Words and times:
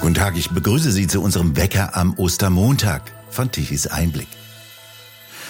Guten 0.00 0.14
Tag, 0.14 0.36
ich 0.36 0.50
begrüße 0.50 0.90
Sie 0.90 1.06
zu 1.06 1.22
unserem 1.22 1.56
Wecker 1.56 1.96
am 1.96 2.14
Ostermontag 2.18 3.12
von 3.30 3.50
Tichys 3.50 3.86
Einblick. 3.86 4.28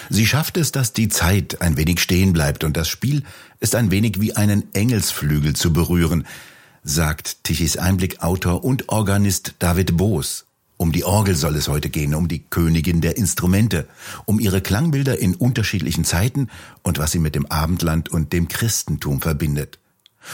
Sie 0.09 0.25
schafft 0.25 0.57
es, 0.57 0.71
dass 0.71 0.93
die 0.93 1.09
Zeit 1.09 1.61
ein 1.61 1.75
wenig 1.75 1.99
stehen 1.99 2.33
bleibt 2.33 2.63
und 2.63 2.77
das 2.77 2.87
Spiel 2.87 3.23
ist 3.59 3.73
ein 3.73 3.89
wenig 3.89 4.21
wie 4.21 4.35
einen 4.35 4.73
Engelsflügel 4.73 5.55
zu 5.55 5.73
berühren, 5.73 6.27
sagt 6.83 7.43
Tichys 7.43 7.77
Einblick 7.77 8.21
Autor 8.21 8.63
und 8.63 8.89
Organist 8.89 9.55
David 9.59 9.97
Boos. 9.97 10.45
Um 10.77 10.91
die 10.91 11.03
Orgel 11.03 11.35
soll 11.35 11.55
es 11.55 11.67
heute 11.67 11.89
gehen, 11.89 12.13
um 12.13 12.27
die 12.27 12.43
Königin 12.49 13.01
der 13.01 13.17
Instrumente, 13.17 13.87
um 14.25 14.39
ihre 14.39 14.61
Klangbilder 14.61 15.17
in 15.17 15.33
unterschiedlichen 15.33 16.03
Zeiten 16.03 16.49
und 16.81 16.99
was 16.99 17.11
sie 17.11 17.19
mit 17.19 17.35
dem 17.35 17.45
Abendland 17.45 18.09
und 18.09 18.33
dem 18.33 18.49
Christentum 18.49 19.21
verbindet. 19.21 19.79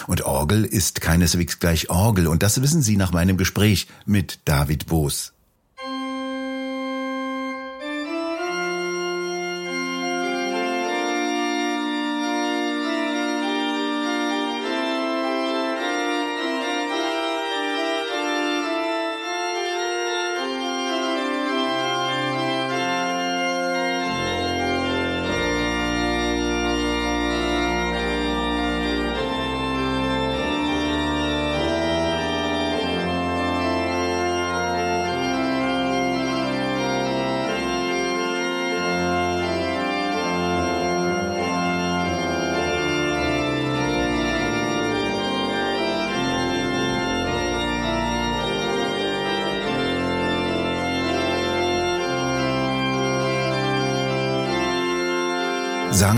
Und 0.08 0.24
Orgel 0.24 0.66
ist 0.66 1.02
keineswegs 1.02 1.60
gleich 1.60 1.90
Orgel, 1.90 2.28
und 2.28 2.44
das 2.44 2.62
wissen 2.62 2.82
Sie 2.82 2.98
nach 2.98 3.12
meinem 3.12 3.38
Gespräch 3.38 3.88
mit 4.06 4.40
David 4.46 4.88
Boos. 4.88 5.34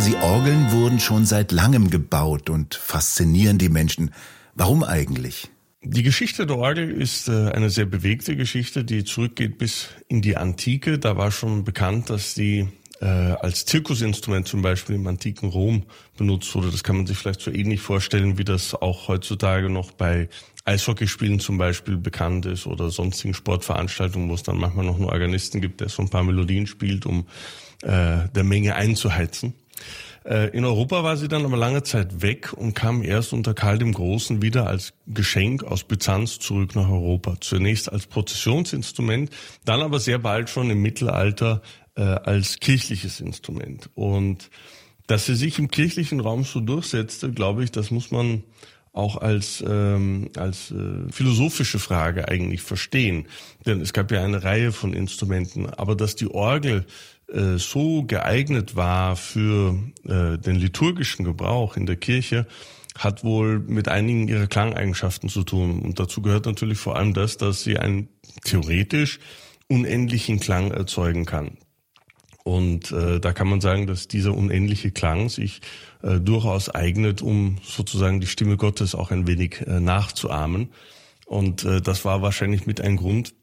Sagen 0.02 0.14
Sie, 0.14 0.26
Orgeln 0.26 0.72
wurden 0.72 1.00
schon 1.00 1.26
seit 1.28 1.52
langem 1.52 1.92
gebaut 1.92 2.50
und 2.50 2.74
faszinieren 2.74 3.60
die 3.60 3.70
Menschen. 3.70 4.10
Warum 4.56 4.84
eigentlich? 4.84 5.50
Die 5.84 6.02
Geschichte 6.02 6.48
der 6.48 6.58
Orgel 6.58 6.90
ist 6.90 7.28
äh, 7.28 7.52
eine 7.52 7.70
sehr 7.70 7.86
bewegte 7.86 8.36
Geschichte, 8.36 8.84
die 8.84 9.04
zurückgeht 9.04 9.60
bis 9.60 9.90
in 10.08 10.24
die 10.24 10.38
Antike. 10.38 10.98
Da 10.98 11.18
war 11.18 11.30
schon 11.30 11.64
bekannt, 11.64 12.10
dass 12.10 12.34
die 12.34 12.68
äh, 13.00 13.06
als 13.06 13.66
Zirkusinstrument 13.66 14.48
zum 14.48 14.64
Beispiel 14.64 14.96
im 14.96 15.06
antiken 15.06 15.50
Rom 15.50 15.84
benutzt 16.18 16.56
wurde. 16.56 16.72
Das 16.72 16.84
kann 16.84 16.98
man 16.98 17.06
sich 17.06 17.20
vielleicht 17.20 17.42
so 17.42 17.52
ähnlich 17.52 17.82
vorstellen, 17.82 18.40
wie 18.40 18.44
das 18.44 18.74
auch 18.74 19.08
heutzutage 19.08 19.70
noch 19.70 19.92
bei 19.92 20.30
Eishockeyspielen 20.66 21.40
zum 21.40 21.60
Beispiel 21.60 21.98
bekannt 21.98 22.48
ist 22.48 22.66
oder 22.66 22.90
sonstigen 22.90 23.36
Sportveranstaltungen, 23.36 24.30
wo 24.30 24.34
es 24.34 24.42
dann 24.42 24.58
manchmal 24.58 24.86
noch 24.86 24.96
einen 24.96 25.06
Organisten 25.06 25.62
gibt, 25.62 25.80
der 25.80 25.90
so 25.90 26.02
ein 26.02 26.10
paar 26.10 26.24
Melodien 26.24 26.66
spielt, 26.66 27.06
um 27.06 27.28
äh, 27.84 28.30
der 28.34 28.44
Menge 28.44 28.74
einzuheizen. 28.74 29.54
Äh, 30.24 30.56
in 30.56 30.66
Europa 30.66 31.04
war 31.04 31.18
sie 31.18 31.28
dann 31.28 31.46
aber 31.46 31.58
lange 31.58 31.84
Zeit 31.84 32.22
weg 32.22 32.54
und 32.54 32.74
kam 32.74 33.04
erst 33.04 33.34
unter 33.34 33.54
Karl 33.54 33.80
dem 33.80 33.94
Großen 33.94 34.42
wieder 34.42 34.68
als 34.68 34.94
Geschenk 35.08 35.64
aus 35.64 35.84
Byzanz 35.84 36.40
zurück 36.40 36.76
nach 36.76 36.90
Europa. 36.90 37.36
Zunächst 37.40 37.92
als 37.92 38.08
Prozessionsinstrument, 38.08 39.32
dann 39.66 39.82
aber 39.82 40.00
sehr 40.00 40.20
bald 40.20 40.50
schon 40.50 40.70
im 40.70 40.82
Mittelalter 40.82 41.62
äh, 41.96 42.02
als 42.02 42.60
kirchliches 42.60 43.20
Instrument. 43.20 43.90
Und 43.96 44.50
dass 45.08 45.26
sie 45.26 45.36
sich 45.36 45.60
im 45.60 45.72
kirchlichen 45.72 46.20
Raum 46.20 46.44
so 46.44 46.60
durchsetzte, 46.60 47.32
glaube 47.32 47.64
ich, 47.64 47.72
das 47.72 47.92
muss 47.92 48.12
man 48.12 48.44
auch 48.94 49.18
als, 49.18 49.64
ähm, 49.66 50.30
als 50.36 50.72
äh, 50.72 51.12
philosophische 51.12 51.80
Frage 51.80 52.28
eigentlich 52.28 52.62
verstehen. 52.62 53.28
Denn 53.66 53.82
es 53.82 53.94
gab 53.94 54.12
ja 54.12 54.24
eine 54.24 54.44
Reihe 54.44 54.72
von 54.72 54.94
Instrumenten, 54.94 55.68
aber 55.68 55.96
dass 55.96 56.16
die 56.16 56.30
Orgel 56.30 56.86
äh, 57.32 57.58
so 57.58 58.04
geeignet 58.04 58.76
war 58.76 59.16
für 59.16 59.78
äh, 60.06 60.38
den 60.38 60.56
liturgischen 60.56 61.26
Gebrauch 61.26 61.78
in 61.78 61.86
der 61.86 61.96
Kirche, 61.96 62.48
hat 62.98 63.24
wohl 63.24 63.60
mit 63.60 63.88
einigen 63.88 64.28
ihrer 64.28 64.48
Klangeigenschaften 64.48 65.30
zu 65.30 65.44
tun. 65.44 65.80
Und 65.80 66.00
dazu 66.00 66.22
gehört 66.22 66.46
natürlich 66.46 66.78
vor 66.78 66.98
allem 66.98 67.14
das, 67.14 67.38
dass 67.38 67.64
sie 67.64 67.78
einen 67.78 68.10
theoretisch 68.44 69.20
unendlichen 69.68 70.40
Klang 70.40 70.72
erzeugen 70.72 71.26
kann. 71.26 71.58
Und 72.44 72.92
äh, 72.92 73.20
da 73.20 73.34
kann 73.34 73.48
man 73.48 73.62
sagen, 73.62 73.88
dass 73.88 74.08
dieser 74.08 74.34
unendliche 74.36 74.92
Klang 74.92 75.30
sich 75.30 75.62
äh, 76.02 76.20
durchaus 76.20 76.70
eignet, 76.70 77.22
um 77.22 77.58
sozusagen 77.64 78.20
die 78.20 78.28
Stimme 78.28 78.58
Gottes 78.58 78.96
auch 78.96 79.12
ein 79.12 79.28
wenig 79.28 79.62
äh, 79.62 79.80
nachzuahmen. 79.80 80.70
Und 81.26 81.64
äh, 81.64 81.82
das 81.82 82.04
war 82.04 82.22
wahrscheinlich 82.22 82.66
mit 82.66 82.82
ein 82.82 82.98
Grund, 82.98 83.34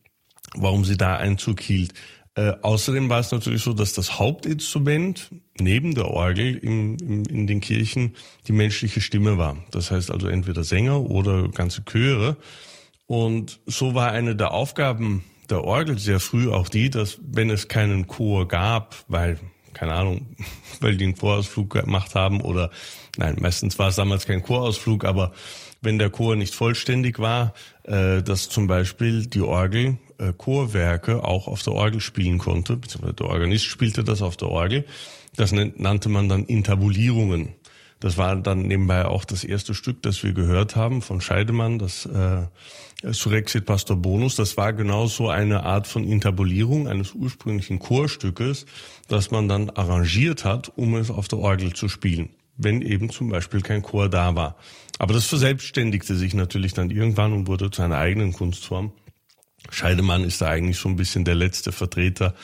warum 0.55 0.85
sie 0.85 0.97
da 0.97 1.17
Einzug 1.17 1.61
hielt. 1.61 1.95
Äh, 2.39 2.55
außerdem 2.63 3.09
war 3.09 3.19
es 3.19 3.33
natürlich 3.33 3.65
so, 3.65 3.73
dass 3.73 3.95
das 3.95 4.21
Hauptinstrument 4.21 5.31
neben 5.59 5.97
der 5.97 6.07
Orgel 6.07 6.57
im, 6.59 6.97
im, 7.01 7.25
in 7.25 7.49
den 7.49 7.61
Kirchen 7.61 8.15
die 8.47 8.53
menschliche 8.53 9.01
Stimme 9.01 9.39
war. 9.39 9.57
Das 9.73 9.91
heißt 9.91 10.13
also 10.13 10.29
entweder 10.29 10.63
Sänger 10.63 11.01
oder 11.01 11.49
ganze 11.49 11.85
Chöre. 11.85 12.37
Und 13.09 13.59
so 13.67 13.97
war 13.97 14.13
eine 14.13 14.37
der 14.37 14.53
Aufgaben 14.53 15.25
der 15.51 15.65
Orgel 15.65 15.99
sehr 15.99 16.21
früh 16.21 16.49
auch 16.49 16.69
die, 16.69 16.91
dass 16.91 17.19
wenn 17.23 17.51
es 17.51 17.67
keinen 17.67 18.07
Chor 18.07 18.47
gab, 18.47 18.95
weil 19.09 19.41
keine 19.75 19.95
Ahnung, 19.95 20.37
weil 20.81 20.97
die 20.97 21.07
einen 21.07 21.17
Chorausflug 21.17 21.71
gemacht 21.71 22.15
haben 22.15 22.41
oder 22.41 22.71
nein, 23.17 23.35
meistens 23.41 23.81
war 23.81 23.89
es 23.89 23.97
damals 23.97 24.27
kein 24.27 24.45
Chorausflug, 24.45 25.05
aber 25.05 25.33
wenn 25.81 25.99
der 25.99 26.11
Chor 26.11 26.37
nicht 26.37 26.55
vollständig 26.55 27.19
war, 27.19 27.53
äh, 27.83 28.23
dass 28.23 28.49
zum 28.49 28.69
Beispiel 28.69 29.27
die 29.27 29.41
Orgel 29.41 29.99
äh, 30.19 30.33
Chorwerke 30.33 31.25
auch 31.25 31.49
auf 31.49 31.63
der 31.63 31.73
Orgel 31.73 32.01
spielen 32.01 32.39
konnte, 32.39 32.77
beziehungsweise 32.77 33.15
der 33.15 33.27
Organist 33.27 33.65
spielte 33.65 34.05
das 34.05 34.23
auf 34.23 34.37
der 34.37 34.49
Orgel. 34.49 34.85
Das 35.37 35.53
nannte 35.53 36.09
man 36.09 36.29
dann 36.29 36.45
Intabulierungen. 36.45 37.55
Das 38.01 38.17
war 38.17 38.37
dann 38.37 38.63
nebenbei 38.63 39.07
auch 39.07 39.25
das 39.25 39.43
erste 39.43 39.75
Stück, 39.75 40.03
das 40.03 40.23
wir 40.23 40.33
gehört 40.33 40.77
haben 40.77 41.03
von 41.03 41.21
Scheidemann, 41.21 41.79
das 41.79 42.07
äh, 42.07 42.47
Surexit 43.13 43.67
Pastor 43.67 43.97
Bonus. 43.97 44.37
Das 44.37 44.57
war 44.57 44.73
genau 44.73 45.07
so 45.07 45.29
eine 45.29 45.65
Art 45.65 45.87
von 45.87 46.05
Intabulierung 46.05 46.87
eines 46.87 47.13
ursprünglichen 47.13 47.79
Chorstückes, 47.79 48.67
das 49.09 49.31
man 49.31 49.49
dann 49.49 49.71
arrangiert 49.71 50.45
hat, 50.45 50.73
um 50.77 50.95
es 50.95 51.11
auf 51.11 51.27
der 51.29 51.39
Orgel 51.39 51.73
zu 51.73 51.89
spielen, 51.89 52.31
wenn 52.57 52.83
eben 52.83 53.11
zum 53.11 53.31
Beispiel 53.31 53.63
kein 53.63 53.83
Chor 53.83 54.09
da 54.09 54.35
war. 54.37 54.57
Aber 54.99 55.15
das 55.15 55.27
verselbstständigte 55.27 56.15
sich 56.15 56.35
natürlich 56.35 56.75
dann 56.75 56.91
irgendwann 56.91 57.33
und 57.33 57.47
wurde 57.47 57.71
zu 57.71 57.83
einer 57.83 57.99
eigenen 57.99 58.33
Kunstform. 58.33 58.93
Scheidemann 59.71 60.25
ist 60.25 60.41
da 60.41 60.49
eigentlich 60.49 60.79
so 60.79 60.89
ein 60.89 60.97
bisschen 60.97 61.25
der 61.25 61.35
letzte 61.35 61.73
Vertreter, 61.73 62.35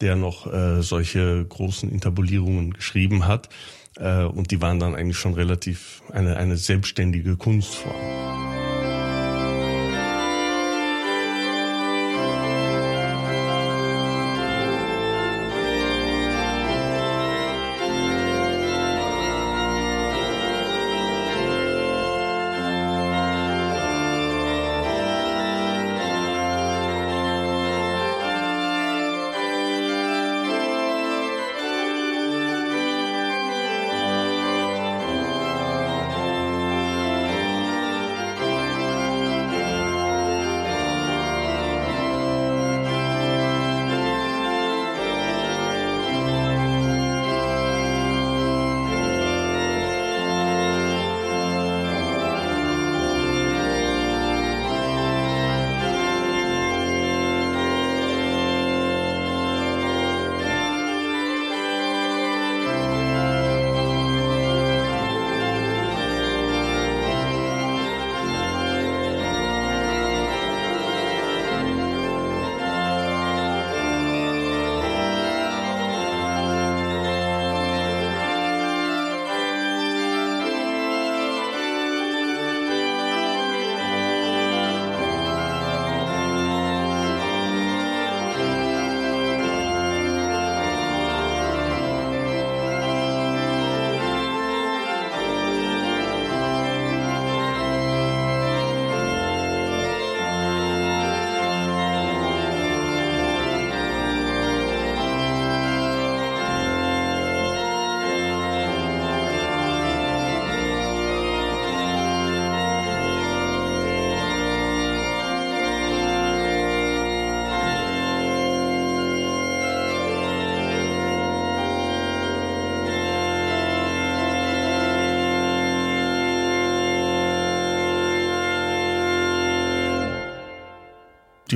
der 0.00 0.16
noch 0.16 0.52
äh, 0.52 0.82
solche 0.82 1.44
großen 1.44 1.90
Intabulierungen 1.90 2.72
geschrieben 2.72 3.26
hat. 3.26 3.48
Äh, 3.96 4.24
und 4.24 4.50
die 4.50 4.60
waren 4.60 4.80
dann 4.80 4.94
eigentlich 4.94 5.18
schon 5.18 5.34
relativ 5.34 6.02
eine, 6.12 6.36
eine 6.36 6.56
selbstständige 6.56 7.36
Kunstform. 7.36 8.49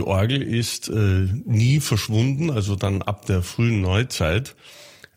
Orgel 0.07 0.43
ist 0.43 0.89
äh, 0.89 1.29
nie 1.45 1.81
verschwunden, 1.81 2.51
also 2.51 2.77
dann 2.77 3.03
ab 3.03 3.27
der 3.27 3.43
frühen 3.43 3.81
Neuzeit 3.81 4.57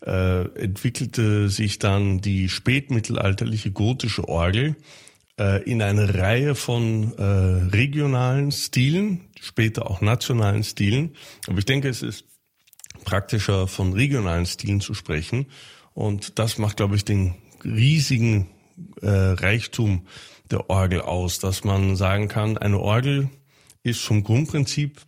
äh, 0.06 0.42
entwickelte 0.56 1.48
sich 1.48 1.78
dann 1.78 2.20
die 2.20 2.48
spätmittelalterliche 2.48 3.72
gotische 3.72 4.28
Orgel 4.28 4.76
äh, 5.38 5.62
in 5.64 5.82
eine 5.82 6.14
Reihe 6.14 6.54
von 6.54 7.16
äh, 7.18 7.22
regionalen 7.22 8.52
Stilen, 8.52 9.28
später 9.40 9.90
auch 9.90 10.00
nationalen 10.00 10.62
Stilen. 10.62 11.16
Aber 11.46 11.58
ich 11.58 11.64
denke, 11.64 11.88
es 11.88 12.02
ist 12.02 12.24
praktischer 13.04 13.66
von 13.66 13.92
regionalen 13.92 14.46
Stilen 14.46 14.80
zu 14.80 14.94
sprechen. 14.94 15.46
Und 15.94 16.38
das 16.38 16.58
macht, 16.58 16.76
glaube 16.76 16.96
ich, 16.96 17.04
den 17.04 17.34
riesigen 17.64 18.48
Reichtum 19.02 20.06
der 20.52 20.70
Orgel 20.70 21.00
aus, 21.00 21.40
dass 21.40 21.64
man 21.64 21.96
sagen 21.96 22.28
kann, 22.28 22.56
eine 22.56 22.78
Orgel 22.78 23.28
ist 23.90 24.00
vom 24.00 24.24
Grundprinzip 24.24 25.00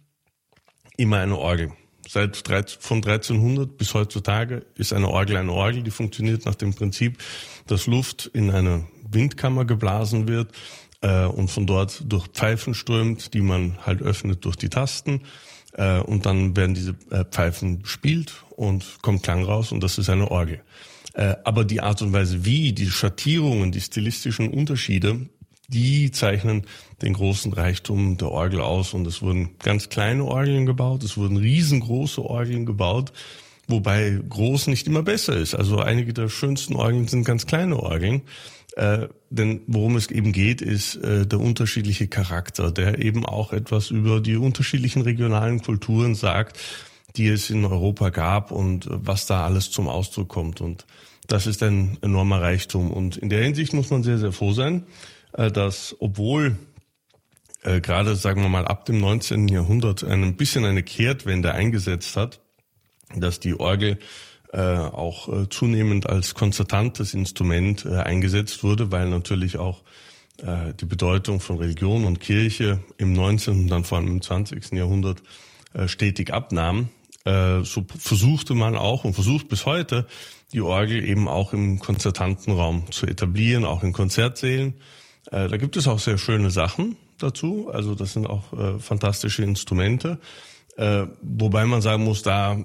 immer 0.97 1.19
eine 1.19 1.39
Orgel. 1.39 1.73
Seit 2.09 2.37
von 2.81 2.99
1300 2.99 3.77
bis 3.79 3.95
heutzutage 3.95 4.67
ist 4.75 4.93
eine 4.93 5.09
Orgel 5.09 5.37
eine 5.37 5.53
Orgel, 5.53 5.83
die 5.83 5.91
funktioniert 5.91 6.45
nach 6.45 6.57
dem 6.57 6.75
Prinzip, 6.75 7.19
dass 7.67 7.87
Luft 7.87 8.31
in 8.33 8.51
eine 8.51 8.87
Windkammer 9.09 9.65
geblasen 9.65 10.27
wird 10.27 10.53
äh, 11.03 11.25
und 11.27 11.51
von 11.51 11.67
dort 11.67 12.03
durch 12.05 12.27
Pfeifen 12.29 12.75
strömt, 12.75 13.33
die 13.35 13.41
man 13.41 13.79
halt 13.87 14.03
öffnet 14.03 14.45
durch 14.45 14.57
die 14.57 14.69
Tasten. 14.69 15.23
Äh, 15.75 16.01
und 16.01 16.27
dann 16.27 16.57
werden 16.57 16.75
diese 16.75 16.97
äh, 17.11 17.25
Pfeifen 17.25 17.83
gespielt 17.83 18.45
und 18.51 18.99
kommt 19.03 19.23
Klang 19.23 19.45
raus 19.45 19.71
und 19.71 19.83
das 19.83 19.99
ist 19.99 20.11
eine 20.11 20.31
Orgel. 20.31 20.63
Äh, 21.15 21.37
aber 21.45 21.65
die 21.65 21.81
Art 21.81 22.03
und 22.03 22.13
Weise, 22.13 22.45
wie, 22.45 22.73
die 22.73 22.91
Schattierungen, 22.91 23.73
die 23.73 23.81
stilistischen 23.81 24.49
Unterschiede, 24.49 25.29
die 25.73 26.11
zeichnen 26.11 26.65
den 27.03 27.15
großen 27.15 27.53
Reichtum 27.53 28.17
der 28.19 28.31
Orgel 28.31 28.61
aus. 28.61 28.93
Und 28.93 29.07
es 29.07 29.23
wurden 29.23 29.51
ganz 29.63 29.89
kleine 29.89 30.25
Orgeln 30.25 30.67
gebaut, 30.67 31.03
es 31.03 31.17
wurden 31.17 31.37
riesengroße 31.37 32.23
Orgeln 32.23 32.67
gebaut, 32.67 33.13
wobei 33.69 34.19
groß 34.29 34.67
nicht 34.67 34.87
immer 34.87 35.03
besser 35.03 35.37
ist. 35.37 35.55
Also 35.55 35.79
einige 35.79 36.13
der 36.13 36.29
schönsten 36.29 36.75
Orgeln 36.77 37.09
sind 37.09 37.25
ganz 37.25 37.47
kleine 37.47 37.79
Orgeln. 37.79 38.23
Äh, 38.77 39.09
denn 39.31 39.63
worum 39.67 39.97
es 39.97 40.11
eben 40.11 40.33
geht, 40.33 40.61
ist 40.61 40.97
äh, 40.97 41.27
der 41.27 41.41
unterschiedliche 41.41 42.09
Charakter, 42.09 42.71
der 42.71 42.99
eben 43.01 43.27
auch 43.27 43.53
etwas 43.53 43.91
über 43.91 44.21
die 44.21 44.37
unterschiedlichen 44.37 45.03
regionalen 45.03 45.61
Kulturen 45.61 46.15
sagt, 46.15 46.59
die 47.17 47.27
es 47.27 47.51
in 47.51 47.65
Europa 47.65 48.11
gab 48.11 48.53
und 48.53 48.87
was 48.89 49.27
da 49.27 49.45
alles 49.45 49.71
zum 49.71 49.89
Ausdruck 49.89 50.29
kommt. 50.29 50.61
Und 50.61 50.87
das 51.27 51.47
ist 51.47 51.63
ein 51.63 51.99
enormer 52.03 52.41
Reichtum. 52.41 52.91
Und 52.93 53.17
in 53.17 53.29
der 53.29 53.43
Hinsicht 53.43 53.73
muss 53.73 53.91
man 53.91 54.03
sehr, 54.03 54.19
sehr 54.19 54.33
froh 54.33 54.53
sein, 54.53 54.85
äh, 54.85 54.85
dass 55.33 55.97
obwohl 56.01 56.57
äh, 57.63 57.81
gerade, 57.81 58.17
sagen 58.17 58.43
wir 58.43 58.49
mal, 58.49 58.67
ab 58.67 58.85
dem 58.87 59.01
19. 59.01 59.49
Jahrhundert 59.49 60.03
ein 60.05 60.37
bisschen 60.37 60.65
eine 60.65 60.83
Kehrtwende 60.83 61.53
eingesetzt 61.53 62.17
hat, 62.17 62.41
dass 63.15 63.41
die 63.41 63.59
Orgel 63.59 63.99
äh, 64.53 64.61
auch 64.61 65.29
äh, 65.29 65.49
zunehmend 65.49 66.09
als 66.09 66.35
konzertantes 66.35 67.15
Instrument 67.15 67.85
äh, 67.85 67.97
eingesetzt 67.97 68.65
wurde, 68.65 68.91
weil 68.91 69.09
natürlich 69.09 69.59
auch 69.59 69.83
äh, 70.39 70.75
die 70.75 70.87
Bedeutung 70.87 71.41
von 71.41 71.59
Religion 71.59 72.05
und 72.05 72.21
Kirche 72.21 72.81
im 72.97 73.13
19. 73.13 73.61
und 73.61 73.69
dann 73.69 73.85
vor 73.85 73.99
allem 73.99 74.09
im 74.09 74.23
20. 74.23 74.73
Jahrhundert 74.73 75.23
äh, 75.75 75.87
stetig 75.87 76.33
abnahm. 76.33 76.89
Äh, 77.25 77.63
so 77.63 77.85
versuchte 77.97 78.55
man 78.55 78.77
auch 78.77 79.05
und 79.05 79.15
versucht 79.15 79.49
bis 79.49 79.67
heute 79.67 80.07
die 80.53 80.63
Orgel 80.63 81.05
eben 81.05 81.29
auch 81.29 81.53
im 81.53 81.79
Konzertantenraum 81.79 82.91
zu 82.91 83.07
etablieren, 83.07 83.65
auch 83.65 83.85
in 83.85 83.93
Konzertsälen. 83.93 84.75
Äh, 85.31 85.49
da 85.49 85.57
gibt 85.57 85.77
es 85.77 85.89
auch 85.89 85.99
sehr 85.99 86.19
schöne 86.19 86.51
Sachen 86.51 86.97
dazu. 87.19 87.71
Also 87.73 87.95
das 87.95 88.13
sind 88.13 88.27
auch 88.27 88.53
äh, 88.53 88.79
fantastische 88.79 89.43
Instrumente. 89.43 90.19
Äh, 90.77 91.07
wobei 91.23 91.65
man 91.67 91.83
sagen 91.83 92.05
muss, 92.05 92.23
da 92.23 92.65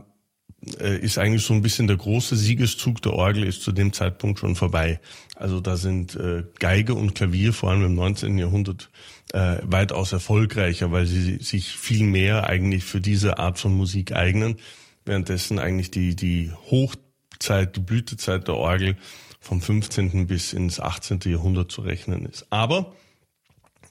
äh, 0.79 0.97
ist 0.97 1.17
eigentlich 1.17 1.43
so 1.43 1.53
ein 1.53 1.61
bisschen 1.61 1.87
der 1.87 1.97
große 1.97 2.35
Siegeszug 2.35 3.01
der 3.01 3.13
Orgel 3.13 3.43
ist 3.43 3.61
zu 3.61 3.71
dem 3.71 3.93
Zeitpunkt 3.93 4.39
schon 4.39 4.55
vorbei. 4.55 4.99
Also 5.35 5.59
da 5.59 5.77
sind 5.77 6.15
äh, 6.15 6.43
Geige 6.59 6.95
und 6.95 7.13
Klavier 7.13 7.53
vor 7.53 7.71
allem 7.71 7.85
im 7.85 7.95
19. 7.95 8.37
Jahrhundert 8.37 8.89
weitaus 9.33 10.13
erfolgreicher, 10.13 10.93
weil 10.93 11.07
sie 11.07 11.39
sich 11.39 11.75
viel 11.75 12.05
mehr 12.05 12.47
eigentlich 12.47 12.85
für 12.85 13.01
diese 13.01 13.37
Art 13.37 13.59
von 13.59 13.75
Musik 13.75 14.13
eignen, 14.13 14.59
währenddessen 15.03 15.59
eigentlich 15.59 15.91
die, 15.91 16.15
die 16.15 16.51
Hochzeit, 16.71 17.75
die 17.75 17.81
Blütezeit 17.81 18.47
der 18.47 18.55
Orgel 18.55 18.95
vom 19.45 19.61
15. 19.61 20.25
bis 20.25 20.53
ins 20.53 20.79
18. 20.79 21.19
Jahrhundert 21.25 21.71
zu 21.71 21.81
rechnen 21.81 22.25
ist. 22.25 22.47
Aber 22.49 22.93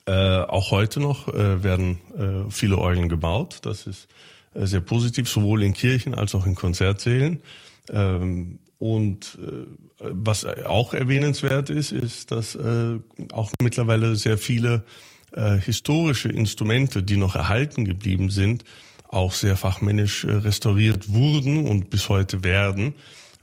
äh, 0.04 0.12
auch 0.12 0.72
heute 0.72 0.98
noch 0.98 1.28
äh, 1.28 1.62
werden 1.62 2.00
äh, 2.18 2.50
viele 2.50 2.76
Orgeln 2.76 3.08
gebaut. 3.08 3.60
Das 3.62 3.86
ist 3.86 4.08
äh, 4.54 4.66
sehr 4.66 4.80
positiv, 4.80 5.28
sowohl 5.28 5.62
in 5.62 5.72
Kirchen 5.72 6.12
als 6.12 6.34
auch 6.34 6.44
in 6.44 6.56
Konzertsälen. 6.56 7.40
Ähm, 7.88 8.58
und 8.80 9.38
äh, 9.40 9.66
was 10.00 10.44
auch 10.44 10.92
erwähnenswert 10.92 11.70
ist, 11.70 11.92
ist, 11.92 12.32
dass 12.32 12.56
äh, 12.56 12.98
auch 13.32 13.52
mittlerweile 13.62 14.16
sehr 14.16 14.38
viele 14.38 14.82
äh, 15.30 15.56
historische 15.56 16.30
Instrumente, 16.30 17.04
die 17.04 17.16
noch 17.16 17.36
erhalten 17.36 17.84
geblieben 17.84 18.28
sind, 18.28 18.64
auch 19.06 19.32
sehr 19.32 19.56
fachmännisch 19.56 20.24
äh, 20.24 20.32
restauriert 20.32 21.12
wurden 21.12 21.68
und 21.68 21.90
bis 21.90 22.08
heute 22.08 22.42
werden, 22.42 22.94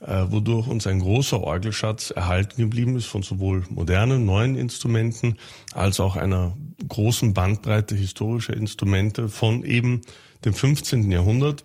wodurch 0.02 0.68
uns 0.68 0.88
ein 0.88 1.00
großer 1.00 1.42
Orgelschatz 1.42 2.10
erhalten 2.10 2.60
geblieben 2.60 2.96
ist 2.96 3.06
von 3.06 3.22
sowohl 3.22 3.64
modernen, 3.70 4.26
neuen 4.26 4.56
Instrumenten 4.56 5.38
als 5.74 6.00
auch 6.00 6.16
einer 6.16 6.58
großen 6.88 7.34
Bandbreite 7.34 7.96
historischer 7.96 8.56
Instrumente 8.56 9.30
von 9.30 9.64
eben 9.64 10.02
dem 10.44 10.54
15. 10.54 11.12
Jahrhundert. 11.12 11.64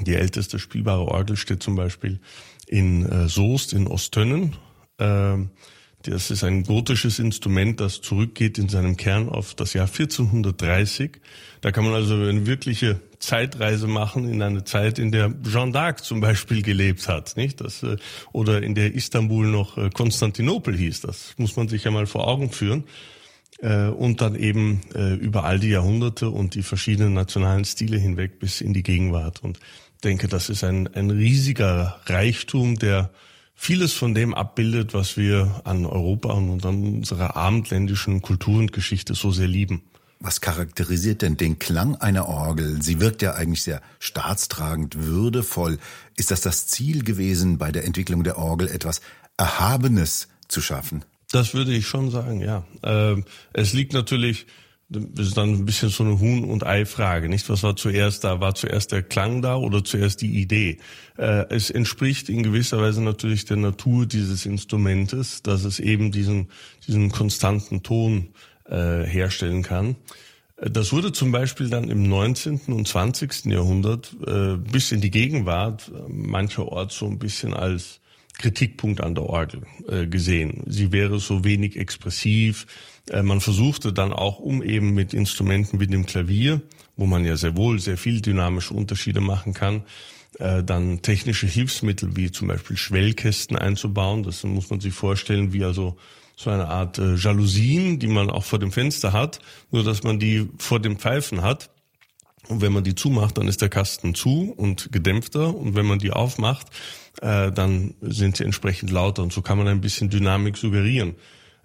Die 0.00 0.14
älteste 0.14 0.58
spielbare 0.58 1.06
Orgel 1.06 1.36
steht 1.36 1.62
zum 1.62 1.74
Beispiel 1.74 2.20
in 2.66 3.06
äh, 3.06 3.28
Soest 3.28 3.72
in 3.72 3.86
Ostönnen. 3.86 4.56
Das 6.02 6.30
ist 6.30 6.44
ein 6.44 6.62
gotisches 6.62 7.18
Instrument, 7.18 7.80
das 7.80 8.00
zurückgeht 8.00 8.56
in 8.56 8.68
seinem 8.68 8.96
Kern 8.96 9.28
auf 9.28 9.54
das 9.54 9.72
Jahr 9.72 9.88
1430. 9.88 11.18
Da 11.60 11.72
kann 11.72 11.84
man 11.84 11.94
also 11.94 12.14
eine 12.14 12.46
wirkliche 12.46 13.00
Zeitreise 13.18 13.88
machen 13.88 14.28
in 14.28 14.40
eine 14.42 14.62
Zeit, 14.62 15.00
in 15.00 15.10
der 15.10 15.34
Jeanne 15.42 15.72
d'Arc 15.72 16.02
zum 16.02 16.20
Beispiel 16.20 16.62
gelebt 16.62 17.08
hat, 17.08 17.36
nicht? 17.36 17.60
Das, 17.60 17.82
äh, 17.82 17.96
oder 18.32 18.62
in 18.62 18.76
der 18.76 18.94
Istanbul 18.94 19.46
noch 19.48 19.76
äh, 19.76 19.90
Konstantinopel 19.90 20.76
hieß. 20.76 21.00
Das 21.00 21.34
muss 21.36 21.56
man 21.56 21.68
sich 21.68 21.82
ja 21.82 21.90
mal 21.90 22.06
vor 22.06 22.28
Augen 22.28 22.50
führen. 22.52 22.84
Äh, 23.60 23.88
und 23.88 24.20
dann 24.20 24.36
eben 24.36 24.82
über 25.20 25.42
all 25.42 25.58
die 25.58 25.70
Jahrhunderte 25.70 26.30
und 26.30 26.54
die 26.54 26.62
verschiedenen 26.62 27.14
nationalen 27.14 27.64
Stile 27.64 27.98
hinweg 27.98 28.38
bis 28.38 28.60
in 28.60 28.72
die 28.72 28.84
Gegenwart. 28.84 29.42
Und 29.42 29.58
denke, 30.04 30.28
das 30.28 30.48
ist 30.48 30.62
ein, 30.62 30.86
ein 30.94 31.10
riesiger 31.10 32.00
Reichtum, 32.06 32.78
der 32.78 33.10
vieles 33.60 33.92
von 33.92 34.14
dem 34.14 34.34
abbildet, 34.34 34.94
was 34.94 35.16
wir 35.16 35.60
an 35.64 35.84
Europa 35.84 36.32
und 36.32 36.64
an 36.64 36.98
unserer 36.98 37.36
abendländischen 37.36 38.22
Kultur 38.22 38.60
und 38.60 38.72
Geschichte 38.72 39.14
so 39.14 39.32
sehr 39.32 39.48
lieben. 39.48 39.82
Was 40.20 40.40
charakterisiert 40.40 41.22
denn 41.22 41.36
den 41.36 41.58
Klang 41.58 41.96
einer 41.96 42.28
Orgel? 42.28 42.80
Sie 42.80 43.00
wirkt 43.00 43.20
ja 43.20 43.34
eigentlich 43.34 43.64
sehr 43.64 43.82
staatstragend, 43.98 45.04
würdevoll. 45.04 45.78
Ist 46.16 46.30
das 46.30 46.40
das 46.40 46.68
Ziel 46.68 47.02
gewesen, 47.02 47.58
bei 47.58 47.72
der 47.72 47.84
Entwicklung 47.84 48.22
der 48.22 48.38
Orgel 48.38 48.68
etwas 48.68 49.00
Erhabenes 49.36 50.28
zu 50.46 50.60
schaffen? 50.60 51.04
Das 51.32 51.52
würde 51.52 51.74
ich 51.74 51.86
schon 51.86 52.10
sagen, 52.10 52.40
ja. 52.40 52.64
Ähm, 52.84 53.24
es 53.52 53.72
liegt 53.72 53.92
natürlich, 53.92 54.46
das 54.88 55.28
ist 55.28 55.36
dann 55.36 55.50
ein 55.50 55.66
bisschen 55.66 55.90
so 55.90 56.02
eine 56.02 56.18
Huhn- 56.18 56.44
und 56.44 56.64
Ei-Frage, 56.64 57.28
nicht? 57.28 57.48
Was 57.50 57.62
war 57.62 57.76
zuerst 57.76 58.24
da? 58.24 58.40
War 58.40 58.54
zuerst 58.54 58.92
der 58.92 59.02
Klang 59.02 59.42
da 59.42 59.56
oder 59.56 59.84
zuerst 59.84 60.22
die 60.22 60.40
Idee? 60.40 60.78
Äh, 61.18 61.44
es 61.50 61.70
entspricht 61.70 62.30
in 62.30 62.42
gewisser 62.42 62.80
Weise 62.80 63.02
natürlich 63.02 63.44
der 63.44 63.58
Natur 63.58 64.06
dieses 64.06 64.46
Instrumentes, 64.46 65.42
dass 65.42 65.64
es 65.64 65.78
eben 65.78 66.10
diesen, 66.10 66.48
diesen 66.86 67.10
konstanten 67.10 67.82
Ton 67.82 68.28
äh, 68.64 69.02
herstellen 69.02 69.62
kann. 69.62 69.96
Das 70.56 70.92
wurde 70.92 71.12
zum 71.12 71.32
Beispiel 71.32 71.68
dann 71.68 71.90
im 71.90 72.08
19. 72.08 72.60
und 72.68 72.88
20. 72.88 73.44
Jahrhundert 73.44 74.16
äh, 74.26 74.56
bis 74.56 74.90
in 74.90 75.02
die 75.02 75.10
Gegenwart 75.10 75.92
mancherorts 76.08 76.96
so 76.96 77.06
ein 77.06 77.18
bisschen 77.18 77.52
als 77.52 78.00
Kritikpunkt 78.38 79.00
an 79.00 79.14
der 79.14 79.24
Orgel 79.24 79.62
äh, 79.88 80.06
gesehen. 80.06 80.62
Sie 80.66 80.92
wäre 80.92 81.18
so 81.18 81.44
wenig 81.44 81.76
expressiv. 81.76 82.66
Äh, 83.10 83.22
man 83.22 83.40
versuchte 83.40 83.92
dann 83.92 84.12
auch, 84.12 84.38
um 84.38 84.62
eben 84.62 84.94
mit 84.94 85.12
Instrumenten 85.12 85.80
wie 85.80 85.86
dem 85.86 86.06
Klavier, 86.06 86.62
wo 86.96 87.06
man 87.06 87.24
ja 87.24 87.36
sehr 87.36 87.56
wohl 87.56 87.80
sehr 87.80 87.98
viel 87.98 88.20
dynamische 88.20 88.74
Unterschiede 88.74 89.20
machen 89.20 89.54
kann, 89.54 89.82
äh, 90.38 90.62
dann 90.62 91.02
technische 91.02 91.46
Hilfsmittel 91.46 92.16
wie 92.16 92.30
zum 92.30 92.48
Beispiel 92.48 92.76
Schwellkästen 92.76 93.56
einzubauen. 93.56 94.22
Das 94.22 94.44
muss 94.44 94.70
man 94.70 94.80
sich 94.80 94.94
vorstellen, 94.94 95.52
wie 95.52 95.64
also 95.64 95.96
so 96.36 96.50
eine 96.50 96.68
Art 96.68 96.98
äh, 96.98 97.16
Jalousien, 97.16 97.98
die 97.98 98.06
man 98.06 98.30
auch 98.30 98.44
vor 98.44 98.60
dem 98.60 98.70
Fenster 98.70 99.12
hat, 99.12 99.40
nur 99.72 99.82
dass 99.82 100.04
man 100.04 100.20
die 100.20 100.48
vor 100.58 100.78
dem 100.78 100.96
Pfeifen 100.96 101.42
hat. 101.42 101.70
Und 102.48 102.62
wenn 102.62 102.72
man 102.72 102.84
die 102.84 102.94
zumacht, 102.94 103.38
dann 103.38 103.46
ist 103.46 103.60
der 103.60 103.68
Kasten 103.68 104.14
zu 104.14 104.52
und 104.56 104.90
gedämpfter. 104.90 105.54
Und 105.54 105.74
wenn 105.74 105.86
man 105.86 105.98
die 105.98 106.10
aufmacht, 106.10 106.68
äh, 107.20 107.52
dann 107.52 107.94
sind 108.00 108.36
sie 108.36 108.44
entsprechend 108.44 108.90
lauter 108.90 109.22
und 109.22 109.32
so 109.32 109.42
kann 109.42 109.58
man 109.58 109.68
ein 109.68 109.80
bisschen 109.80 110.10
Dynamik 110.10 110.56
suggerieren. 110.56 111.14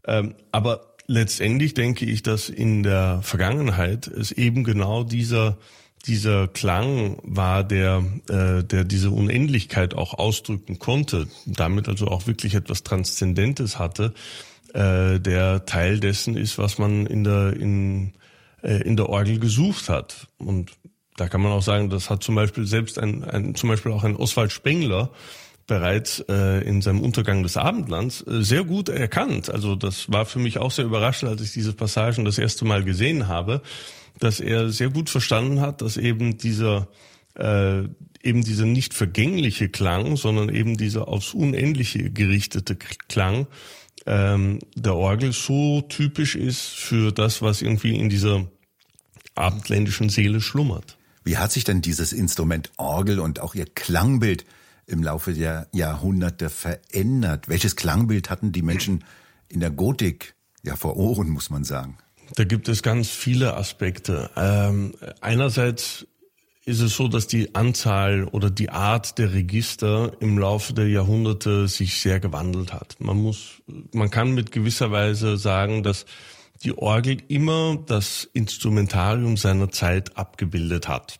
Ähm, 0.05 0.35
aber 0.51 0.95
letztendlich 1.07 1.73
denke 1.73 2.05
ich, 2.05 2.23
dass 2.23 2.49
in 2.49 2.83
der 2.83 3.21
Vergangenheit 3.21 4.07
es 4.07 4.31
eben 4.31 4.63
genau 4.63 5.03
dieser 5.03 5.57
dieser 6.05 6.47
Klang 6.49 7.17
war, 7.23 7.63
der, 7.63 8.03
äh, 8.29 8.63
der 8.63 8.83
diese 8.83 9.11
Unendlichkeit 9.11 9.93
auch 9.93 10.13
ausdrücken 10.13 10.79
konnte, 10.79 11.27
damit 11.45 11.87
also 11.87 12.07
auch 12.07 12.27
wirklich 12.27 12.55
etwas 12.55 12.83
Transzendentes 12.83 13.79
hatte, 13.79 14.13
äh, 14.73 15.19
der 15.19 15.65
Teil 15.65 15.99
dessen 15.99 16.35
ist, 16.35 16.57
was 16.57 16.77
man 16.77 17.05
in 17.05 17.23
der, 17.23 17.53
in, 17.53 18.13
in 18.69 18.95
der 18.95 19.09
Orgel 19.09 19.39
gesucht 19.39 19.89
hat. 19.89 20.27
Und 20.37 20.71
da 21.17 21.27
kann 21.27 21.41
man 21.41 21.51
auch 21.51 21.61
sagen, 21.61 21.89
das 21.89 22.09
hat 22.09 22.23
zum 22.23 22.35
Beispiel 22.35 22.65
selbst 22.65 22.97
ein, 22.97 23.23
ein 23.23 23.55
zum 23.55 23.69
Beispiel 23.69 23.91
auch 23.91 24.03
ein 24.03 24.15
Oswald 24.15 24.51
Spengler 24.51 25.11
bereits 25.67 26.19
äh, 26.27 26.61
in 26.67 26.81
seinem 26.81 27.01
Untergang 27.01 27.43
des 27.43 27.55
Abendlands 27.57 28.25
äh, 28.27 28.43
sehr 28.43 28.63
gut 28.63 28.89
erkannt. 28.89 29.49
Also 29.49 29.75
das 29.75 30.11
war 30.11 30.25
für 30.25 30.39
mich 30.39 30.57
auch 30.57 30.71
sehr 30.71 30.85
überraschend, 30.85 31.31
als 31.31 31.41
ich 31.41 31.53
diese 31.53 31.73
Passagen 31.73 32.25
das 32.25 32.37
erste 32.37 32.65
Mal 32.65 32.83
gesehen 32.83 33.27
habe, 33.27 33.61
dass 34.19 34.39
er 34.39 34.69
sehr 34.69 34.89
gut 34.89 35.09
verstanden 35.09 35.61
hat, 35.61 35.81
dass 35.81 35.97
eben 35.97 36.37
dieser 36.37 36.87
äh, 37.35 37.83
eben 38.23 38.43
dieser 38.43 38.65
nicht 38.65 38.93
vergängliche 38.93 39.69
Klang, 39.69 40.15
sondern 40.17 40.49
eben 40.49 40.77
dieser 40.77 41.07
aufs 41.07 41.33
Unendliche 41.33 42.09
gerichtete 42.11 42.75
Klang 42.75 43.47
ähm, 44.05 44.59
der 44.75 44.95
Orgel 44.95 45.31
so 45.31 45.81
typisch 45.81 46.35
ist 46.35 46.61
für 46.61 47.11
das, 47.11 47.41
was 47.41 47.61
irgendwie 47.61 47.95
in 47.95 48.09
dieser 48.09 48.45
abendländischen 49.35 50.09
Seele 50.09 50.41
schlummert. 50.41 50.97
Wie 51.23 51.37
hat 51.37 51.51
sich 51.51 51.63
denn 51.63 51.81
dieses 51.81 52.13
Instrument 52.13 52.71
Orgel 52.77 53.19
und 53.19 53.39
auch 53.39 53.55
ihr 53.55 53.65
Klangbild 53.65 54.45
im 54.85 55.03
Laufe 55.03 55.33
der 55.33 55.67
Jahrhunderte 55.71 56.49
verändert? 56.49 57.47
Welches 57.47 57.75
Klangbild 57.75 58.29
hatten 58.29 58.51
die 58.51 58.61
Menschen 58.61 59.03
in 59.47 59.59
der 59.59 59.71
Gotik 59.71 60.35
ja 60.63 60.75
vor 60.75 60.97
Ohren, 60.97 61.29
muss 61.29 61.49
man 61.49 61.63
sagen? 61.63 61.97
Da 62.35 62.43
gibt 62.43 62.67
es 62.67 62.83
ganz 62.83 63.09
viele 63.09 63.55
Aspekte. 63.55 64.29
Ähm, 64.35 64.95
einerseits 65.21 66.07
ist 66.65 66.79
es 66.79 66.95
so, 66.95 67.07
dass 67.07 67.27
die 67.27 67.55
Anzahl 67.55 68.23
oder 68.25 68.49
die 68.49 68.69
Art 68.69 69.17
der 69.17 69.33
Register 69.33 70.13
im 70.19 70.37
Laufe 70.37 70.73
der 70.73 70.87
Jahrhunderte 70.87 71.67
sich 71.67 71.99
sehr 71.99 72.19
gewandelt 72.19 72.73
hat. 72.73 72.95
Man 72.99 73.17
muss, 73.17 73.61
man 73.93 74.09
kann 74.09 74.31
mit 74.31 74.51
gewisser 74.51 74.91
Weise 74.91 75.37
sagen, 75.37 75.83
dass 75.83 76.05
die 76.63 76.77
Orgel 76.77 77.17
immer 77.27 77.77
das 77.85 78.29
Instrumentarium 78.33 79.37
seiner 79.37 79.69
Zeit 79.69 80.17
abgebildet 80.17 80.87
hat. 80.87 81.19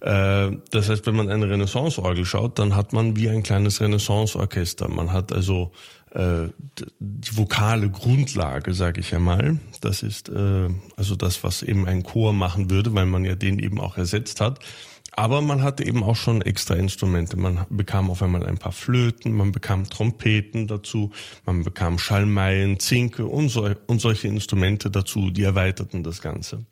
Äh, 0.00 0.52
das 0.70 0.88
heißt, 0.88 1.06
wenn 1.06 1.16
man 1.16 1.30
eine 1.30 1.48
Renaissance-Orgel 1.48 2.24
schaut, 2.24 2.58
dann 2.58 2.76
hat 2.76 2.92
man 2.92 3.16
wie 3.16 3.28
ein 3.28 3.42
kleines 3.42 3.80
Renaissance-Orchester. 3.80 4.88
Man 4.88 5.12
hat 5.12 5.32
also 5.32 5.72
äh, 6.10 6.48
die 6.98 7.36
vokale 7.36 7.90
Grundlage, 7.90 8.74
sage 8.74 9.00
ich 9.00 9.14
einmal. 9.14 9.58
Das 9.80 10.02
ist 10.02 10.28
äh, 10.28 10.68
also 10.96 11.16
das, 11.16 11.42
was 11.44 11.62
eben 11.62 11.86
ein 11.86 12.02
Chor 12.02 12.32
machen 12.32 12.70
würde, 12.70 12.94
weil 12.94 13.06
man 13.06 13.24
ja 13.24 13.34
den 13.34 13.58
eben 13.58 13.80
auch 13.80 13.96
ersetzt 13.96 14.40
hat. 14.40 14.60
Aber 15.16 15.40
man 15.42 15.62
hatte 15.62 15.86
eben 15.86 16.02
auch 16.02 16.16
schon 16.16 16.42
extra 16.42 16.74
Instrumente. 16.74 17.36
Man 17.36 17.66
bekam 17.70 18.10
auf 18.10 18.22
einmal 18.22 18.44
ein 18.44 18.58
paar 18.58 18.72
Flöten, 18.72 19.32
man 19.32 19.52
bekam 19.52 19.88
Trompeten 19.88 20.66
dazu, 20.66 21.12
man 21.46 21.62
bekam 21.62 21.98
Schallmeien, 21.98 22.80
Zinke 22.80 23.26
und, 23.26 23.48
so, 23.48 23.70
und 23.86 24.00
solche 24.00 24.26
Instrumente 24.26 24.90
dazu, 24.90 25.30
die 25.30 25.44
erweiterten 25.44 26.02
das 26.02 26.20
Ganze. 26.20 26.64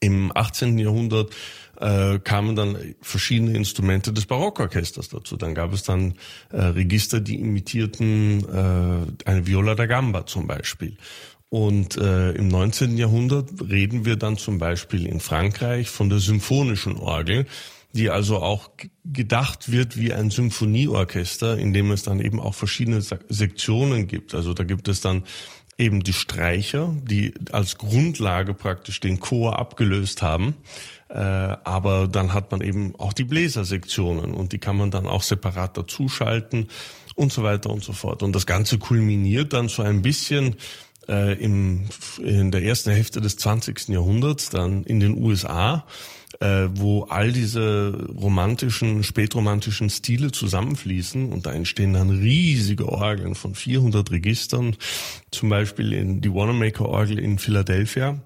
Im 0.00 0.30
18. 0.34 0.78
Jahrhundert 0.78 1.34
äh, 1.80 2.18
kamen 2.18 2.54
dann 2.54 2.76
verschiedene 3.00 3.56
Instrumente 3.56 4.12
des 4.12 4.26
Barockorchesters 4.26 5.08
dazu. 5.08 5.36
Dann 5.36 5.54
gab 5.54 5.72
es 5.72 5.82
dann 5.82 6.14
äh, 6.50 6.60
Register, 6.60 7.20
die 7.20 7.40
imitierten 7.40 8.44
äh, 8.46 9.28
eine 9.28 9.46
Viola 9.46 9.74
da 9.74 9.86
Gamba 9.86 10.26
zum 10.26 10.46
Beispiel. 10.46 10.96
Und 11.54 11.96
äh, 11.98 12.32
im 12.32 12.48
19. 12.48 12.96
Jahrhundert 12.96 13.48
reden 13.70 14.04
wir 14.04 14.16
dann 14.16 14.36
zum 14.36 14.58
Beispiel 14.58 15.06
in 15.06 15.20
Frankreich 15.20 15.88
von 15.88 16.08
der 16.08 16.18
symphonischen 16.18 16.96
Orgel, 16.96 17.46
die 17.92 18.10
also 18.10 18.38
auch 18.42 18.70
gedacht 19.04 19.70
wird 19.70 19.96
wie 19.96 20.12
ein 20.12 20.30
Symphonieorchester, 20.30 21.56
in 21.56 21.72
dem 21.72 21.92
es 21.92 22.02
dann 22.02 22.18
eben 22.18 22.40
auch 22.40 22.56
verschiedene 22.56 23.02
Sektionen 23.02 24.08
gibt. 24.08 24.34
Also 24.34 24.52
da 24.52 24.64
gibt 24.64 24.88
es 24.88 25.00
dann 25.00 25.22
eben 25.78 26.02
die 26.02 26.12
Streicher, 26.12 26.92
die 27.04 27.34
als 27.52 27.78
Grundlage 27.78 28.52
praktisch 28.52 28.98
den 28.98 29.20
Chor 29.20 29.56
abgelöst 29.56 30.22
haben. 30.22 30.56
Äh, 31.08 31.20
aber 31.20 32.08
dann 32.08 32.32
hat 32.32 32.50
man 32.50 32.62
eben 32.62 32.96
auch 32.96 33.12
die 33.12 33.22
Bläsersektionen 33.22 34.34
und 34.34 34.50
die 34.50 34.58
kann 34.58 34.76
man 34.76 34.90
dann 34.90 35.06
auch 35.06 35.22
separat 35.22 35.78
dazuschalten 35.78 36.66
und 37.14 37.32
so 37.32 37.44
weiter 37.44 37.70
und 37.70 37.84
so 37.84 37.92
fort. 37.92 38.24
Und 38.24 38.32
das 38.32 38.44
Ganze 38.44 38.78
kulminiert 38.78 39.52
dann 39.52 39.68
so 39.68 39.82
ein 39.82 40.02
bisschen 40.02 40.56
äh, 41.08 41.34
im, 41.34 41.82
in 42.22 42.50
der 42.50 42.62
ersten 42.62 42.90
Hälfte 42.90 43.20
des 43.20 43.36
20. 43.36 43.88
Jahrhunderts, 43.88 44.50
dann 44.50 44.84
in 44.84 45.00
den 45.00 45.16
USA, 45.16 45.86
äh, 46.40 46.68
wo 46.72 47.04
all 47.04 47.32
diese 47.32 48.08
romantischen, 48.16 49.02
spätromantischen 49.02 49.90
Stile 49.90 50.32
zusammenfließen 50.32 51.32
und 51.32 51.46
da 51.46 51.52
entstehen 51.52 51.92
dann 51.92 52.10
riesige 52.10 52.88
Orgeln 52.88 53.34
von 53.34 53.54
400 53.54 54.10
Registern, 54.10 54.76
zum 55.30 55.48
Beispiel 55.48 55.92
in 55.92 56.20
die 56.20 56.32
Wanamaker-Orgel 56.32 57.18
in 57.18 57.38
Philadelphia 57.38 58.20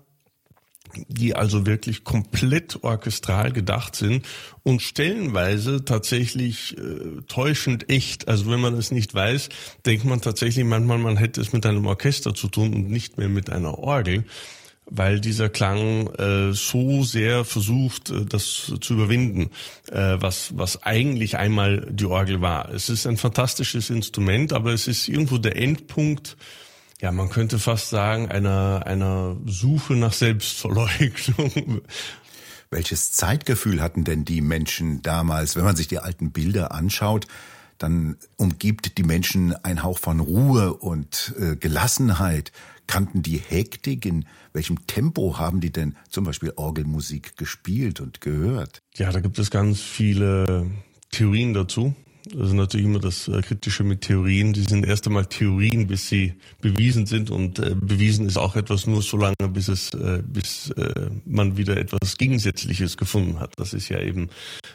die 1.09 1.35
also 1.35 1.67
wirklich 1.67 2.05
komplett 2.05 2.83
orchestral 2.83 3.53
gedacht 3.53 3.97
sind 3.97 4.25
und 4.63 4.83
stellenweise 4.83 5.85
tatsächlich 5.85 6.77
äh, 6.77 7.23
täuschend 7.29 7.91
echt. 7.91 8.29
Also 8.29 8.51
wenn 8.51 8.61
man 8.61 8.75
es 8.75 8.91
nicht 8.91 9.15
weiß, 9.15 9.49
denkt 9.87 10.05
man 10.05 10.21
tatsächlich 10.21 10.65
manchmal, 10.65 10.99
man 10.99 11.17
hätte 11.17 11.41
es 11.41 11.53
mit 11.53 11.67
einem 11.67 11.87
Orchester 11.87 12.35
zu 12.35 12.49
tun 12.49 12.75
und 12.75 12.91
nicht 12.91 13.19
mehr 13.19 13.29
mit 13.29 13.51
einer 13.51 13.79
Orgel, 13.79 14.25
weil 14.91 15.21
dieser 15.21 15.49
Klang 15.49 16.09
äh, 16.15 16.53
so 16.53 17.05
sehr 17.05 17.45
versucht, 17.45 18.11
äh, 18.11 18.25
das 18.25 18.73
zu 18.81 18.95
überwinden, 18.95 19.51
äh, 19.91 20.17
was, 20.19 20.57
was 20.57 20.83
eigentlich 20.83 21.37
einmal 21.37 21.87
die 21.91 22.07
Orgel 22.07 22.41
war. 22.41 22.71
Es 22.71 22.89
ist 22.89 23.07
ein 23.07 23.17
fantastisches 23.17 23.91
Instrument, 23.91 24.53
aber 24.53 24.73
es 24.73 24.89
ist 24.89 25.09
irgendwo 25.09 25.39
der 25.39 25.57
Endpunkt, 25.57 26.37
ja, 27.01 27.13
man 27.13 27.29
könnte 27.29 27.59
fast 27.59 27.91
sagen, 27.91 28.29
einer, 28.29 28.83
einer 28.87 29.37
Suche 29.47 29.95
nach 29.95 30.13
Selbstverleugnung. 30.13 31.83
Welches 32.71 33.13
Zeitgefühl 33.13 33.81
hatten 33.81 34.05
denn 34.05 34.25
die 34.25 34.41
Menschen 34.41 35.01
damals? 35.03 35.57
Wenn 35.57 35.65
man 35.65 35.77
sich 35.77 35.89
die 35.89 36.01
alten 36.01 36.33
Bilder 36.33 36.73
anschaut, 36.73 37.27
dann 37.79 38.17
umgibt 38.37 38.99
die 38.99 39.05
Menschen 39.05 39.55
ein 39.65 39.83
Hauch 39.83 39.99
von 39.99 40.21
Ruhe 40.21 40.75
und 40.75 41.35
äh, 41.39 41.57
Gelassenheit. 41.57 42.53
Kannten 42.89 43.23
die 43.23 43.39
Hektik? 43.39 44.05
In 44.05 44.27
welchem 44.53 44.87
Tempo 44.87 45.39
haben 45.39 45.61
die 45.61 45.71
denn 45.71 45.97
zum 46.11 46.25
Beispiel 46.25 46.53
Orgelmusik 46.57 47.37
gespielt 47.37 48.01
und 48.01 48.21
gehört? 48.21 48.83
Ja, 48.97 49.13
da 49.13 49.21
gibt 49.21 49.39
es 49.39 49.51
ganz 49.51 49.81
viele 49.81 50.67
Theorien 51.11 51.55
dazu. 51.55 51.95
Das 52.35 52.49
ist 52.49 52.55
natürlich 52.55 52.87
immer 52.87 52.99
das 52.99 53.29
äh, 53.29 53.41
Kritische 53.43 53.85
mit 53.85 54.03
Theorien. 54.03 54.53
Die 54.53 54.63
sind 54.63 54.87
erst 54.87 55.07
einmal 55.07 55.27
Theorien, 55.27 55.87
bis 55.87 56.09
sie 56.09 56.35
bewiesen 56.61 57.07
sind. 57.07 57.31
Und 57.31 57.59
äh, 57.59 57.75
bewiesen 57.75 58.27
ist 58.27 58.37
auch 58.37 58.57
etwas 58.57 58.87
nur 58.87 59.03
so 59.03 59.17
lange, 59.17 59.35
bis 59.49 59.69
es, 59.69 59.93
äh, 59.95 60.23
bis 60.27 60.71
äh, 60.73 61.11
man 61.25 61.57
wieder 61.57 61.77
etwas 61.77 62.17
Gegensätzliches 62.19 62.97
gefunden 62.97 63.41
hat. 63.41 63.55
Das 63.57 63.73
ist 63.73 63.89
ja 63.89 64.01
eben 64.01 64.29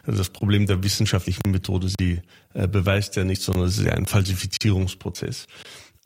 das 0.06 0.30
Problem 0.30 0.66
der 0.68 0.84
wissenschaftlichen 0.84 1.52
Methode. 1.52 1.90
Sie 2.00 2.22
äh, 2.54 2.68
beweist 2.68 3.16
ja 3.16 3.24
nichts, 3.24 3.46
sondern 3.46 3.66
es 3.66 3.78
ist 3.78 3.86
ja 3.86 3.94
ein 3.94 4.06
Falsifizierungsprozess. 4.06 5.48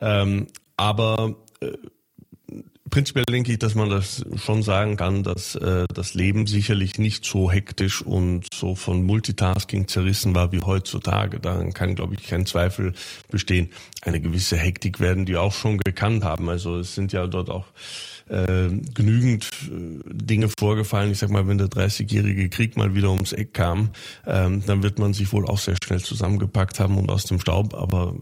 Ähm, 0.00 0.46
aber 0.76 1.36
äh, 1.60 1.72
Prinzipiell 2.90 3.24
denke 3.24 3.52
ich, 3.52 3.58
dass 3.58 3.74
man 3.74 3.90
das 3.90 4.24
schon 4.36 4.62
sagen 4.62 4.96
kann, 4.96 5.22
dass 5.22 5.54
äh, 5.56 5.86
das 5.92 6.14
Leben 6.14 6.46
sicherlich 6.46 6.98
nicht 6.98 7.24
so 7.24 7.50
hektisch 7.50 8.02
und 8.02 8.46
so 8.52 8.74
von 8.74 9.02
Multitasking 9.04 9.88
zerrissen 9.88 10.34
war 10.34 10.52
wie 10.52 10.60
heutzutage. 10.60 11.40
Daran 11.40 11.72
kann, 11.72 11.94
glaube 11.94 12.14
ich, 12.14 12.26
kein 12.26 12.46
Zweifel 12.46 12.94
bestehen. 13.30 13.70
Eine 14.02 14.20
gewisse 14.20 14.56
Hektik 14.56 15.00
werden 15.00 15.26
die 15.26 15.36
auch 15.36 15.52
schon 15.52 15.78
gekannt 15.78 16.24
haben. 16.24 16.48
Also 16.48 16.78
es 16.78 16.94
sind 16.94 17.12
ja 17.12 17.26
dort 17.26 17.50
auch 17.50 17.66
äh, 18.28 18.68
genügend 18.94 19.48
äh, 19.64 20.00
Dinge 20.06 20.48
vorgefallen. 20.58 21.10
Ich 21.10 21.18
sag 21.18 21.30
mal, 21.30 21.48
wenn 21.48 21.58
der 21.58 21.68
30-jährige 21.68 22.48
Krieg 22.48 22.76
mal 22.76 22.94
wieder 22.94 23.10
ums 23.10 23.32
Eck 23.32 23.54
kam, 23.54 23.90
ähm, 24.26 24.62
dann 24.66 24.82
wird 24.82 24.98
man 24.98 25.14
sich 25.14 25.32
wohl 25.32 25.46
auch 25.46 25.58
sehr 25.58 25.76
schnell 25.82 26.00
zusammengepackt 26.00 26.80
haben 26.80 26.98
und 26.98 27.10
aus 27.10 27.24
dem 27.24 27.40
Staub. 27.40 27.74
Aber 27.74 28.14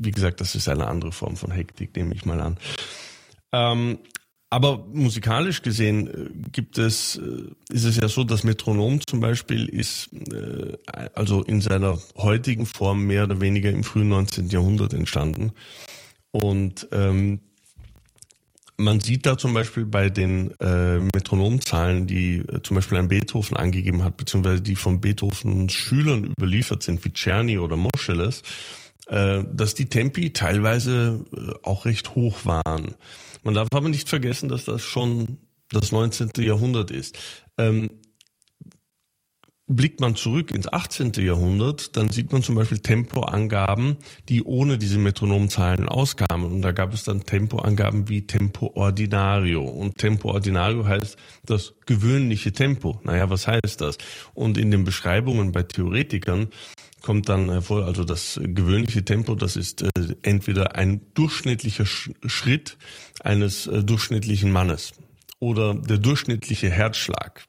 wie 0.00 0.10
gesagt, 0.10 0.40
das 0.40 0.54
ist 0.54 0.68
eine 0.68 0.86
andere 0.86 1.12
Form 1.12 1.36
von 1.36 1.50
Hektik, 1.50 1.96
nehme 1.96 2.14
ich 2.14 2.24
mal 2.24 2.40
an. 2.40 2.56
Ähm, 3.52 3.98
aber 4.50 4.86
musikalisch 4.92 5.62
gesehen 5.62 6.08
äh, 6.08 6.48
gibt 6.50 6.78
es, 6.78 7.16
äh, 7.16 7.74
ist 7.74 7.84
es 7.84 7.96
ja 7.96 8.08
so, 8.08 8.24
das 8.24 8.44
Metronom 8.44 9.00
zum 9.06 9.20
Beispiel 9.20 9.66
ist 9.68 10.10
äh, 10.32 10.76
also 11.14 11.42
in 11.42 11.60
seiner 11.60 11.98
heutigen 12.16 12.64
Form 12.64 13.04
mehr 13.06 13.24
oder 13.24 13.40
weniger 13.40 13.70
im 13.70 13.84
frühen 13.84 14.08
19. 14.08 14.48
Jahrhundert 14.48 14.94
entstanden. 14.94 15.52
Und 16.30 16.88
ähm, 16.92 17.40
man 18.78 19.00
sieht 19.00 19.26
da 19.26 19.36
zum 19.36 19.52
Beispiel 19.52 19.84
bei 19.84 20.08
den 20.08 20.52
äh, 20.60 21.00
Metronomzahlen, 21.00 22.06
die 22.06 22.38
äh, 22.38 22.62
zum 22.62 22.76
Beispiel 22.76 22.98
ein 22.98 23.08
Beethoven 23.08 23.56
angegeben 23.56 24.04
hat, 24.04 24.16
beziehungsweise 24.16 24.62
die 24.62 24.76
von 24.76 25.00
Beethovens 25.00 25.72
Schülern 25.72 26.24
überliefert 26.24 26.82
sind, 26.82 27.04
wie 27.04 27.12
Czerny 27.12 27.58
oder 27.58 27.76
Moscheles, 27.76 28.42
äh, 29.08 29.42
dass 29.52 29.74
die 29.74 29.86
Tempi 29.86 30.32
teilweise 30.32 31.24
äh, 31.36 31.52
auch 31.64 31.84
recht 31.84 32.14
hoch 32.14 32.44
waren. 32.44 32.94
Man 33.42 33.54
darf 33.54 33.68
aber 33.72 33.88
nicht 33.88 34.08
vergessen, 34.08 34.48
dass 34.48 34.64
das 34.64 34.82
schon 34.82 35.38
das 35.70 35.92
19. 35.92 36.30
Jahrhundert 36.38 36.90
ist. 36.90 37.18
Ähm, 37.58 37.90
Blickt 39.70 40.00
man 40.00 40.16
zurück 40.16 40.50
ins 40.50 40.66
18. 40.66 41.12
Jahrhundert, 41.18 41.94
dann 41.98 42.08
sieht 42.08 42.32
man 42.32 42.42
zum 42.42 42.54
Beispiel 42.54 42.78
Tempoangaben, 42.78 43.98
die 44.30 44.42
ohne 44.42 44.78
diese 44.78 44.96
Metronomzahlen 44.96 45.90
auskamen. 45.90 46.50
Und 46.50 46.62
da 46.62 46.72
gab 46.72 46.94
es 46.94 47.04
dann 47.04 47.24
Tempoangaben 47.24 48.08
wie 48.08 48.26
Tempo 48.26 48.72
Ordinario. 48.74 49.62
Und 49.62 49.98
Tempo 49.98 50.30
Ordinario 50.30 50.86
heißt 50.86 51.18
das 51.44 51.74
gewöhnliche 51.84 52.52
Tempo. 52.52 52.98
Naja, 53.04 53.28
was 53.28 53.46
heißt 53.46 53.82
das? 53.82 53.98
Und 54.32 54.56
in 54.56 54.70
den 54.70 54.84
Beschreibungen 54.84 55.52
bei 55.52 55.64
Theoretikern 55.64 56.48
kommt 57.08 57.30
dann 57.30 57.48
hervor, 57.48 57.86
also 57.86 58.04
das 58.04 58.38
gewöhnliche 58.38 59.02
Tempo, 59.02 59.34
das 59.34 59.56
ist 59.56 59.80
äh, 59.80 59.88
entweder 60.20 60.76
ein 60.76 61.00
durchschnittlicher 61.14 61.86
Sch 61.86 62.10
Schritt 62.26 62.76
eines 63.20 63.66
äh, 63.66 63.82
durchschnittlichen 63.82 64.52
Mannes 64.52 64.92
oder 65.38 65.72
der 65.72 65.96
durchschnittliche 65.96 66.68
Herzschlag. 66.68 67.46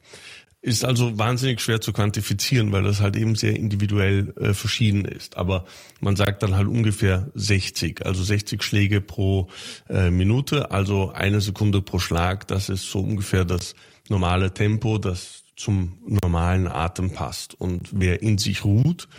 Ist 0.61 0.85
also 0.85 1.17
wahnsinnig 1.17 1.59
schwer 1.59 1.81
zu 1.81 1.91
quantifizieren, 1.91 2.71
weil 2.71 2.83
das 2.83 3.01
halt 3.01 3.17
eben 3.17 3.35
sehr 3.35 3.57
individuell 3.57 4.33
äh, 4.39 4.53
verschieden 4.53 5.03
ist. 5.03 5.35
Aber 5.35 5.65
man 5.99 6.15
sagt 6.15 6.41
dann 6.41 6.55
halt 6.55 6.69
ungefähr 6.69 7.29
60, 7.33 8.05
also 8.05 8.23
60 8.23 8.63
Schläge 8.63 9.01
pro 9.01 9.49
Minute, 9.89 10.71
also 10.71 11.11
eine 11.11 11.41
Sekunde 11.41 11.81
pro 11.81 11.99
Schlag. 11.99 12.47
Das 12.47 12.69
ist 12.69 12.89
so 12.89 12.99
ungefähr 13.01 13.43
das 13.43 13.75
normale 14.07 14.53
Tempo, 14.53 14.99
das 14.99 15.43
zum 15.57 15.97
normalen 16.05 16.69
Atem 16.69 17.11
passt. 17.11 17.59
Und 17.59 17.89
wer 17.91 18.21
in 18.21 18.37
sich 18.37 18.63
ruht, 18.63 19.09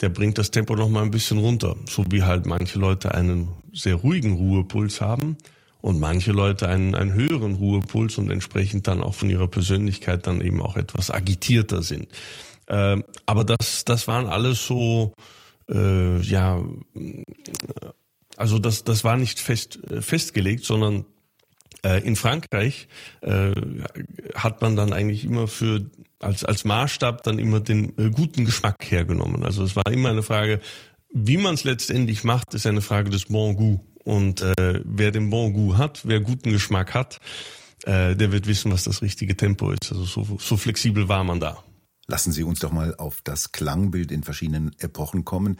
der 0.00 0.08
bringt 0.10 0.38
das 0.38 0.50
Tempo 0.50 0.76
noch 0.76 0.88
mal 0.88 1.02
ein 1.02 1.10
bisschen 1.10 1.38
runter. 1.38 1.76
So 1.88 2.04
wie 2.10 2.22
halt 2.22 2.46
manche 2.46 2.78
Leute 2.78 3.14
einen 3.14 3.48
sehr 3.72 3.94
ruhigen 3.94 4.34
Ruhepuls 4.34 5.00
haben 5.00 5.36
und 5.80 6.00
manche 6.00 6.32
Leute 6.32 6.68
einen, 6.68 6.94
einen 6.94 7.14
höheren 7.14 7.54
Ruhepuls 7.54 8.18
und 8.18 8.30
entsprechend 8.30 8.86
dann 8.88 9.02
auch 9.02 9.14
von 9.14 9.30
ihrer 9.30 9.48
Persönlichkeit 9.48 10.26
dann 10.26 10.40
eben 10.40 10.60
auch 10.60 10.76
etwas 10.76 11.10
agitierter 11.10 11.82
sind. 11.82 12.08
Äh, 12.66 12.98
aber 13.24 13.44
das, 13.44 13.84
das 13.84 14.08
waren 14.08 14.26
alles 14.26 14.66
so, 14.66 15.14
äh, 15.70 16.20
ja, 16.20 16.62
also 18.36 18.58
das, 18.58 18.84
das 18.84 19.04
war 19.04 19.16
nicht 19.16 19.40
fest, 19.40 19.78
festgelegt, 20.00 20.64
sondern 20.64 21.04
äh, 21.84 22.04
in 22.06 22.16
Frankreich 22.16 22.88
äh, 23.20 23.52
hat 24.34 24.60
man 24.60 24.76
dann 24.76 24.92
eigentlich 24.92 25.24
immer 25.24 25.46
für 25.46 25.88
als, 26.20 26.44
als 26.44 26.64
Maßstab 26.64 27.22
dann 27.22 27.38
immer 27.38 27.60
den 27.60 27.96
äh, 27.98 28.10
guten 28.10 28.44
Geschmack 28.44 28.90
hergenommen. 28.90 29.44
Also 29.44 29.62
es 29.64 29.76
war 29.76 29.86
immer 29.90 30.10
eine 30.10 30.22
Frage, 30.22 30.60
wie 31.12 31.36
man 31.36 31.54
es 31.54 31.64
letztendlich 31.64 32.24
macht, 32.24 32.54
ist 32.54 32.66
eine 32.66 32.82
Frage 32.82 33.10
des 33.10 33.26
Bon 33.26 33.56
Goût. 33.56 33.80
Und 34.04 34.40
äh, 34.40 34.80
wer 34.84 35.10
den 35.10 35.30
Bon 35.30 35.52
Goût 35.52 35.78
hat, 35.78 36.02
wer 36.04 36.20
guten 36.20 36.52
Geschmack 36.52 36.94
hat, 36.94 37.18
äh, 37.84 38.14
der 38.14 38.32
wird 38.32 38.46
wissen, 38.46 38.72
was 38.72 38.84
das 38.84 39.02
richtige 39.02 39.36
Tempo 39.36 39.70
ist. 39.70 39.90
Also 39.90 40.04
so, 40.04 40.38
so 40.38 40.56
flexibel 40.56 41.08
war 41.08 41.24
man 41.24 41.40
da. 41.40 41.62
Lassen 42.06 42.32
Sie 42.32 42.44
uns 42.44 42.60
doch 42.60 42.70
mal 42.70 42.94
auf 42.96 43.20
das 43.22 43.52
Klangbild 43.52 44.12
in 44.12 44.22
verschiedenen 44.22 44.76
Epochen 44.78 45.24
kommen. 45.24 45.58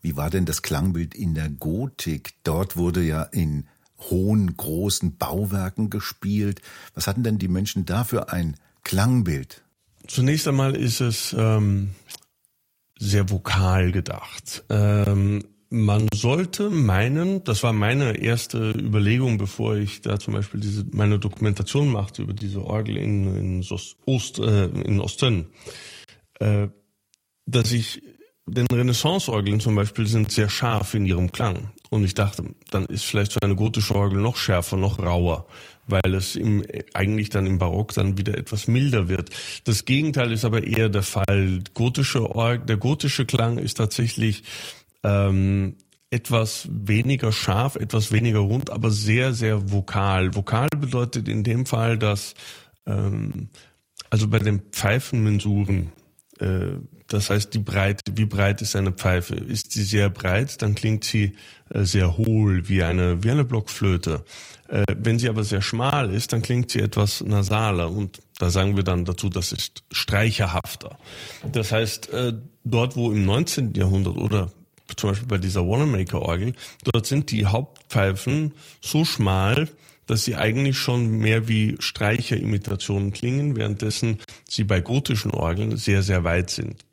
Wie 0.00 0.16
war 0.16 0.30
denn 0.30 0.44
das 0.44 0.62
Klangbild 0.62 1.14
in 1.14 1.34
der 1.34 1.48
Gotik? 1.48 2.34
Dort 2.44 2.76
wurde 2.76 3.02
ja 3.02 3.22
in 3.24 3.66
hohen, 3.98 4.56
großen 4.56 5.16
Bauwerken 5.16 5.90
gespielt. 5.90 6.62
Was 6.94 7.08
hatten 7.08 7.24
denn 7.24 7.38
die 7.38 7.48
Menschen 7.48 7.84
da 7.84 8.04
für 8.04 8.32
ein 8.32 8.56
Klangbild? 8.84 9.64
Zunächst 10.08 10.48
einmal 10.48 10.74
ist 10.74 11.00
es 11.00 11.36
ähm, 11.38 11.90
sehr 12.98 13.30
vokal 13.30 13.92
gedacht. 13.92 14.64
Ähm, 14.70 15.44
man 15.70 16.08
sollte 16.14 16.70
meinen, 16.70 17.44
das 17.44 17.62
war 17.62 17.74
meine 17.74 18.16
erste 18.16 18.70
Überlegung, 18.70 19.36
bevor 19.36 19.76
ich 19.76 20.00
da 20.00 20.18
zum 20.18 20.32
Beispiel 20.32 20.60
diese, 20.60 20.86
meine 20.92 21.18
Dokumentation 21.18 21.92
machte 21.92 22.22
über 22.22 22.32
diese 22.32 22.64
Orgel 22.64 22.96
in, 22.96 23.36
in, 23.36 23.66
Ost, 24.06 24.38
äh, 24.38 24.64
in 24.64 24.98
Osten, 24.98 25.48
äh, 26.40 26.68
dass 27.44 27.70
ich, 27.70 28.02
denn 28.46 28.66
Renaissance-Orgeln 28.72 29.60
zum 29.60 29.74
Beispiel 29.74 30.06
sind 30.06 30.32
sehr 30.32 30.48
scharf 30.48 30.94
in 30.94 31.04
ihrem 31.04 31.30
Klang. 31.32 31.70
Und 31.90 32.04
ich 32.04 32.14
dachte, 32.14 32.44
dann 32.70 32.86
ist 32.86 33.04
vielleicht 33.04 33.32
so 33.32 33.40
eine 33.42 33.56
gotische 33.56 33.94
Orgel 33.94 34.22
noch 34.22 34.36
schärfer, 34.36 34.78
noch 34.78 34.98
rauer, 34.98 35.46
weil 35.88 36.14
es 36.14 36.36
im, 36.36 36.64
eigentlich 36.94 37.30
dann 37.30 37.46
im 37.46 37.58
Barock 37.58 37.94
dann 37.94 38.16
wieder 38.18 38.36
etwas 38.36 38.68
milder 38.68 39.08
wird. 39.08 39.30
Das 39.64 39.84
Gegenteil 39.84 40.32
ist 40.32 40.44
aber 40.44 40.64
eher 40.64 40.88
der 40.88 41.02
Fall. 41.02 41.60
Gotische 41.74 42.34
Orgel, 42.34 42.66
der 42.66 42.76
gotische 42.76 43.26
Klang 43.26 43.58
ist 43.58 43.78
tatsächlich 43.78 44.44
ähm, 45.02 45.76
etwas 46.10 46.68
weniger 46.70 47.32
scharf, 47.32 47.76
etwas 47.76 48.12
weniger 48.12 48.40
rund, 48.40 48.70
aber 48.70 48.90
sehr, 48.90 49.34
sehr 49.34 49.70
vokal. 49.72 50.34
Vokal 50.34 50.68
bedeutet 50.76 51.28
in 51.28 51.44
dem 51.44 51.66
Fall, 51.66 51.98
dass 51.98 52.34
ähm, 52.86 53.48
also 54.10 54.28
bei 54.28 54.38
den 54.38 54.60
Pfeifenmensuren, 54.72 55.92
äh, 56.38 56.76
das 57.08 57.30
heißt 57.30 57.52
die 57.52 57.58
Breite, 57.58 58.02
wie 58.16 58.24
breit 58.24 58.62
ist 58.62 58.74
eine 58.74 58.92
Pfeife? 58.92 59.34
Ist 59.34 59.72
sie 59.72 59.84
sehr 59.84 60.08
breit, 60.08 60.62
dann 60.62 60.74
klingt 60.74 61.04
sie 61.04 61.34
äh, 61.70 61.84
sehr 61.84 62.16
hohl, 62.16 62.68
wie 62.68 62.82
eine, 62.82 63.22
wie 63.22 63.30
eine 63.30 63.44
Blockflöte. 63.44 64.24
Äh, 64.68 64.84
wenn 64.96 65.18
sie 65.18 65.28
aber 65.28 65.44
sehr 65.44 65.62
schmal 65.62 66.12
ist, 66.12 66.32
dann 66.32 66.42
klingt 66.42 66.70
sie 66.70 66.80
etwas 66.80 67.22
nasaler 67.22 67.90
und 67.90 68.20
da 68.38 68.50
sagen 68.50 68.76
wir 68.76 68.84
dann 68.84 69.04
dazu, 69.04 69.28
das 69.28 69.52
ist 69.52 69.82
streicherhafter. 69.90 70.98
Das 71.50 71.72
heißt, 71.72 72.10
äh, 72.10 72.34
dort 72.64 72.94
wo 72.94 73.10
im 73.10 73.24
19. 73.24 73.74
Jahrhundert 73.74 74.16
oder 74.16 74.52
zum 74.96 75.10
Beispiel 75.10 75.28
bei 75.28 75.38
dieser 75.38 75.66
Wanamaker-Orgel, 75.66 76.54
dort 76.84 77.06
sind 77.06 77.30
die 77.30 77.46
Hauptpfeifen 77.46 78.52
so 78.80 79.04
schmal, 79.04 79.68
dass 80.06 80.24
sie 80.24 80.36
eigentlich 80.36 80.78
schon 80.78 81.10
mehr 81.10 81.48
wie 81.48 81.76
Streicherimitationen 81.78 83.12
klingen, 83.12 83.56
währenddessen 83.56 84.18
sie 84.48 84.64
bei 84.64 84.80
gotischen 84.80 85.30
Orgeln 85.30 85.76
sehr, 85.76 86.02
sehr 86.02 86.24
weit 86.24 86.50
sind. 86.50 86.84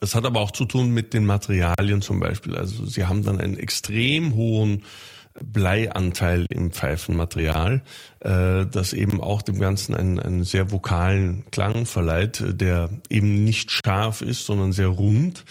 Das 0.00 0.14
hat 0.14 0.24
aber 0.24 0.40
auch 0.40 0.50
zu 0.50 0.64
tun 0.64 0.90
mit 0.90 1.14
den 1.14 1.24
Materialien 1.24 2.02
zum 2.02 2.18
Beispiel. 2.18 2.56
Also 2.56 2.84
sie 2.86 3.04
haben 3.04 3.22
dann 3.22 3.40
einen 3.40 3.56
extrem 3.56 4.34
hohen 4.34 4.82
Bleianteil 5.42 6.46
im 6.48 6.70
Pfeifenmaterial, 6.70 7.82
äh, 8.20 8.66
das 8.66 8.92
eben 8.92 9.20
auch 9.20 9.42
dem 9.42 9.58
Ganzen 9.58 9.94
einen, 9.94 10.20
einen 10.20 10.44
sehr 10.44 10.70
vokalen 10.70 11.44
Klang 11.50 11.86
verleiht, 11.86 12.42
der 12.46 12.90
eben 13.10 13.44
nicht 13.44 13.70
scharf 13.70 14.22
ist, 14.22 14.46
sondern 14.46 14.72
sehr 14.72 14.88
rund. 14.88 15.44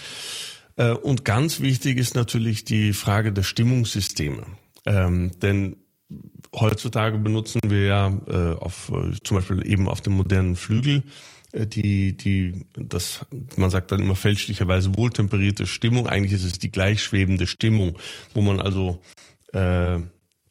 Äh, 0.78 0.92
und 0.92 1.26
ganz 1.26 1.60
wichtig 1.60 1.98
ist 1.98 2.16
natürlich 2.16 2.64
die 2.64 2.94
Frage 2.94 3.34
der 3.34 3.44
Stimmungssysteme. 3.44 4.44
Ähm, 4.86 5.32
denn 5.42 5.78
heutzutage 6.54 7.18
benutzen 7.18 7.62
wir 7.66 7.86
ja 7.86 8.18
äh, 8.28 8.56
auf, 8.56 8.90
äh, 8.90 9.12
zum 9.24 9.38
Beispiel 9.38 9.66
eben 9.68 9.90
auf 9.90 10.02
dem 10.02 10.14
modernen 10.14 10.56
Flügel 10.56 11.04
äh, 11.52 11.68
die, 11.68 12.16
die, 12.16 12.66
das, 12.74 13.26
man 13.56 13.70
sagt 13.70 13.92
dann 13.92 14.02
immer 14.02 14.16
fälschlicherweise 14.16 14.96
wohltemperierte 14.96 15.68
Stimmung. 15.68 16.08
Eigentlich 16.08 16.34
ist 16.34 16.46
es 16.46 16.60
die 16.60 16.72
gleichschwebende 16.72 17.48
Stimmung, 17.48 17.98
wo 18.34 18.42
man 18.42 18.60
also 18.60 19.02
äh, 19.54 20.00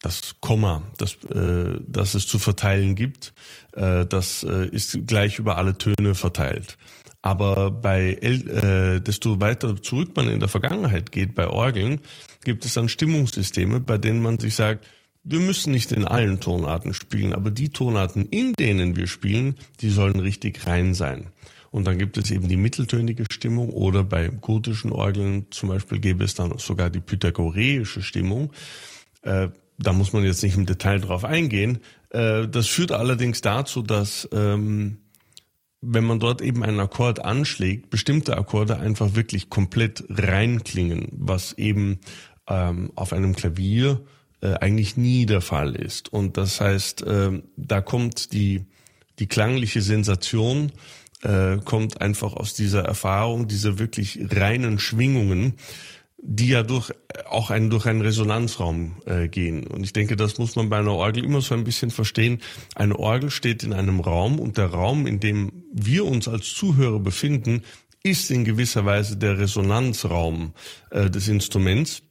das 0.00 0.36
Komma, 0.40 0.82
das, 0.98 1.14
äh, 1.32 1.78
das 1.86 2.14
es 2.14 2.26
zu 2.26 2.38
verteilen 2.38 2.94
gibt, 2.94 3.32
äh, 3.72 4.04
das 4.04 4.42
äh, 4.42 4.66
ist 4.66 5.06
gleich 5.06 5.38
über 5.38 5.58
alle 5.58 5.78
Töne 5.78 6.14
verteilt. 6.14 6.76
Aber 7.22 7.70
bei 7.70 8.14
äh, 8.14 9.00
desto 9.00 9.40
weiter 9.40 9.80
zurück 9.80 10.10
man 10.16 10.28
in 10.28 10.40
der 10.40 10.48
Vergangenheit 10.48 11.12
geht, 11.12 11.36
bei 11.36 11.46
Orgeln, 11.46 12.00
gibt 12.44 12.64
es 12.64 12.74
dann 12.74 12.88
Stimmungssysteme, 12.88 13.78
bei 13.78 13.96
denen 13.96 14.20
man 14.20 14.40
sich 14.40 14.56
sagt, 14.56 14.84
wir 15.22 15.38
müssen 15.38 15.72
nicht 15.72 15.92
in 15.92 16.04
allen 16.04 16.40
Tonarten 16.40 16.94
spielen, 16.94 17.32
aber 17.32 17.52
die 17.52 17.68
Tonarten, 17.68 18.26
in 18.26 18.54
denen 18.54 18.96
wir 18.96 19.06
spielen, 19.06 19.54
die 19.80 19.90
sollen 19.90 20.18
richtig 20.18 20.66
rein 20.66 20.94
sein. 20.94 21.28
Und 21.70 21.86
dann 21.86 21.96
gibt 21.96 22.18
es 22.18 22.30
eben 22.32 22.48
die 22.48 22.56
mitteltönige 22.56 23.24
Stimmung 23.30 23.70
oder 23.70 24.02
bei 24.02 24.28
gotischen 24.28 24.90
Orgeln 24.90 25.46
zum 25.50 25.68
Beispiel 25.68 26.00
gäbe 26.00 26.24
es 26.24 26.34
dann 26.34 26.58
sogar 26.58 26.90
die 26.90 27.00
pythagoreische 27.00 28.02
Stimmung. 28.02 28.52
Äh, 29.22 29.48
da 29.78 29.92
muss 29.92 30.12
man 30.12 30.24
jetzt 30.24 30.42
nicht 30.42 30.56
im 30.56 30.66
Detail 30.66 31.00
drauf 31.00 31.24
eingehen. 31.24 31.78
Äh, 32.10 32.48
das 32.48 32.68
führt 32.68 32.92
allerdings 32.92 33.40
dazu, 33.40 33.82
dass 33.82 34.28
ähm, 34.32 34.98
wenn 35.80 36.04
man 36.04 36.20
dort 36.20 36.40
eben 36.40 36.62
einen 36.62 36.80
Akkord 36.80 37.24
anschlägt, 37.24 37.90
bestimmte 37.90 38.36
Akkorde 38.36 38.78
einfach 38.78 39.14
wirklich 39.14 39.50
komplett 39.50 40.04
reinklingen, 40.08 41.08
was 41.12 41.52
eben 41.54 41.98
ähm, 42.48 42.92
auf 42.94 43.12
einem 43.12 43.34
Klavier 43.34 44.00
äh, 44.40 44.54
eigentlich 44.54 44.96
nie 44.96 45.26
der 45.26 45.40
Fall 45.40 45.74
ist. 45.74 46.12
Und 46.12 46.36
das 46.36 46.60
heißt, 46.60 47.02
äh, 47.02 47.42
da 47.56 47.80
kommt 47.80 48.32
die, 48.32 48.66
die 49.18 49.26
klangliche 49.26 49.82
Sensation, 49.82 50.70
äh, 51.22 51.58
kommt 51.58 52.00
einfach 52.00 52.34
aus 52.34 52.54
dieser 52.54 52.84
Erfahrung, 52.84 53.48
dieser 53.48 53.80
wirklich 53.80 54.20
reinen 54.30 54.78
Schwingungen, 54.78 55.54
die 56.24 56.48
ja 56.48 56.62
durch 56.62 56.92
auch 57.28 57.50
einen 57.50 57.68
durch 57.68 57.86
einen 57.86 58.00
Resonanzraum 58.00 59.02
äh, 59.06 59.28
gehen. 59.28 59.66
Und 59.66 59.82
ich 59.82 59.92
denke, 59.92 60.14
das 60.14 60.38
muss 60.38 60.54
man 60.54 60.68
bei 60.68 60.78
einer 60.78 60.92
Orgel 60.92 61.24
immer 61.24 61.40
so 61.40 61.54
ein 61.54 61.64
bisschen 61.64 61.90
verstehen. 61.90 62.40
Eine 62.76 62.98
Orgel 62.98 63.30
steht 63.30 63.64
in 63.64 63.72
einem 63.72 63.98
Raum 63.98 64.38
und 64.38 64.56
der 64.56 64.66
Raum, 64.66 65.06
in 65.06 65.18
dem 65.18 65.64
wir 65.72 66.04
uns 66.04 66.28
als 66.28 66.54
Zuhörer 66.54 67.00
befinden, 67.00 67.62
ist 68.04 68.30
in 68.30 68.44
gewisser 68.44 68.84
Weise 68.84 69.16
der 69.16 69.38
Resonanzraum 69.38 70.54
äh, 70.90 71.10
des 71.10 71.26
Instruments. 71.26 72.02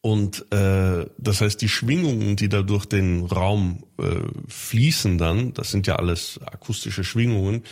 Und 0.00 0.46
äh, 0.52 1.06
das 1.18 1.40
heißt, 1.40 1.60
die 1.60 1.68
Schwingungen, 1.68 2.36
die 2.36 2.48
da 2.48 2.62
durch 2.62 2.86
den 2.86 3.24
Raum 3.24 3.82
äh, 3.98 4.04
fließen 4.46 5.18
dann, 5.18 5.54
das 5.54 5.72
sind 5.72 5.88
ja 5.88 5.96
alles 5.96 6.38
akustische 6.44 7.02
Schwingungen, 7.02 7.64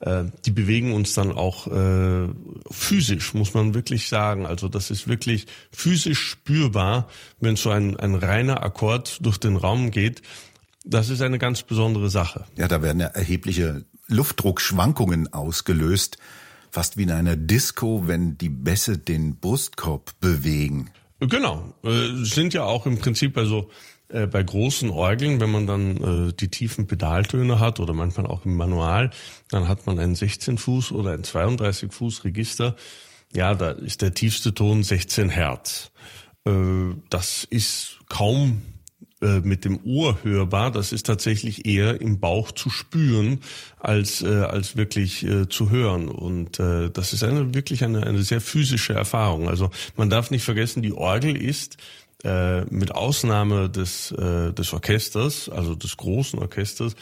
äh, 0.00 0.24
die 0.46 0.50
bewegen 0.50 0.94
uns 0.94 1.12
dann 1.12 1.30
auch 1.30 1.66
äh, 1.66 2.28
physisch, 2.70 3.34
muss 3.34 3.52
man 3.52 3.74
wirklich 3.74 4.08
sagen. 4.08 4.46
Also 4.46 4.68
das 4.68 4.90
ist 4.90 5.08
wirklich 5.08 5.46
physisch 5.72 6.20
spürbar, 6.20 7.06
wenn 7.38 7.56
so 7.56 7.68
ein, 7.68 7.98
ein 7.98 8.14
reiner 8.14 8.62
Akkord 8.62 9.18
durch 9.20 9.36
den 9.36 9.56
Raum 9.56 9.90
geht. 9.90 10.22
Das 10.86 11.10
ist 11.10 11.20
eine 11.20 11.38
ganz 11.38 11.62
besondere 11.62 12.08
Sache. 12.08 12.46
Ja, 12.56 12.66
da 12.66 12.80
werden 12.80 13.00
ja 13.00 13.08
erhebliche 13.08 13.84
Luftdruckschwankungen 14.06 15.34
ausgelöst, 15.34 16.16
fast 16.70 16.96
wie 16.96 17.02
in 17.02 17.10
einer 17.10 17.36
Disco, 17.36 18.06
wenn 18.06 18.38
die 18.38 18.48
Bässe 18.48 18.96
den 18.96 19.36
Brustkorb 19.36 20.18
bewegen. 20.20 20.90
Genau, 21.20 21.74
äh, 21.84 22.24
sind 22.24 22.54
ja 22.54 22.64
auch 22.64 22.86
im 22.86 22.98
Prinzip 22.98 23.36
also 23.38 23.70
äh, 24.08 24.26
bei 24.26 24.42
großen 24.42 24.90
Orgeln, 24.90 25.40
wenn 25.40 25.50
man 25.50 25.66
dann 25.66 26.28
äh, 26.28 26.32
die 26.32 26.48
tiefen 26.48 26.86
Pedaltöne 26.86 27.60
hat 27.60 27.80
oder 27.80 27.94
manchmal 27.94 28.26
auch 28.26 28.44
im 28.44 28.56
Manual, 28.56 29.10
dann 29.50 29.68
hat 29.68 29.86
man 29.86 29.98
ein 29.98 30.14
16 30.14 30.58
Fuß 30.58 30.92
oder 30.92 31.12
ein 31.12 31.24
32 31.24 31.92
Fuß 31.92 32.24
Register. 32.24 32.76
Ja, 33.34 33.54
da 33.54 33.70
ist 33.70 34.02
der 34.02 34.14
tiefste 34.14 34.54
Ton 34.54 34.82
16 34.82 35.30
Hertz. 35.30 35.90
Äh, 36.44 36.52
das 37.10 37.44
ist 37.48 38.00
kaum 38.08 38.62
äh, 39.24 39.40
mit 39.40 39.64
dem 39.64 39.80
Ohr 39.84 40.18
hörbar, 40.22 40.70
das 40.70 40.92
ist 40.92 41.06
tatsächlich 41.06 41.64
eher 41.64 42.00
im 42.00 42.20
Bauch 42.20 42.52
zu 42.52 42.68
spüren 42.68 43.40
als 43.80 44.22
äh, 44.22 44.26
als 44.26 44.76
wirklich 44.76 45.24
äh, 45.24 45.48
zu 45.48 45.70
hören 45.70 46.08
und 46.08 46.60
äh, 46.60 46.90
das 46.90 47.14
ist 47.14 47.24
eine 47.24 47.54
wirklich 47.54 47.84
eine 47.84 48.06
eine 48.06 48.22
sehr 48.22 48.42
physische 48.42 48.92
Erfahrung. 48.92 49.48
Also 49.48 49.70
man 49.96 50.10
darf 50.10 50.30
nicht 50.30 50.44
vergessen, 50.44 50.82
die 50.82 50.92
Orgel 50.92 51.36
ist 51.36 51.78
äh, 52.22 52.66
mit 52.66 52.94
Ausnahme 52.94 53.70
des 53.70 54.12
äh, 54.12 54.52
des 54.52 54.74
Orchesters, 54.74 55.48
also 55.48 55.74
des 55.74 55.96
großen 55.96 56.38
Orchesters, 56.38 56.94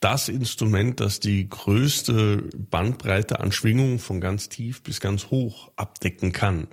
das 0.00 0.28
Instrument, 0.28 1.00
das 1.00 1.18
die 1.18 1.48
größte 1.48 2.44
Bandbreite 2.70 3.40
an 3.40 3.52
Schwingungen 3.52 3.98
von 3.98 4.20
ganz 4.20 4.50
tief 4.50 4.82
bis 4.82 5.00
ganz 5.00 5.30
hoch 5.30 5.70
abdecken 5.76 6.32
kann 6.32 6.68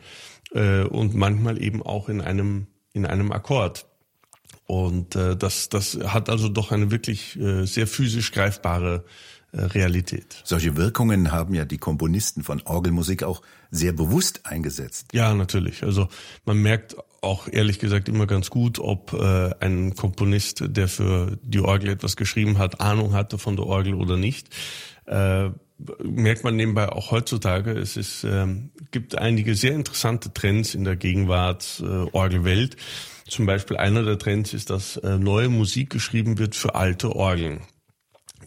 äh, 0.52 0.84
und 0.84 1.16
manchmal 1.16 1.62
eben 1.64 1.82
auch 1.82 2.10
in 2.10 2.20
einem 2.20 2.68
in 2.92 3.06
einem 3.06 3.32
Akkord. 3.32 3.86
Und 4.68 5.16
äh, 5.16 5.36
das, 5.36 5.70
das 5.70 5.98
hat 6.06 6.30
also 6.30 6.50
doch 6.50 6.72
eine 6.72 6.92
wirklich 6.92 7.40
äh, 7.40 7.66
sehr 7.66 7.88
physisch 7.88 8.32
greifbare 8.34 9.06
äh, 9.54 9.62
Realität. 9.62 10.42
Solche 10.44 10.76
Wirkungen 10.76 11.32
haben 11.32 11.54
ja 11.54 11.64
die 11.64 11.78
Komponisten 11.78 12.44
von 12.44 12.62
Orgelmusik 12.66 13.24
auch 13.24 13.42
sehr 13.72 13.94
bewusst 13.94 14.46
eingesetzt. 14.46 15.08
Ja, 15.14 15.34
natürlich. 15.34 15.84
Also 15.84 16.10
man 16.46 16.58
merkt 16.58 16.98
auch 17.22 17.48
ehrlich 17.50 17.80
gesagt 17.80 18.10
immer 18.10 18.28
ganz 18.28 18.50
gut, 18.50 18.78
ob 18.80 19.14
äh, 19.14 19.52
ein 19.62 19.96
Komponist, 19.96 20.64
der 20.68 20.90
für 20.90 21.38
die 21.42 21.62
Orgel 21.62 21.90
etwas 21.90 22.18
geschrieben 22.18 22.58
hat, 22.58 22.82
Ahnung 22.82 23.14
hatte 23.14 23.38
von 23.38 23.56
der 23.56 23.66
Orgel 23.66 23.94
oder 23.94 24.18
nicht. 24.18 24.50
Äh, 25.06 25.50
merkt 26.04 26.44
man 26.44 26.56
nebenbei 26.56 26.90
auch 26.90 27.12
heutzutage. 27.12 27.72
Es 27.72 27.98
ist, 27.98 28.24
äh, 28.24 28.48
gibt 28.92 29.18
einige 29.18 29.56
sehr 29.56 29.74
interessante 29.74 30.34
Trends 30.34 30.76
in 30.76 30.84
der 30.84 30.96
Gegenwart 30.96 31.82
äh, 31.84 31.86
Orgelwelt. 32.12 32.78
Zum 33.28 33.46
Beispiel 33.46 33.78
einer 33.78 34.04
der 34.04 34.18
Trends 34.18 34.54
ist, 34.54 34.70
dass 34.70 34.98
äh, 34.98 35.18
neue 35.18 35.50
Musik 35.50 35.90
geschrieben 35.90 36.38
wird 36.38 36.56
für 36.56 36.76
alte 36.76 37.16
Orgeln. 37.16 37.62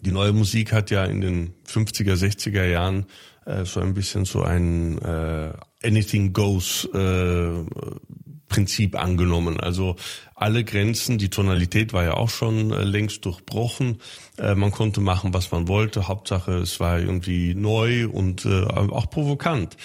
Die 0.01 0.11
neue 0.11 0.33
Musik 0.33 0.73
hat 0.73 0.89
ja 0.89 1.05
in 1.05 1.21
den 1.21 1.53
50er, 1.67 2.15
60er 2.15 2.65
Jahren 2.65 3.05
äh, 3.45 3.65
so 3.65 3.79
ein 3.79 3.93
bisschen 3.93 4.25
so 4.25 4.41
ein 4.41 4.97
äh, 4.99 5.53
Anything 5.83 6.33
Goes 6.33 6.85
äh, 6.93 7.63
Prinzip 8.51 9.01
angenommen. 9.01 9.61
Also 9.61 9.95
alle 10.35 10.65
Grenzen, 10.65 11.17
die 11.17 11.29
Tonalität 11.29 11.93
war 11.93 12.03
ja 12.03 12.15
auch 12.15 12.29
schon 12.29 12.71
äh, 12.71 12.83
längst 12.83 13.23
durchbrochen. 13.23 14.01
Äh, 14.37 14.55
man 14.55 14.71
konnte 14.71 14.99
machen, 14.99 15.33
was 15.33 15.51
man 15.51 15.69
wollte. 15.69 16.09
Hauptsache, 16.09 16.57
es 16.57 16.81
war 16.81 16.99
irgendwie 16.99 17.55
neu 17.55 18.09
und 18.09 18.45
äh, 18.45 18.63
auch 18.65 19.09
provokant. 19.09 19.77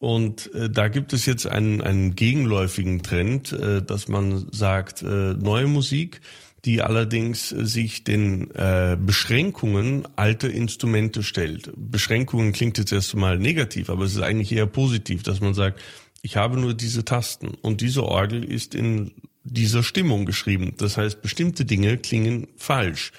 Und 0.00 0.52
äh, 0.54 0.68
da 0.68 0.88
gibt 0.88 1.12
es 1.12 1.24
jetzt 1.24 1.46
einen, 1.46 1.80
einen 1.82 2.16
gegenläufigen 2.16 3.04
Trend, 3.04 3.52
äh, 3.52 3.80
dass 3.80 4.08
man 4.08 4.48
sagt, 4.50 5.02
äh, 5.02 5.34
neue 5.34 5.68
Musik, 5.68 6.20
die 6.64 6.82
allerdings 6.82 7.50
sich 7.50 8.02
den 8.02 8.50
äh, 8.56 8.96
Beschränkungen 9.00 10.08
alter 10.16 10.50
Instrumente 10.50 11.22
stellt. 11.22 11.70
Beschränkungen 11.76 12.52
klingt 12.52 12.76
jetzt 12.76 12.92
erst 12.92 13.14
mal 13.14 13.38
negativ, 13.38 13.88
aber 13.88 14.04
es 14.04 14.16
ist 14.16 14.22
eigentlich 14.22 14.50
eher 14.50 14.66
positiv, 14.66 15.22
dass 15.22 15.40
man 15.40 15.54
sagt, 15.54 15.80
ich 16.22 16.36
habe 16.36 16.58
nur 16.58 16.74
diese 16.74 17.04
Tasten 17.04 17.48
und 17.62 17.80
diese 17.80 18.04
Orgel 18.04 18.44
ist 18.44 18.74
in 18.74 19.12
dieser 19.42 19.82
Stimmung 19.82 20.26
geschrieben. 20.26 20.74
Das 20.76 20.96
heißt, 20.96 21.22
bestimmte 21.22 21.64
Dinge 21.64 21.96
klingen 21.96 22.48
falsch. 22.56 23.12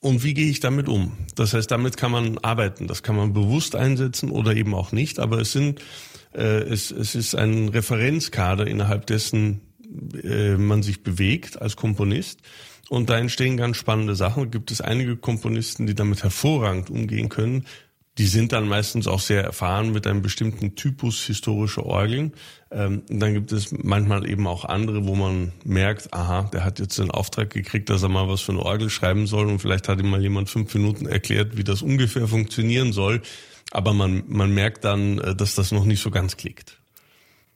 Und 0.00 0.24
wie 0.24 0.34
gehe 0.34 0.50
ich 0.50 0.60
damit 0.60 0.88
um? 0.88 1.12
Das 1.36 1.54
heißt, 1.54 1.70
damit 1.70 1.96
kann 1.96 2.10
man 2.10 2.38
arbeiten. 2.38 2.88
Das 2.88 3.02
kann 3.04 3.16
man 3.16 3.32
bewusst 3.32 3.76
einsetzen 3.76 4.30
oder 4.30 4.54
eben 4.54 4.74
auch 4.74 4.90
nicht. 4.90 5.20
Aber 5.20 5.38
es 5.38 5.52
sind, 5.52 5.80
äh, 6.34 6.62
es, 6.62 6.90
es 6.90 7.14
ist 7.14 7.36
ein 7.36 7.68
Referenzkader, 7.68 8.66
innerhalb 8.66 9.06
dessen 9.06 9.60
äh, 10.22 10.56
man 10.56 10.82
sich 10.82 11.04
bewegt 11.04 11.62
als 11.62 11.76
Komponist. 11.76 12.40
Und 12.88 13.10
da 13.10 13.18
entstehen 13.18 13.56
ganz 13.56 13.76
spannende 13.76 14.16
Sachen. 14.16 14.50
Gibt 14.50 14.72
es 14.72 14.80
einige 14.80 15.16
Komponisten, 15.16 15.86
die 15.86 15.94
damit 15.94 16.24
hervorragend 16.24 16.90
umgehen 16.90 17.28
können. 17.28 17.66
Die 18.18 18.26
sind 18.26 18.52
dann 18.52 18.68
meistens 18.68 19.06
auch 19.06 19.20
sehr 19.20 19.42
erfahren 19.42 19.92
mit 19.92 20.06
einem 20.06 20.20
bestimmten 20.20 20.74
Typus 20.74 21.22
historischer 21.24 21.86
Orgeln. 21.86 22.32
Ähm, 22.70 23.04
dann 23.08 23.32
gibt 23.32 23.52
es 23.52 23.72
manchmal 23.72 24.28
eben 24.28 24.46
auch 24.46 24.66
andere, 24.66 25.06
wo 25.06 25.14
man 25.14 25.52
merkt, 25.64 26.12
aha, 26.12 26.42
der 26.52 26.62
hat 26.62 26.78
jetzt 26.78 26.98
den 26.98 27.10
Auftrag 27.10 27.48
gekriegt, 27.48 27.88
dass 27.88 28.02
er 28.02 28.10
mal 28.10 28.28
was 28.28 28.42
für 28.42 28.52
eine 28.52 28.60
Orgel 28.62 28.90
schreiben 28.90 29.26
soll 29.26 29.46
und 29.48 29.60
vielleicht 29.60 29.88
hat 29.88 29.98
ihm 29.98 30.10
mal 30.10 30.20
jemand 30.20 30.50
fünf 30.50 30.74
Minuten 30.74 31.06
erklärt, 31.06 31.56
wie 31.56 31.64
das 31.64 31.80
ungefähr 31.80 32.28
funktionieren 32.28 32.92
soll. 32.92 33.22
Aber 33.70 33.94
man, 33.94 34.24
man 34.26 34.52
merkt 34.52 34.84
dann, 34.84 35.18
äh, 35.18 35.34
dass 35.34 35.54
das 35.54 35.72
noch 35.72 35.86
nicht 35.86 36.02
so 36.02 36.10
ganz 36.10 36.36
klickt. 36.36 36.82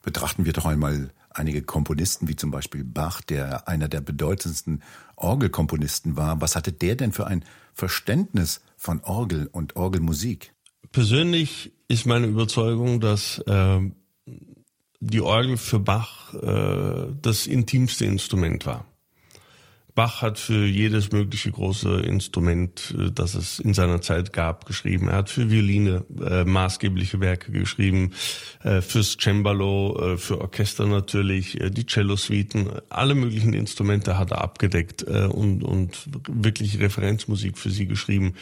Betrachten 0.01 0.47
wir 0.47 0.55
doch 0.55 0.65
einmal 0.65 1.11
einige 1.39 1.63
Komponisten, 1.63 2.29
wie 2.29 2.37
zum 2.37 2.51
Beispiel 2.51 2.85
Bach, 2.85 3.21
der 3.21 3.69
einer 3.69 3.89
der 3.89 4.01
bedeutendsten 4.01 4.83
Orgelkomponisten 5.17 6.17
war. 6.17 6.41
Was 6.41 6.57
hatte 6.57 6.73
der 6.73 6.97
denn 6.97 7.13
für 7.13 7.27
ein 7.27 7.45
Verständnis 7.75 8.61
von 8.77 9.01
Orgel 9.03 9.49
und 9.51 9.77
Orgelmusik? 9.77 10.53
Persönlich 10.93 11.73
ist 11.89 12.07
meine 12.07 12.27
Überzeugung, 12.27 13.01
dass 13.01 13.39
äh, 13.41 13.81
die 15.01 15.21
Orgel 15.21 15.57
für 15.57 15.79
Bach 15.79 16.35
äh, 16.35 17.15
das 17.21 17.47
intimste 17.47 18.05
Instrument 18.05 18.67
war. 18.67 18.87
Bach 19.97 20.21
hat 20.21 20.39
für 20.39 20.67
jedes 20.67 21.11
mögliche 21.11 21.51
große 21.51 22.01
Instrument, 22.03 22.95
äh, 22.97 23.11
das 23.11 23.35
es 23.35 23.59
in 23.59 23.75
seiner 23.75 24.03
Zeit 24.03 24.33
gab, 24.33 24.67
geschrieben. 24.67 25.09
Er 25.09 25.17
hat 25.17 25.31
für 25.31 25.51
Violine 25.51 26.05
äh, 26.21 26.45
maßgebliche 26.45 27.19
Werke 27.21 27.51
geschrieben, 27.51 28.13
äh, 28.63 28.83
fürs 28.83 29.17
Cembalo, 29.19 29.99
äh, 29.99 30.17
für 30.19 30.41
Orchester 30.41 30.87
natürlich, 30.87 31.59
äh, 31.61 31.71
die 31.71 31.87
Cello-Suiten, 31.87 32.71
alle 32.91 33.15
möglichen 33.15 33.55
Instrumente 33.55 34.19
hat 34.19 34.33
er 34.33 34.43
abgedeckt 34.43 35.03
äh, 35.09 35.25
und, 35.25 35.65
und 35.65 36.09
wirklich 36.29 36.79
Referenzmusik 36.79 37.57
für 37.57 37.71
sie 37.71 37.87
geschrieben. 37.87 38.35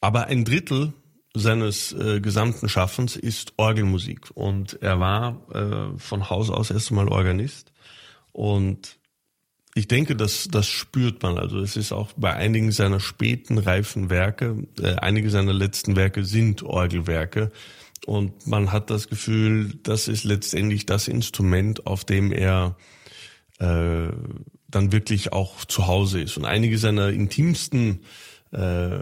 Aber 0.00 0.26
ein 0.26 0.44
Drittel 0.44 0.92
seines 1.32 1.92
äh, 1.92 2.20
gesamten 2.20 2.68
Schaffens 2.68 3.14
ist 3.14 3.52
Orgelmusik 3.56 4.30
und 4.34 4.82
er 4.82 4.98
war 4.98 5.42
äh, 5.54 5.96
von 5.96 6.28
Haus 6.28 6.50
aus 6.50 6.72
erst 6.72 6.90
einmal 6.90 7.08
Organist 7.08 7.72
und 8.32 8.95
ich 9.76 9.88
denke, 9.88 10.16
das, 10.16 10.48
das 10.50 10.66
spürt 10.68 11.22
man. 11.22 11.36
Also 11.36 11.60
es 11.60 11.76
ist 11.76 11.92
auch 11.92 12.10
bei 12.16 12.32
einigen 12.32 12.72
seiner 12.72 12.98
späten, 12.98 13.58
reifen 13.58 14.08
Werke, 14.08 14.66
äh, 14.80 14.94
einige 14.94 15.28
seiner 15.28 15.52
letzten 15.52 15.96
Werke 15.96 16.24
sind 16.24 16.62
Orgelwerke. 16.62 17.52
Und 18.06 18.46
man 18.46 18.72
hat 18.72 18.88
das 18.88 19.08
Gefühl, 19.08 19.74
das 19.82 20.08
ist 20.08 20.24
letztendlich 20.24 20.86
das 20.86 21.08
Instrument, 21.08 21.86
auf 21.86 22.06
dem 22.06 22.32
er 22.32 22.78
äh, 23.58 24.08
dann 24.68 24.92
wirklich 24.92 25.34
auch 25.34 25.66
zu 25.66 25.86
Hause 25.86 26.22
ist. 26.22 26.38
Und 26.38 26.46
einige 26.46 26.78
seiner 26.78 27.10
intimsten 27.10 28.00
äh, 28.52 29.00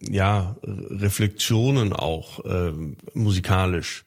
ja, 0.00 0.56
Reflexionen 0.62 1.92
auch 1.92 2.44
äh, 2.44 2.72
musikalisch 3.14 4.04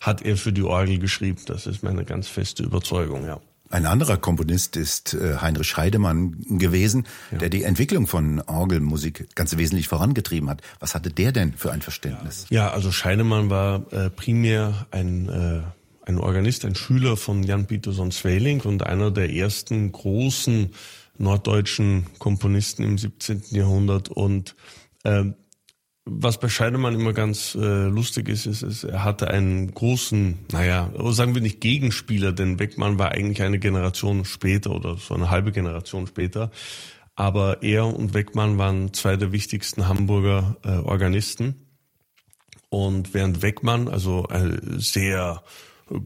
hat 0.00 0.22
er 0.22 0.38
für 0.38 0.54
die 0.54 0.62
Orgel 0.62 0.98
geschrieben. 0.98 1.42
Das 1.44 1.66
ist 1.66 1.82
meine 1.82 2.06
ganz 2.06 2.28
feste 2.28 2.62
Überzeugung, 2.62 3.26
ja. 3.26 3.42
Ein 3.70 3.86
anderer 3.86 4.16
Komponist 4.16 4.76
ist 4.76 5.14
äh, 5.14 5.36
Heinrich 5.40 5.68
Scheidemann 5.68 6.36
gewesen, 6.48 7.06
ja. 7.30 7.38
der 7.38 7.50
die 7.50 7.62
Entwicklung 7.62 8.08
von 8.08 8.40
Orgelmusik 8.40 9.28
ganz 9.36 9.56
wesentlich 9.56 9.86
vorangetrieben 9.86 10.50
hat. 10.50 10.60
Was 10.80 10.96
hatte 10.96 11.10
der 11.10 11.30
denn 11.30 11.54
für 11.54 11.70
ein 11.70 11.80
Verständnis? 11.80 12.46
Ja, 12.50 12.72
also 12.72 12.90
Scheidemann 12.90 13.48
war 13.48 13.92
äh, 13.92 14.10
primär 14.10 14.86
ein, 14.90 15.28
äh, 15.28 15.62
ein 16.04 16.18
Organist, 16.18 16.64
ein 16.64 16.74
Schüler 16.74 17.16
von 17.16 17.44
Jan 17.44 17.66
Peterson 17.66 18.10
Sweeling 18.10 18.60
und 18.62 18.84
einer 18.84 19.12
der 19.12 19.32
ersten 19.32 19.92
großen 19.92 20.70
norddeutschen 21.16 22.06
Komponisten 22.18 22.82
im 22.82 22.98
17. 22.98 23.42
Jahrhundert 23.50 24.08
und 24.08 24.56
äh, 25.04 25.26
was 26.04 26.40
bei 26.40 26.48
Scheidemann 26.48 26.94
immer 26.94 27.12
ganz 27.12 27.54
äh, 27.54 27.86
lustig 27.86 28.28
ist, 28.28 28.46
ist, 28.46 28.62
ist, 28.62 28.84
er 28.84 29.04
hatte 29.04 29.28
einen 29.28 29.72
großen, 29.72 30.38
naja, 30.50 30.90
sagen 31.10 31.34
wir 31.34 31.42
nicht 31.42 31.60
Gegenspieler, 31.60 32.32
denn 32.32 32.56
Beckmann 32.56 32.98
war 32.98 33.12
eigentlich 33.12 33.42
eine 33.42 33.58
Generation 33.58 34.24
später 34.24 34.70
oder 34.70 34.96
so 34.96 35.14
eine 35.14 35.30
halbe 35.30 35.52
Generation 35.52 36.06
später. 36.06 36.50
Aber 37.16 37.62
er 37.62 37.86
und 37.86 38.12
Beckmann 38.12 38.56
waren 38.56 38.94
zwei 38.94 39.16
der 39.16 39.30
wichtigsten 39.30 39.88
Hamburger 39.88 40.56
äh, 40.64 40.78
Organisten. 40.78 41.66
Und 42.70 43.12
während 43.14 43.40
Beckmann, 43.40 43.88
also 43.88 44.26
äh, 44.30 44.56
sehr 44.78 45.42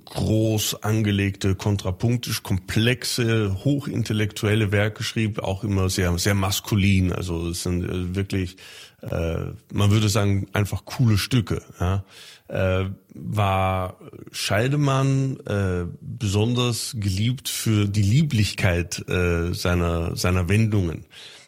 groß 0.04 0.82
angelegte, 0.82 1.54
kontrapunktisch 1.54 2.42
komplexe, 2.42 3.64
hochintellektuelle 3.64 4.72
Werke 4.72 5.02
schrieb, 5.02 5.40
auch 5.40 5.62
immer 5.64 5.90
sehr, 5.90 6.16
sehr 6.18 6.34
maskulin. 6.34 7.12
Also 7.12 7.48
es 7.48 7.62
sind 7.62 7.84
äh, 7.84 8.14
wirklich, 8.14 8.56
äh, 9.02 9.36
man 9.72 9.90
würde 9.90 10.08
sagen, 10.08 10.46
einfach 10.52 10.84
coole 10.84 11.18
Stücke. 11.18 11.62
Ja. 11.78 12.04
Äh, 12.48 12.90
war 13.14 13.98
Scheidemann 14.32 15.38
äh, 15.46 15.84
besonders 16.00 16.96
geliebt 16.98 17.48
für 17.48 17.86
die 17.86 18.02
Lieblichkeit 18.02 19.06
äh, 19.08 19.52
seiner, 19.52 20.16
seiner 20.16 20.48
Wendungen. 20.48 21.06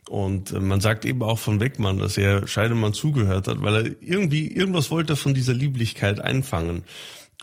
Und 0.08 0.52
man 0.60 0.80
sagt 0.80 1.04
eben 1.04 1.22
auch 1.22 1.38
von 1.38 1.58
Beckmann, 1.58 1.98
dass 1.98 2.16
er 2.16 2.46
Scheidemann 2.46 2.92
zugehört 2.92 3.48
hat, 3.48 3.60
weil 3.62 3.74
er 3.74 3.90
irgendwie 4.00 4.46
irgendwas 4.46 4.90
wollte 4.90 5.16
von 5.16 5.34
dieser 5.34 5.54
Lieblichkeit 5.54 6.20
einfangen. 6.20 6.84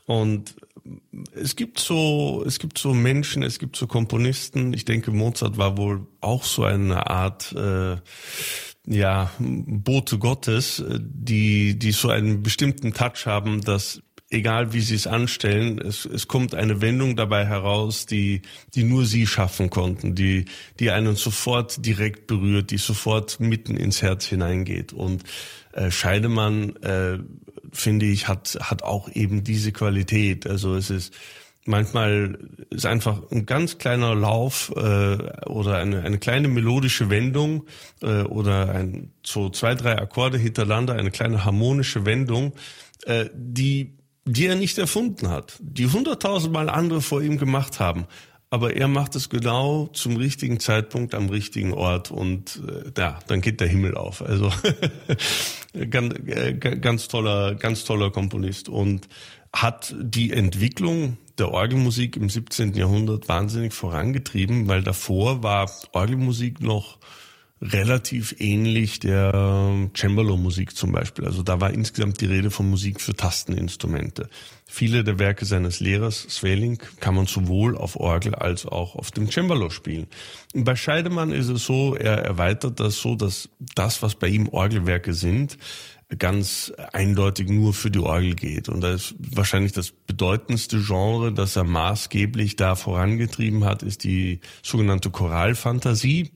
Und 0.05 0.55
es 1.33 1.55
gibt 1.55 1.79
so, 1.79 2.43
es 2.45 2.59
gibt 2.59 2.77
so 2.77 2.93
Menschen, 2.93 3.43
es 3.43 3.59
gibt 3.59 3.75
so 3.75 3.87
Komponisten. 3.87 4.73
Ich 4.73 4.85
denke, 4.85 5.11
Mozart 5.11 5.57
war 5.57 5.77
wohl 5.77 6.07
auch 6.19 6.43
so 6.43 6.63
eine 6.63 7.09
Art, 7.09 7.53
äh, 7.53 7.97
ja, 8.85 9.31
Bote 9.39 10.17
Gottes, 10.17 10.83
die, 10.99 11.79
die 11.79 11.91
so 11.91 12.09
einen 12.09 12.43
bestimmten 12.43 12.93
Touch 12.93 13.25
haben, 13.25 13.61
dass 13.61 14.01
egal 14.33 14.73
wie 14.73 14.81
sie 14.81 14.95
es 14.95 15.07
anstellen, 15.07 15.79
es, 15.79 16.05
es 16.05 16.27
kommt 16.27 16.55
eine 16.55 16.81
Wendung 16.81 17.15
dabei 17.15 17.45
heraus, 17.45 18.05
die, 18.05 18.41
die 18.73 18.83
nur 18.83 19.05
sie 19.05 19.27
schaffen 19.27 19.69
konnten, 19.69 20.15
die, 20.15 20.45
die 20.79 20.91
einen 20.91 21.15
sofort 21.15 21.85
direkt 21.85 22.27
berührt, 22.27 22.71
die 22.71 22.77
sofort 22.77 23.39
mitten 23.39 23.77
ins 23.77 24.01
Herz 24.01 24.25
hineingeht. 24.25 24.91
Und 24.91 25.23
äh, 25.73 25.91
Scheidemann 25.91 26.75
äh, 26.77 27.19
finde 27.71 28.05
ich, 28.05 28.27
hat, 28.27 28.57
hat 28.61 28.83
auch 28.83 29.09
eben 29.11 29.43
diese 29.43 29.71
Qualität. 29.71 30.47
Also 30.47 30.75
es 30.75 30.89
ist 30.89 31.13
manchmal 31.65 32.37
ist 32.69 32.85
einfach 32.85 33.21
ein 33.31 33.45
ganz 33.45 33.77
kleiner 33.77 34.15
Lauf 34.15 34.71
äh, 34.75 35.17
oder 35.45 35.77
eine, 35.77 36.01
eine 36.01 36.19
kleine 36.19 36.47
melodische 36.47 37.09
Wendung 37.09 37.65
äh, 38.01 38.23
oder 38.23 38.69
ein, 38.69 39.11
so 39.25 39.49
zwei, 39.49 39.75
drei 39.75 39.97
Akkorde 39.97 40.37
hintereinander, 40.37 40.95
eine 40.95 41.11
kleine 41.11 41.45
harmonische 41.45 42.05
Wendung, 42.05 42.53
äh, 43.05 43.25
die, 43.33 43.97
die 44.25 44.47
er 44.47 44.55
nicht 44.55 44.77
erfunden 44.77 45.29
hat, 45.29 45.57
die 45.61 45.87
hunderttausendmal 45.87 46.69
andere 46.69 47.01
vor 47.01 47.21
ihm 47.21 47.37
gemacht 47.37 47.79
haben 47.79 48.07
aber 48.53 48.75
er 48.75 48.87
macht 48.87 49.15
es 49.15 49.29
genau 49.29 49.87
zum 49.93 50.15
richtigen 50.15 50.59
Zeitpunkt 50.59 51.15
am 51.15 51.27
richtigen 51.27 51.73
Ort 51.73 52.11
und 52.11 52.61
äh, 52.67 52.91
ja, 52.95 53.17
dann 53.25 53.41
geht 53.41 53.59
der 53.59 53.67
Himmel 53.67 53.97
auf. 53.97 54.21
Also 54.21 54.51
ganz, 55.89 56.13
äh, 56.27 56.53
ganz 56.53 57.07
toller, 57.07 57.55
ganz 57.55 57.83
toller 57.83 58.11
Komponist 58.11 58.69
und 58.69 59.07
hat 59.51 59.95
die 59.99 60.31
Entwicklung 60.31 61.17
der 61.39 61.49
Orgelmusik 61.49 62.15
im 62.15 62.29
17. 62.29 62.75
Jahrhundert 62.75 63.27
wahnsinnig 63.27 63.73
vorangetrieben, 63.73 64.67
weil 64.67 64.83
davor 64.83 65.41
war 65.41 65.67
Orgelmusik 65.91 66.61
noch 66.61 66.99
relativ 67.63 68.35
ähnlich 68.39 68.99
der 68.99 69.89
Cembalo-Musik 69.95 70.75
zum 70.75 70.91
Beispiel. 70.91 71.25
Also 71.25 71.43
da 71.43 71.61
war 71.61 71.71
insgesamt 71.71 72.19
die 72.19 72.25
Rede 72.25 72.51
von 72.51 72.69
Musik 72.69 72.99
für 72.99 73.15
Tasteninstrumente. 73.15 74.29
Viele 74.67 75.03
der 75.03 75.17
Werke 75.17 75.45
seines 75.45 75.79
Lehrers 75.79 76.25
Sweling 76.29 76.79
kann 76.99 77.15
man 77.15 77.25
sowohl 77.25 77.77
auf 77.77 77.95
Orgel 77.95 78.35
als 78.35 78.65
auch 78.65 78.95
auf 78.95 79.11
dem 79.11 79.31
Cembalo 79.31 79.69
spielen. 79.69 80.07
Und 80.53 80.65
bei 80.65 80.75
Scheidemann 80.75 81.31
ist 81.31 81.47
es 81.47 81.65
so, 81.65 81.95
er 81.95 82.17
erweitert 82.17 82.79
das 82.79 82.97
so, 82.97 83.15
dass 83.15 83.49
das, 83.75 84.01
was 84.01 84.15
bei 84.15 84.27
ihm 84.27 84.49
Orgelwerke 84.49 85.13
sind, 85.13 85.57
ganz 86.19 86.73
eindeutig 86.91 87.49
nur 87.49 87.73
für 87.73 87.89
die 87.89 87.99
Orgel 87.99 88.35
geht. 88.35 88.67
Und 88.67 88.81
das 88.81 89.11
ist 89.11 89.15
wahrscheinlich 89.35 89.71
das 89.71 89.91
bedeutendste 89.91 90.81
Genre, 90.81 91.31
das 91.31 91.55
er 91.55 91.63
maßgeblich 91.63 92.55
da 92.55 92.75
vorangetrieben 92.75 93.63
hat, 93.63 93.83
ist 93.83 94.03
die 94.03 94.41
sogenannte 94.61 95.09
Choralfantasie. 95.09 96.31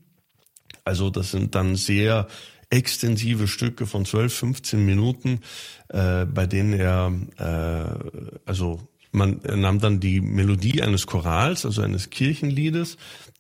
Also 0.84 1.10
das 1.10 1.32
sind 1.32 1.56
dann 1.56 1.76
sehr 1.76 2.28
extensive 2.70 3.48
Stücke 3.48 3.86
von 3.86 4.06
12, 4.06 4.34
15 4.34 4.86
Minuten, 4.86 5.42
äh, 5.90 6.26
bei 6.26 6.46
denen 6.46 6.74
er, 6.74 7.14
äh, 7.38 8.20
also 8.46 8.88
man 9.12 9.40
nahm 9.44 9.80
dann 9.80 10.00
die 10.00 10.20
Melodie 10.22 10.82
eines 10.82 11.08
Chorals, 11.08 11.66
also 11.66 11.82
eines 11.82 12.10
Kirchenliedes, 12.10 12.98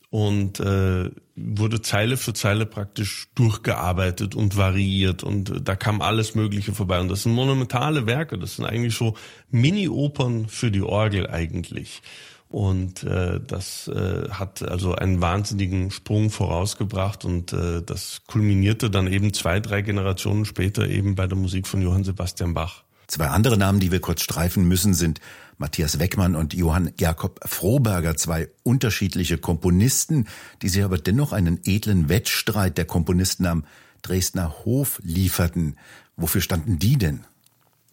und 0.10 0.62
äh, 0.62 1.12
wurde 1.36 1.82
Zeile 1.82 2.16
für 2.16 2.34
Zeile 2.34 2.66
praktisch 2.66 3.28
durchgearbeitet 3.36 4.36
und 4.36 4.56
variiert 4.56 5.24
und 5.24 5.50
äh, 5.50 5.62
da 5.62 5.76
kam 5.76 6.02
alles 6.02 6.34
Mögliche 6.34 6.72
vorbei 6.72 7.02
und 7.02 7.10
das 7.10 7.24
sind 7.24 7.34
monumentale 7.34 8.06
Werke, 8.06 8.38
das 8.38 8.56
sind 8.56 8.66
eigentlich 8.66 8.96
so 8.96 9.16
Mini-Opern 9.52 10.48
für 10.48 10.72
die 10.72 10.82
Orgel 10.82 11.28
eigentlich. 11.30 12.02
Und 12.50 13.04
äh, 13.04 13.42
das 13.46 13.90
äh, 13.90 14.30
hat 14.30 14.62
also 14.62 14.96
einen 14.96 15.20
wahnsinnigen 15.20 15.92
Sprung 15.92 16.30
vorausgebracht 16.30 17.26
und 17.26 17.52
äh, 17.52 17.82
das 17.82 18.22
kulminierte 18.26 18.90
dann 18.90 19.08
eben 19.08 19.34
zwei, 19.34 19.60
drei 19.60 19.82
Generationen 19.82 20.46
später 20.46 20.88
eben 20.88 21.16
bei 21.16 21.28
der 21.28 21.38
Musik 21.38 21.68
von 21.68 21.82
Johann 21.82 22.06
Sebastian 22.06 22.54
Bach. 22.54 22.84
Zwei 23.08 23.28
andere 23.28 23.58
Namen, 23.58 23.80
die 23.80 23.92
wir 23.92 24.02
kurz 24.02 24.22
streifen 24.22 24.68
müssen, 24.68 24.94
sind 24.94 25.20
Matthias 25.58 26.00
Weckmann 26.00 26.36
und 26.36 26.54
Johann 26.54 26.92
Jakob 27.00 27.40
Froberger, 27.46 28.16
zwei 28.16 28.50
unterschiedliche 28.64 29.38
Komponisten, 29.38 30.28
die 30.62 30.70
sich 30.70 30.84
aber 30.84 30.98
dennoch 30.98 31.34
einen 31.34 31.60
edlen 31.66 32.10
Wettstreit 32.10 32.78
der 32.78 32.86
Komponisten 32.86 33.46
am 33.46 33.66
Dresdner 34.02 34.66
Hof 34.66 35.00
lieferten. 35.04 35.78
Wofür 36.16 36.42
standen 36.42 36.80
die 36.80 36.98
denn? 36.98 37.26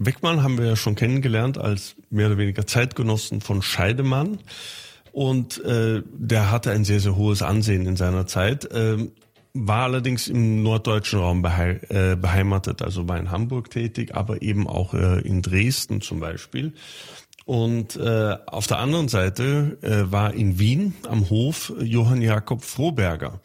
Weckmann 0.07 0.43
haben 0.43 0.59
wir 0.59 0.67
ja 0.67 0.77
schon 0.77 0.95
kennengelernt 0.95 1.59
als 1.59 1.97
mehr 2.11 2.29
oder 2.29 2.39
weniger 2.39 2.67
Zeitgenossen 2.67 3.41
von 3.41 3.63
Scheidemann. 3.63 4.39
Und 5.13 5.63
äh, 5.65 6.03
der 6.13 6.51
hatte 6.51 6.73
ein 6.73 6.85
sehr, 6.85 7.01
sehr 7.01 7.17
hohes 7.17 7.43
Ansehen 7.43 7.87
in 7.87 7.97
seiner 7.97 8.27
Zeit. 8.27 8.65
Äh, 8.73 9.09
war 9.55 9.85
allerdings 9.85 10.27
im 10.27 10.65
norddeutschen 10.65 11.21
Raum 11.21 11.41
behei 11.41 11.81
äh, 11.89 12.17
beheimatet, 12.17 12.83
also 12.83 13.09
war 13.09 13.19
in 13.19 13.31
Hamburg 13.31 13.71
tätig, 13.71 14.17
aber 14.17 14.43
eben 14.43 14.67
auch 14.67 14.95
äh, 14.95 15.21
in 15.21 15.43
Dresden 15.43 16.01
zum 16.01 16.19
Beispiel. 16.19 16.73
Und 17.45 17.95
äh, 17.97 18.37
auf 18.47 18.67
der 18.67 18.79
anderen 18.79 19.09
Seite 19.09 19.79
äh, 19.83 20.11
war 20.11 20.35
in 20.35 20.59
Wien 20.59 20.95
am 21.09 21.31
Hof 21.31 21.73
Johann 21.81 22.23
Jakob 22.23 22.65
Froberger. 22.65 23.41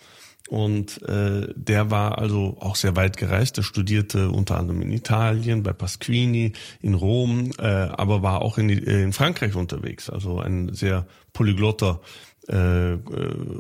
Und 0.50 1.04
äh, 1.04 1.54
der 1.56 1.92
war 1.92 2.18
also 2.18 2.58
auch 2.60 2.76
sehr 2.76 2.96
weit 2.96 3.18
gereist. 3.18 3.60
Er 3.60 3.64
studierte 3.64 4.32
unter 4.32 4.58
anderem 4.58 4.82
in 4.82 4.92
Italien, 4.92 5.62
bei 5.62 5.74
Pasquini, 5.74 6.54
in 6.82 6.96
Rom, 6.96 7.52
äh, 7.60 7.68
aber 7.68 8.24
war 8.24 8.42
auch 8.42 8.58
in, 8.58 8.70
äh, 8.70 9.04
in 9.04 9.14
Frankreich 9.14 9.54
unterwegs. 9.54 10.10
Also 10.10 10.40
ein 10.40 10.74
sehr 10.74 11.06
polyglotter 11.34 12.02
äh, 12.48 12.94
äh, 12.94 13.00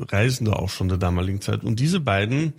Reisender 0.09 0.57
auch 0.57 0.69
schon 0.69 0.87
der 0.87 0.97
damaligen 0.97 1.41
Zeit. 1.41 1.63
Und 1.63 1.79
diese 1.79 1.99
beiden 1.99 2.53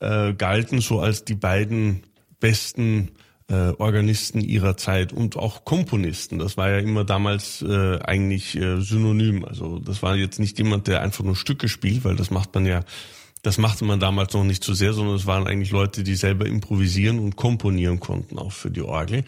äh, 0.00 0.32
galten 0.32 0.80
so 0.80 1.00
als 1.00 1.26
die 1.26 1.34
beiden 1.34 2.04
besten 2.40 3.10
äh, 3.48 3.72
Organisten 3.76 4.40
ihrer 4.40 4.78
Zeit 4.78 5.12
und 5.12 5.36
auch 5.36 5.66
Komponisten. 5.66 6.38
Das 6.38 6.56
war 6.56 6.70
ja 6.70 6.78
immer 6.78 7.04
damals 7.04 7.60
äh, 7.60 7.98
eigentlich 7.98 8.56
äh, 8.56 8.80
synonym. 8.80 9.44
Also 9.44 9.78
das 9.78 10.02
war 10.02 10.16
jetzt 10.16 10.40
nicht 10.40 10.56
jemand, 10.56 10.86
der 10.86 11.02
einfach 11.02 11.22
nur 11.22 11.36
Stücke 11.36 11.68
spielt, 11.68 12.04
weil 12.04 12.16
das 12.16 12.30
macht 12.30 12.54
man 12.54 12.64
ja 12.64 12.80
das 13.44 13.58
machte 13.58 13.84
man 13.84 14.00
damals 14.00 14.32
noch 14.32 14.42
nicht 14.42 14.64
so 14.64 14.72
sehr, 14.72 14.94
sondern 14.94 15.16
es 15.16 15.26
waren 15.26 15.46
eigentlich 15.46 15.70
Leute, 15.70 16.02
die 16.02 16.16
selber 16.16 16.46
improvisieren 16.46 17.18
und 17.18 17.36
komponieren 17.36 18.00
konnten, 18.00 18.38
auch 18.38 18.52
für 18.52 18.70
die 18.70 18.80
Orgel. 18.80 19.22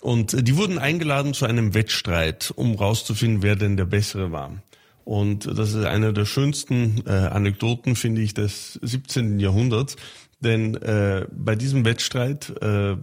Und 0.00 0.34
äh, 0.34 0.42
die 0.42 0.56
wurden 0.56 0.78
eingeladen 0.78 1.34
zu 1.34 1.44
einem 1.44 1.74
Wettstreit, 1.74 2.52
um 2.56 2.74
rauszufinden, 2.74 3.42
wer 3.42 3.54
denn 3.54 3.76
der 3.76 3.84
Bessere 3.84 4.32
war. 4.32 4.62
Und 5.04 5.46
das 5.46 5.74
ist 5.74 5.84
eine 5.84 6.14
der 6.14 6.24
schönsten 6.24 7.02
äh, 7.06 7.10
Anekdoten, 7.10 7.94
finde 7.94 8.22
ich, 8.22 8.32
des 8.32 8.78
17. 8.82 9.38
Jahrhunderts. 9.38 9.96
Denn 10.40 10.74
äh, 10.76 11.26
bei 11.30 11.54
diesem 11.54 11.84
Wettstreit 11.84 12.50
äh, 12.62 12.96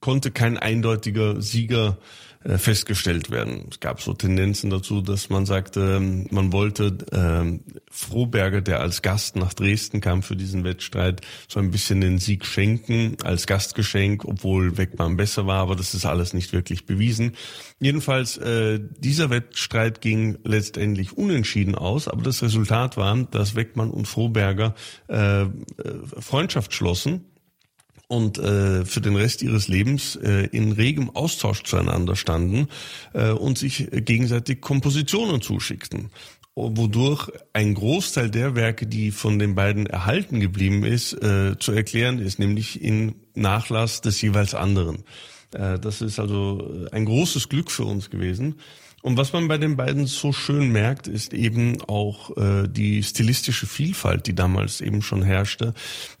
konnte 0.00 0.30
kein 0.30 0.56
eindeutiger 0.56 1.40
Sieger 1.42 1.98
äh, 1.98 2.31
festgestellt 2.44 3.30
werden. 3.30 3.66
Es 3.70 3.80
gab 3.80 4.00
so 4.00 4.14
Tendenzen 4.14 4.70
dazu, 4.70 5.00
dass 5.00 5.30
man 5.30 5.46
sagte, 5.46 5.98
ähm, 5.98 6.26
man 6.30 6.52
wollte 6.52 6.96
äh, 7.12 7.72
Froberger, 7.90 8.60
der 8.60 8.80
als 8.80 9.02
Gast 9.02 9.36
nach 9.36 9.54
Dresden 9.54 10.00
kam 10.00 10.22
für 10.22 10.36
diesen 10.36 10.64
Wettstreit, 10.64 11.20
so 11.48 11.60
ein 11.60 11.70
bisschen 11.70 12.00
den 12.00 12.18
Sieg 12.18 12.44
schenken 12.44 13.16
als 13.22 13.46
Gastgeschenk, 13.46 14.24
obwohl 14.24 14.76
Weckmann 14.76 15.16
besser 15.16 15.46
war, 15.46 15.60
aber 15.60 15.76
das 15.76 15.94
ist 15.94 16.04
alles 16.04 16.34
nicht 16.34 16.52
wirklich 16.52 16.86
bewiesen. 16.86 17.32
Jedenfalls, 17.80 18.36
äh, 18.38 18.80
dieser 18.98 19.30
Wettstreit 19.30 20.00
ging 20.00 20.38
letztendlich 20.44 21.16
unentschieden 21.16 21.74
aus, 21.74 22.08
aber 22.08 22.22
das 22.22 22.42
Resultat 22.42 22.96
war, 22.96 23.16
dass 23.30 23.54
Weckmann 23.54 23.90
und 23.90 24.06
Froberger 24.06 24.74
äh, 25.08 25.42
äh 25.42 25.48
Freundschaft 26.18 26.72
schlossen 26.74 27.26
und 28.08 28.38
äh, 28.38 28.84
für 28.84 29.00
den 29.00 29.16
Rest 29.16 29.42
ihres 29.42 29.68
Lebens 29.68 30.16
äh, 30.16 30.46
in 30.46 30.72
regem 30.72 31.10
Austausch 31.10 31.62
zueinander 31.62 32.16
standen 32.16 32.68
äh, 33.14 33.30
und 33.30 33.58
sich 33.58 33.88
gegenseitig 33.90 34.60
Kompositionen 34.60 35.40
zuschickten 35.40 36.10
wodurch 36.54 37.30
ein 37.52 37.74
Großteil 37.74 38.30
der 38.30 38.54
Werke, 38.54 38.86
die 38.86 39.10
von 39.10 39.38
den 39.38 39.54
beiden 39.54 39.86
erhalten 39.86 40.40
geblieben 40.40 40.84
ist, 40.84 41.14
äh, 41.14 41.56
zu 41.58 41.72
erklären 41.72 42.18
ist, 42.18 42.38
nämlich 42.38 42.82
in 42.82 43.14
Nachlass 43.34 44.02
des 44.02 44.20
jeweils 44.20 44.54
anderen. 44.54 45.04
Äh, 45.54 45.78
das 45.78 46.02
ist 46.02 46.18
also 46.18 46.86
ein 46.92 47.06
großes 47.06 47.48
Glück 47.48 47.70
für 47.70 47.84
uns 47.84 48.10
gewesen. 48.10 48.56
Und 49.02 49.16
was 49.16 49.32
man 49.32 49.48
bei 49.48 49.58
den 49.58 49.76
beiden 49.76 50.06
so 50.06 50.32
schön 50.32 50.70
merkt, 50.70 51.08
ist 51.08 51.34
eben 51.34 51.82
auch 51.82 52.36
äh, 52.36 52.68
die 52.68 53.02
stilistische 53.02 53.66
Vielfalt, 53.66 54.28
die 54.28 54.34
damals 54.34 54.80
eben 54.80 55.02
schon 55.02 55.22
herrschte. 55.22 55.74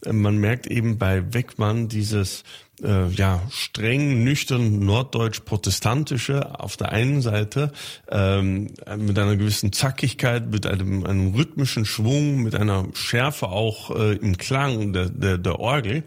Äh, 0.04 0.12
man 0.12 0.36
merkt 0.36 0.66
eben 0.66 0.98
bei 0.98 1.32
Weckmann 1.32 1.86
dieses 1.86 2.42
äh, 2.82 3.08
ja 3.08 3.40
streng, 3.50 4.24
nüchtern, 4.24 4.80
norddeutsch-protestantische 4.80 6.58
auf 6.58 6.76
der 6.76 6.90
einen 6.90 7.22
Seite 7.22 7.70
ähm, 8.10 8.72
mit 8.98 9.16
einer 9.16 9.36
gewissen 9.36 9.72
Zackigkeit, 9.72 10.50
mit 10.50 10.66
einem, 10.66 11.06
einem 11.06 11.34
rhythmischen 11.34 11.84
Schwung, 11.84 12.42
mit 12.42 12.56
einer 12.56 12.88
Schärfe 12.94 13.48
auch 13.48 13.96
äh, 13.96 14.16
im 14.16 14.38
Klang 14.38 14.92
der, 14.92 15.08
der, 15.08 15.38
der 15.38 15.60
Orgel 15.60 16.02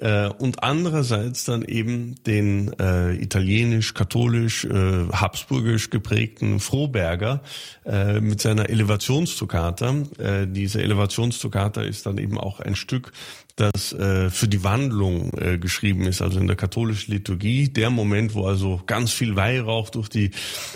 äh, 0.00 0.28
und 0.28 0.62
andererseits 0.62 1.44
dann 1.44 1.62
eben 1.62 2.16
den 2.26 2.72
äh, 2.78 3.14
italienisch, 3.14 3.94
katholisch, 3.94 4.64
äh, 4.64 5.08
habsburgisch 5.12 5.90
geprägten 5.90 6.60
Froberger 6.60 7.42
äh, 7.84 8.20
mit 8.20 8.40
seiner 8.40 8.68
Elevationstoccata. 8.68 9.94
Äh, 10.18 10.46
diese 10.46 10.82
Elevationstoccata 10.82 11.82
ist 11.82 12.06
dann 12.06 12.18
eben 12.18 12.38
auch 12.38 12.60
ein 12.60 12.76
Stück, 12.76 13.12
das 13.56 13.94
äh, 13.94 14.28
für 14.28 14.48
die 14.48 14.62
Wandlung 14.62 15.32
äh, 15.38 15.56
geschrieben 15.58 16.06
ist, 16.06 16.20
also 16.20 16.38
in 16.38 16.46
der 16.46 16.56
katholischen 16.56 17.14
Liturgie, 17.14 17.70
der 17.70 17.88
Moment, 17.88 18.34
wo 18.34 18.46
also 18.46 18.82
ganz 18.86 19.12
viel 19.12 19.34
Weihrauch 19.34 19.88
durch 19.88 20.10
die 20.10 20.30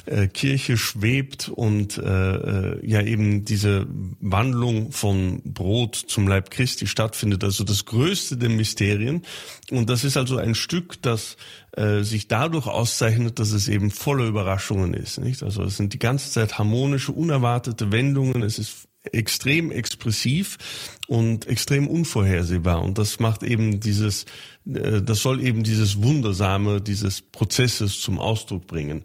äh, 0.07 0.27
Kirche 0.29 0.79
schwebt 0.79 1.51
und 1.51 1.99
äh, 1.99 2.03
äh, 2.03 2.87
ja 2.87 3.03
eben 3.03 3.45
diese 3.45 3.87
Wandlung 4.21 4.93
von 4.93 5.43
Brot 5.45 5.95
zum 5.95 6.27
Leib 6.27 6.51
Christi 6.51 6.87
stattfindet, 6.87 7.45
also 7.45 7.65
das 7.65 7.85
größte 7.85 8.39
der 8.39 8.49
Mysterien. 8.49 9.23
Und 9.71 9.91
das 9.91 10.03
ist 10.03 10.17
also 10.17 10.39
ein 10.39 10.55
Stück, 10.55 11.03
das 11.03 11.37
äh, 11.73 12.03
sich 12.03 12.29
dadurch 12.29 12.67
auszeichnet, 12.67 13.39
dass 13.39 13.53
es 13.53 13.69
eben 13.69 13.91
voller 13.91 14.25
Überraschungen 14.25 14.95
ist. 14.95 15.19
Nicht? 15.19 15.43
Also 15.43 15.63
es 15.63 15.77
sind 15.77 15.93
die 15.93 15.99
ganze 15.99 16.31
Zeit 16.31 16.59
harmonische, 16.59 17.13
unerwartete 17.13 17.93
Wendungen. 17.93 18.43
Es 18.43 18.59
ist 18.59 18.89
extrem 19.05 19.71
expressiv 19.71 20.59
und 21.07 21.47
extrem 21.47 21.89
unvorhersehbar. 21.89 22.83
Und 22.83 22.99
das 22.99 23.19
macht 23.19 23.43
eben 23.43 23.81
dieses, 23.81 24.27
äh, 24.67 25.01
das 25.03 25.21
soll 25.21 25.43
eben 25.43 25.63
dieses 25.63 26.03
Wundersame 26.03 26.81
dieses 26.81 27.23
Prozesses 27.23 28.01
zum 28.01 28.19
Ausdruck 28.19 28.67
bringen. 28.67 29.05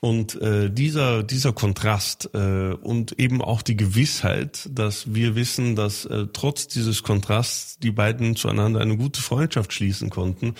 Und 0.00 0.40
äh, 0.42 0.68
dieser, 0.70 1.22
dieser 1.22 1.54
Kontrast 1.54 2.28
äh, 2.34 2.74
und 2.74 3.18
eben 3.18 3.40
auch 3.40 3.62
die 3.62 3.76
Gewissheit, 3.76 4.68
dass 4.70 5.14
wir 5.14 5.34
wissen, 5.34 5.76
dass 5.76 6.04
äh, 6.04 6.26
trotz 6.30 6.68
dieses 6.68 7.02
Kontrasts 7.02 7.78
die 7.78 7.90
beiden 7.90 8.36
zueinander 8.36 8.80
eine 8.80 8.98
gute 8.98 9.22
Freundschaft 9.22 9.72
schließen 9.72 10.10
konnten, 10.10 10.56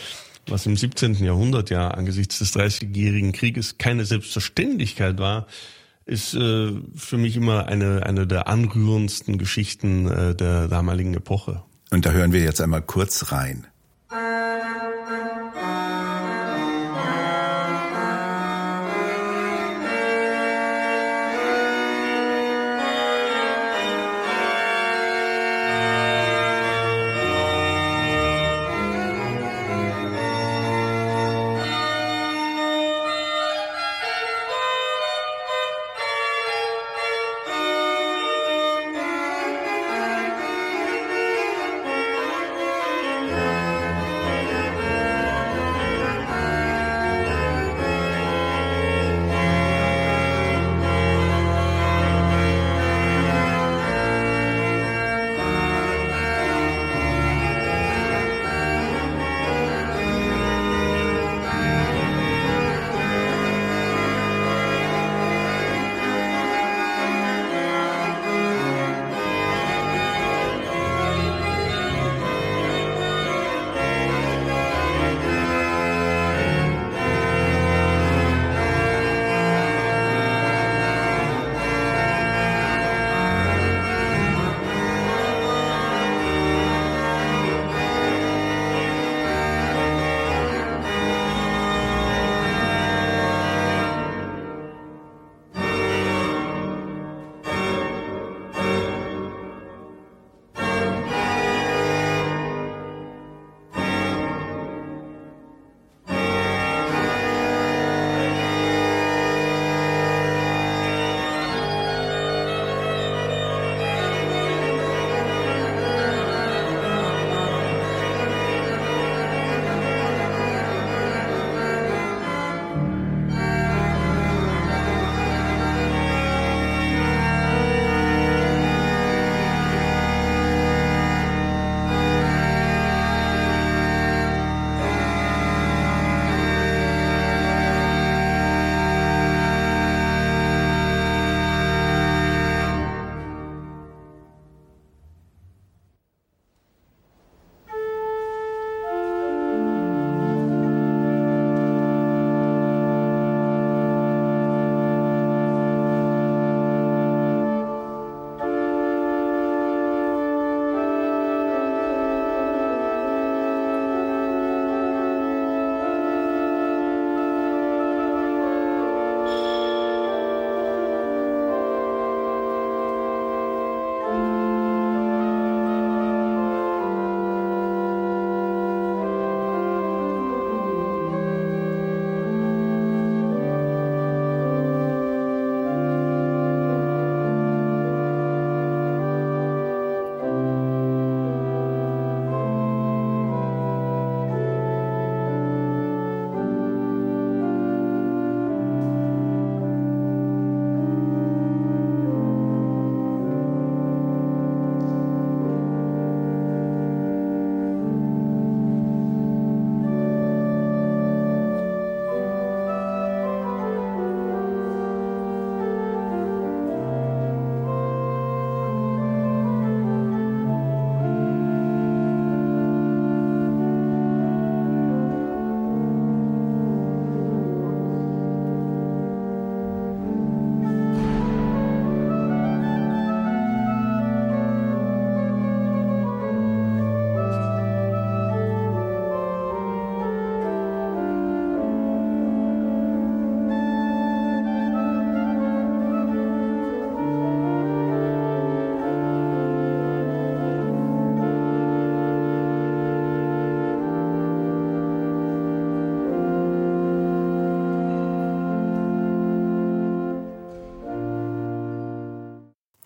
was 0.46 0.64
im 0.64 0.78
17. 0.78 1.22
Jahrhundert 1.22 1.68
ja 1.68 1.88
angesichts 1.88 2.38
des 2.38 2.52
Dreißigjährigen 2.52 3.32
Krieges 3.32 3.76
keine 3.76 4.06
Selbstverständlichkeit 4.06 5.18
war, 5.18 5.46
ist 6.06 6.34
äh, 6.34 6.72
für 6.94 7.16
mich 7.16 7.36
immer 7.36 7.66
eine, 7.66 8.04
eine 8.04 8.26
der 8.26 8.48
anrührendsten 8.48 9.38
Geschichten 9.38 10.08
äh, 10.08 10.34
der 10.34 10.68
damaligen 10.68 11.14
Epoche. 11.14 11.62
Und 11.90 12.06
da 12.06 12.10
hören 12.10 12.32
wir 12.32 12.42
jetzt 12.42 12.60
einmal 12.60 12.82
kurz 12.82 13.32
rein. 13.32 13.66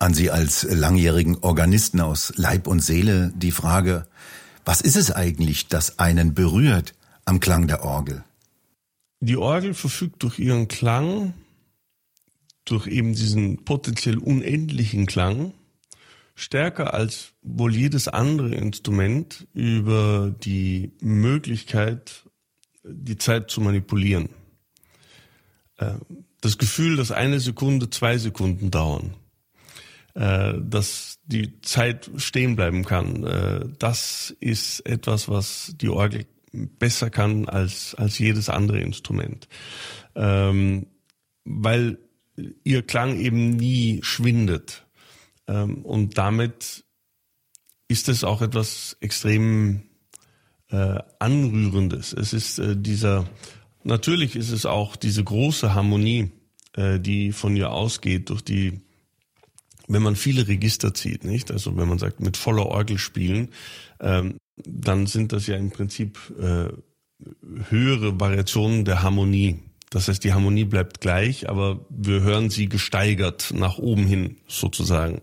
An 0.09 0.15
Sie 0.15 0.31
als 0.31 0.63
langjährigen 0.63 1.37
Organisten 1.37 2.01
aus 2.01 2.33
Leib 2.35 2.65
und 2.65 2.79
Seele 2.79 3.31
die 3.35 3.51
Frage, 3.51 4.07
was 4.65 4.81
ist 4.81 4.95
es 4.95 5.11
eigentlich, 5.11 5.67
das 5.67 5.99
einen 5.99 6.33
berührt 6.33 6.95
am 7.25 7.39
Klang 7.39 7.67
der 7.67 7.83
Orgel? 7.83 8.23
Die 9.19 9.37
Orgel 9.37 9.75
verfügt 9.75 10.23
durch 10.23 10.39
ihren 10.39 10.67
Klang, 10.67 11.35
durch 12.65 12.87
eben 12.87 13.13
diesen 13.13 13.65
potenziell 13.65 14.17
unendlichen 14.17 15.05
Klang, 15.05 15.53
stärker 16.33 16.95
als 16.95 17.33
wohl 17.43 17.75
jedes 17.75 18.07
andere 18.07 18.55
Instrument 18.55 19.45
über 19.53 20.33
die 20.43 20.91
Möglichkeit, 21.01 22.23
die 22.83 23.17
Zeit 23.17 23.51
zu 23.51 23.61
manipulieren. 23.61 24.29
Äh, 25.77 25.91
das 26.41 26.57
Gefühl, 26.57 26.95
dass 26.95 27.11
eine 27.11 27.39
Sekunde 27.39 27.91
zwei 27.91 28.17
Sekunden 28.17 28.71
dauern, 28.71 29.13
äh, 30.15 30.53
dass 30.59 31.19
die 31.25 31.61
Zeit 31.61 32.09
stehen 32.17 32.55
bleiben 32.55 32.85
kann, 32.85 33.23
äh, 33.23 33.65
das 33.77 34.35
ist 34.39 34.81
etwas, 34.85 35.29
was 35.29 35.73
die 35.79 35.89
Orgel 35.89 36.25
besser 36.51 37.09
kann 37.09 37.47
als, 37.47 37.95
als 37.95 38.17
jedes 38.17 38.49
andere 38.49 38.79
Instrument. 38.79 39.47
Ähm, 40.15 40.87
weil 41.45 41.99
ihr 42.63 42.83
Klang 42.83 43.19
eben 43.19 43.51
nie 43.51 43.99
schwindet. 44.03 44.85
Ähm, 45.47 45.83
und 45.83 46.17
damit 46.17 46.83
ist 47.87 48.09
es 48.09 48.23
auch 48.23 48.41
etwas 48.41 48.97
extrem 48.99 49.83
äh, 50.69 50.99
Anrührendes. 51.19 52.13
Es 52.13 52.33
ist 52.33 52.59
äh, 52.59 52.75
dieser, 52.77 53.27
natürlich 53.83 54.35
ist 54.35 54.51
es 54.51 54.65
auch 54.65 54.95
diese 54.95 55.23
große 55.23 55.73
Harmonie, 55.73 56.31
äh, 56.73 56.99
die 56.99 57.31
von 57.31 57.55
ihr 57.55 57.71
ausgeht 57.71 58.29
durch 58.29 58.41
die, 58.41 58.81
wenn 59.89 60.03
man 60.03 60.15
viele 60.15 60.47
Register 60.47 60.93
zieht, 60.93 61.25
nicht? 61.25 61.51
Also 61.51 61.75
wenn 61.75 61.89
man 61.89 61.97
sagt, 61.97 62.21
mit 62.21 62.37
voller 62.37 62.67
Orgel 62.67 62.99
spielen, 62.99 63.49
ähm, 63.99 64.37
dann 64.63 65.07
sind 65.07 65.33
das 65.33 65.47
ja 65.47 65.57
im 65.57 65.71
Prinzip 65.71 66.19
äh, 66.39 66.69
höhere 67.69 68.19
Variationen 68.19 68.85
der 68.85 69.01
Harmonie. 69.01 69.59
Das 69.89 70.07
heißt, 70.07 70.23
die 70.23 70.33
Harmonie 70.33 70.65
bleibt 70.65 71.01
gleich, 71.01 71.49
aber 71.49 71.79
wir 71.89 72.21
hören 72.21 72.51
sie 72.51 72.69
gesteigert 72.69 73.51
nach 73.55 73.79
oben 73.79 74.05
hin 74.05 74.37
sozusagen. 74.47 75.21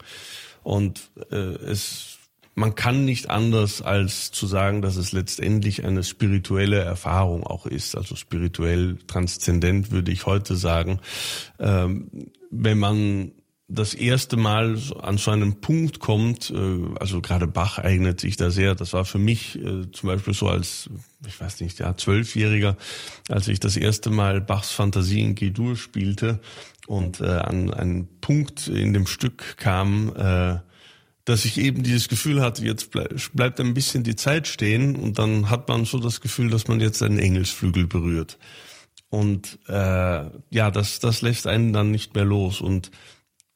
Und 0.65 1.11
äh, 1.31 1.37
es, 1.37 2.19
man 2.57 2.75
kann 2.75 3.05
nicht 3.05 3.31
anders 3.31 3.83
als 3.83 4.33
zu 4.33 4.49
sagen, 4.49 4.83
dass 4.83 4.97
es 4.97 5.13
letztendlich 5.13 5.85
eine 5.85 6.03
spirituelle 6.03 6.81
Erfahrung 6.81 7.45
auch 7.45 7.67
ist, 7.67 7.97
also 7.97 8.17
spirituell 8.17 8.99
transzendent 9.07 9.93
würde 9.93 10.11
ich 10.11 10.27
heute 10.27 10.57
sagen, 10.57 10.99
ähm, 11.61 12.11
wenn 12.51 12.79
man 12.79 13.31
das 13.69 13.95
erste 13.95 14.37
Mal 14.37 14.79
an 15.01 15.19
so 15.19 15.33
einen 15.33 15.61
Punkt 15.61 15.99
kommt, 15.99 16.51
äh, 16.51 16.95
also 17.01 17.21
gerade 17.21 17.47
Bach 17.49 17.79
eignet 17.79 18.21
sich 18.21 18.37
da 18.37 18.51
sehr. 18.51 18.75
Das 18.75 18.93
war 18.93 19.05
für 19.05 19.19
mich 19.19 19.57
äh, 19.57 19.91
zum 19.91 20.09
Beispiel 20.09 20.35
so 20.35 20.49
als, 20.49 20.89
ich 21.27 21.41
weiß 21.41 21.61
nicht, 21.61 21.81
ja, 21.81 21.97
Zwölfjähriger, 21.97 22.77
als 23.29 23.49
ich 23.49 23.59
das 23.59 23.77
erste 23.77 24.11
Mal 24.11 24.41
Bachs 24.41 24.71
Fantasie 24.71 25.21
in 25.21 25.35
G-Dur 25.35 25.77
spielte 25.77 26.41
und 26.87 27.21
äh, 27.21 27.27
an 27.27 27.75
einen 27.75 28.21
Punkt 28.21 28.69
in 28.69 28.93
dem 28.93 29.07
Stück 29.07 29.57
kam, 29.57 30.13
dass 31.25 31.45
ich 31.45 31.59
eben 31.59 31.83
dieses 31.83 32.09
Gefühl 32.09 32.41
hatte, 32.41 32.65
jetzt 32.65 32.93
bleibt 33.35 33.61
ein 33.61 33.75
bisschen 33.75 34.05
die 34.05 34.15
Zeit 34.15 34.47
stehen 34.47 34.95
und 34.95 35.19
dann 35.19 35.51
hat 35.51 35.69
man 35.69 35.85
so 35.85 35.99
das 35.99 36.21
Gefühl, 36.21 36.51
dass 36.51 36.69
man 36.69 36.81
jetzt 36.81 37.03
einen 37.03 37.19
Engelsflügel 37.19 37.89
berührt. 37.89 38.39
Und 39.09 39.59
äh, 39.69 39.73
ja, 40.51 40.71
das, 40.71 41.01
das 41.01 41.23
lässt 41.23 41.47
einen 41.47 41.73
dann 41.73 41.91
nicht 41.91 42.15
mehr 42.15 42.25
los. 42.25 42.61
Und 42.61 42.91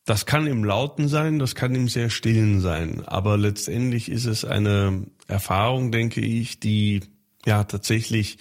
das 0.04 0.26
kann 0.26 0.46
im 0.46 0.64
Lauten 0.64 1.08
sein, 1.08 1.38
das 1.38 1.54
kann 1.54 1.74
im 1.74 1.88
sehr 1.88 2.10
Stillen 2.10 2.60
sein. 2.60 3.02
Aber 3.06 3.36
letztendlich 3.36 4.10
ist 4.10 4.26
es 4.26 4.44
eine 4.44 5.04
Erfahrung, 5.28 5.92
denke 5.92 6.20
ich, 6.20 6.58
die 6.60 7.00
ja 7.46 7.64
tatsächlich 7.64 8.38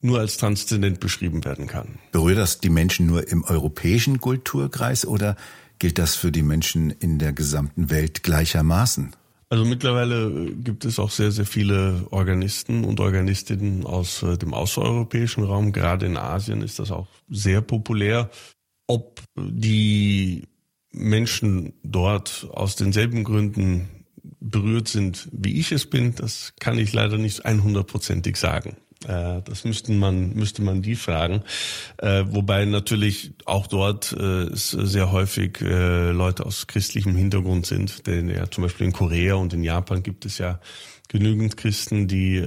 nur 0.00 0.20
als 0.20 0.36
transzendent 0.36 1.00
beschrieben 1.00 1.44
werden 1.44 1.66
kann. 1.66 1.98
Berührt 2.12 2.38
das 2.38 2.60
die 2.60 2.70
Menschen 2.70 3.06
nur 3.06 3.28
im 3.28 3.44
europäischen 3.44 4.20
Kulturkreis 4.20 5.06
oder 5.06 5.36
gilt 5.78 5.98
das 5.98 6.14
für 6.14 6.32
die 6.32 6.42
Menschen 6.42 6.90
in 6.90 7.18
der 7.18 7.32
gesamten 7.32 7.90
Welt 7.90 8.22
gleichermaßen? 8.22 9.14
Also 9.50 9.64
mittlerweile 9.64 10.52
gibt 10.52 10.84
es 10.84 10.98
auch 10.98 11.10
sehr, 11.10 11.32
sehr 11.32 11.46
viele 11.46 12.06
Organisten 12.10 12.84
und 12.84 13.00
Organistinnen 13.00 13.86
aus 13.86 14.22
äh, 14.22 14.36
dem 14.36 14.52
außereuropäischen 14.52 15.42
Raum. 15.42 15.72
Gerade 15.72 16.04
in 16.04 16.18
Asien 16.18 16.60
ist 16.60 16.78
das 16.78 16.90
auch 16.90 17.08
sehr 17.30 17.62
populär. 17.62 18.30
Ob 18.86 19.22
die 19.36 20.42
Menschen 20.92 21.74
dort 21.82 22.48
aus 22.52 22.76
denselben 22.76 23.24
Gründen 23.24 23.88
berührt 24.40 24.88
sind, 24.88 25.28
wie 25.32 25.58
ich 25.58 25.72
es 25.72 25.86
bin, 25.86 26.14
das 26.14 26.54
kann 26.60 26.78
ich 26.78 26.92
leider 26.92 27.18
nicht 27.18 27.44
100%ig 27.46 28.36
sagen. 28.36 28.76
Äh, 29.06 29.42
das 29.44 29.64
müssten 29.64 29.98
man, 29.98 30.34
müsste 30.34 30.62
man 30.62 30.82
die 30.82 30.96
fragen. 30.96 31.42
Äh, 31.98 32.24
wobei 32.28 32.64
natürlich 32.64 33.32
auch 33.44 33.66
dort 33.66 34.12
äh, 34.12 34.48
sehr 34.52 35.12
häufig 35.12 35.60
Leute 35.60 36.44
aus 36.44 36.66
christlichem 36.66 37.14
Hintergrund 37.16 37.66
sind. 37.66 38.06
Denn 38.06 38.28
ja 38.28 38.50
zum 38.50 38.62
Beispiel 38.62 38.86
in 38.86 38.92
Korea 38.92 39.34
und 39.34 39.52
in 39.52 39.62
Japan 39.62 40.02
gibt 40.02 40.24
es 40.24 40.38
ja 40.38 40.60
genügend 41.08 41.56
Christen, 41.56 42.06
die 42.06 42.44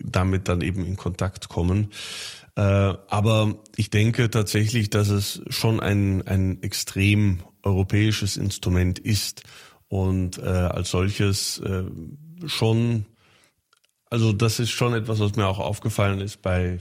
damit 0.00 0.48
dann 0.48 0.60
eben 0.60 0.84
in 0.84 0.96
Kontakt 0.96 1.48
kommen. 1.48 1.88
aber 2.54 3.54
ich 3.76 3.88
denke 3.88 4.28
tatsächlich, 4.28 4.90
dass 4.90 5.08
es 5.08 5.40
schon 5.48 5.80
ein, 5.80 6.20
ein 6.26 6.62
extrem 6.62 7.40
europäisches 7.62 8.36
Instrument 8.36 8.98
ist 8.98 9.42
und 9.88 10.38
äh, 10.38 10.42
als 10.42 10.90
solches 10.90 11.58
äh, 11.58 11.84
schon, 12.46 13.06
also 14.08 14.32
das 14.32 14.60
ist 14.60 14.70
schon 14.70 14.94
etwas, 14.94 15.20
was 15.20 15.36
mir 15.36 15.46
auch 15.46 15.58
aufgefallen 15.58 16.20
ist 16.20 16.42
bei 16.42 16.78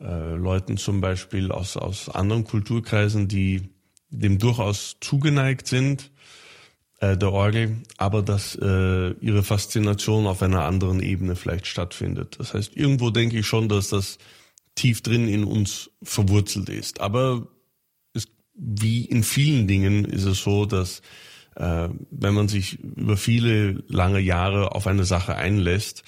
äh, 0.00 0.34
Leuten 0.34 0.76
zum 0.76 1.00
Beispiel 1.00 1.52
aus, 1.52 1.76
aus 1.76 2.08
anderen 2.08 2.44
Kulturkreisen, 2.44 3.28
die 3.28 3.70
dem 4.10 4.38
durchaus 4.38 4.96
zugeneigt 5.00 5.66
sind, 5.66 6.10
äh, 7.00 7.16
der 7.16 7.32
Orgel, 7.32 7.78
aber 7.96 8.22
dass 8.22 8.56
äh, 8.56 9.10
ihre 9.20 9.42
Faszination 9.42 10.26
auf 10.26 10.42
einer 10.42 10.64
anderen 10.64 11.00
Ebene 11.00 11.36
vielleicht 11.36 11.66
stattfindet. 11.66 12.36
Das 12.38 12.54
heißt, 12.54 12.76
irgendwo 12.76 13.10
denke 13.10 13.38
ich 13.38 13.46
schon, 13.46 13.68
dass 13.68 13.88
das 13.88 14.18
tief 14.74 15.02
drin 15.02 15.28
in 15.28 15.44
uns 15.44 15.90
verwurzelt 16.02 16.68
ist. 16.68 17.00
Aber 17.00 17.48
wie 18.60 19.04
in 19.06 19.22
vielen 19.22 19.66
Dingen 19.66 20.04
ist 20.04 20.24
es 20.24 20.42
so, 20.42 20.66
dass 20.66 21.00
äh, 21.56 21.88
wenn 22.10 22.34
man 22.34 22.48
sich 22.48 22.78
über 22.80 23.16
viele 23.16 23.82
lange 23.88 24.20
Jahre 24.20 24.74
auf 24.74 24.86
eine 24.86 25.04
Sache 25.04 25.34
einlässt, 25.34 26.04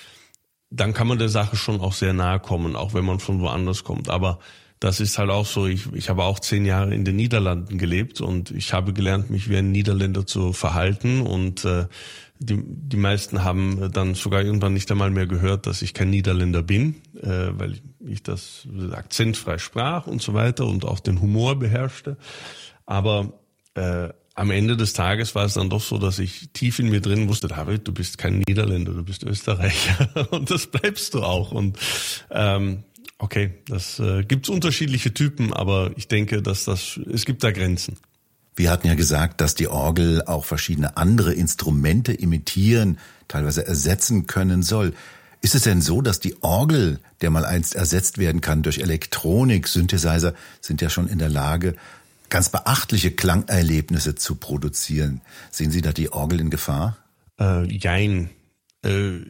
dann 0.71 0.93
kann 0.93 1.07
man 1.07 1.19
der 1.19 1.29
Sache 1.29 1.57
schon 1.57 1.81
auch 1.81 1.93
sehr 1.93 2.13
nahe 2.13 2.41
kommen, 2.41 2.77
auch 2.77 2.95
wenn 2.95 3.05
man 3.05 3.21
von 3.21 3.41
woanders 3.41 3.85
kommt. 3.85 4.09
Aber 4.09 4.39
das 4.81 5.01
ist 5.01 5.19
halt 5.19 5.31
auch 5.31 5.47
so. 5.47 5.67
Ich, 5.67 5.93
ich 5.93 6.09
habe 6.09 6.25
auch 6.25 6.41
zehn 6.41 6.65
Jahre 6.65 6.95
in 6.95 7.05
den 7.05 7.17
Niederlanden 7.17 7.79
gelebt 7.79 8.21
und 8.21 8.51
ich 8.51 8.73
habe 8.73 8.93
gelernt, 8.93 9.31
mich 9.31 9.49
wie 9.49 9.57
ein 9.57 9.71
Niederländer 9.71 10.27
zu 10.27 10.53
verhalten. 10.53 11.21
Und 11.23 11.65
äh, 11.65 11.87
die, 12.45 12.63
die 12.65 12.97
meisten 12.97 13.45
haben 13.45 13.91
dann 13.93 14.15
sogar 14.15 14.43
irgendwann 14.43 14.75
nicht 14.75 14.91
einmal 14.91 15.11
mehr 15.11 15.27
gehört, 15.27 15.67
dass 15.67 15.83
ich 15.83 15.95
kein 15.95 16.11
Niederländer 16.11 16.63
bin, 16.63 16.97
äh, 17.21 17.51
weil 17.53 17.81
ich 18.01 18.23
das 18.23 18.67
akzentfrei 18.93 19.59
sprach 19.59 20.07
und 20.07 20.23
so 20.23 20.35
weiter 20.35 20.67
und 20.67 20.85
auch 20.85 21.01
den 21.01 21.21
Humor 21.21 21.59
beherrschte. 21.59 22.17
Aber 22.87 23.33
äh, 23.75 24.11
am 24.35 24.51
Ende 24.51 24.77
des 24.77 24.93
Tages 24.93 25.35
war 25.35 25.45
es 25.45 25.55
dann 25.55 25.71
doch 25.71 25.83
so, 25.83 25.99
dass 25.99 26.19
ich 26.19 26.51
tief 26.53 26.79
in 26.79 26.89
mir 26.89 27.01
drin 27.01 27.29
wusste, 27.29 27.49
David, 27.49 27.87
du 27.87 27.93
bist 27.93 28.19
kein 28.19 28.39
Niederländer, 28.47 28.93
du 28.93 29.05
bist 29.05 29.25
Österreicher 29.25 30.29
und 30.31 30.51
das 30.51 30.67
bleibst 30.67 31.15
du 31.15 31.23
auch. 31.23 31.53
Und 31.53 31.79
ähm, 32.31 32.85
okay, 33.19 33.55
das 33.67 33.99
äh, 34.01 34.25
gibt 34.25 34.49
unterschiedliche 34.49 35.13
Typen, 35.13 35.53
aber 35.53 35.93
ich 35.97 36.09
denke, 36.09 36.43
dass 36.43 36.65
das 36.65 36.99
es 37.13 37.25
gibt 37.25 37.45
da 37.45 37.51
Grenzen. 37.51 37.99
Wir 38.55 38.71
hatten 38.71 38.87
ja 38.87 38.95
gesagt, 38.95 39.41
dass 39.41 39.55
die 39.55 39.69
Orgel 39.69 40.23
auch 40.23 40.45
verschiedene 40.45 40.97
andere 40.97 41.33
Instrumente 41.33 42.13
imitieren, 42.13 42.99
teilweise 43.29 43.67
ersetzen 43.67 44.27
können 44.27 44.63
soll. 44.63 44.93
Ist 45.41 45.55
es 45.55 45.63
denn 45.63 45.81
so, 45.81 46.03
dass 46.03 46.21
die 46.21 46.43
Orgel, 46.43 47.01
der 47.21 47.31
mal 47.31 47.45
einst 47.45 47.75
ersetzt 47.75 48.19
werden 48.19 48.41
kann 48.41 48.63
durch 48.63 48.79
Elektronik, 48.79 49.67
Synthesizer, 49.67 50.35
sind 50.61 50.81
ja 50.83 50.91
schon 50.91 51.09
in 51.09 51.19
der 51.19 51.31
Lage, 51.31 51.75
ganz 52.29 52.51
beachtliche 52.51 53.11
Klangerlebnisse 53.11 54.15
zu 54.15 54.37
produzieren? 54.37 55.23
Sehen 55.51 55.71
Sie 55.71 55.83
da 55.83 55.93
die 55.93 56.13
Orgel 56.13 56.41
in 56.41 56.51
Gefahr? 56.51 56.99
Äh, 57.41 57.65
jein. 57.65 58.31
Äh, 58.85 59.21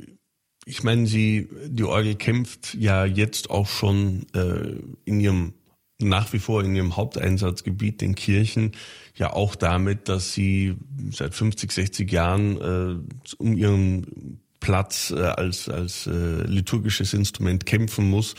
ich 0.64 0.82
meine, 0.82 1.06
sie, 1.06 1.48
die 1.66 1.84
Orgel 1.84 2.16
kämpft 2.16 2.74
ja 2.74 3.04
jetzt 3.04 3.50
auch 3.50 3.68
schon 3.68 4.26
äh, 4.34 4.76
in 5.04 5.18
ihrem 5.18 5.54
nach 6.02 6.32
wie 6.32 6.38
vor 6.38 6.62
in 6.62 6.74
ihrem 6.74 6.96
Haupteinsatzgebiet, 6.96 8.00
den 8.00 8.14
Kirchen, 8.14 8.72
ja 9.14 9.32
auch 9.32 9.54
damit, 9.54 10.08
dass 10.08 10.32
sie 10.32 10.76
seit 11.10 11.34
50, 11.34 11.70
60 11.72 12.10
Jahren 12.10 12.56
äh, 12.60 13.34
um 13.38 13.56
ihren 13.56 14.40
Platz 14.60 15.10
äh, 15.10 15.20
als, 15.20 15.68
als 15.68 16.06
äh, 16.06 16.42
liturgisches 16.44 17.14
Instrument 17.14 17.66
kämpfen 17.66 18.08
muss 18.08 18.34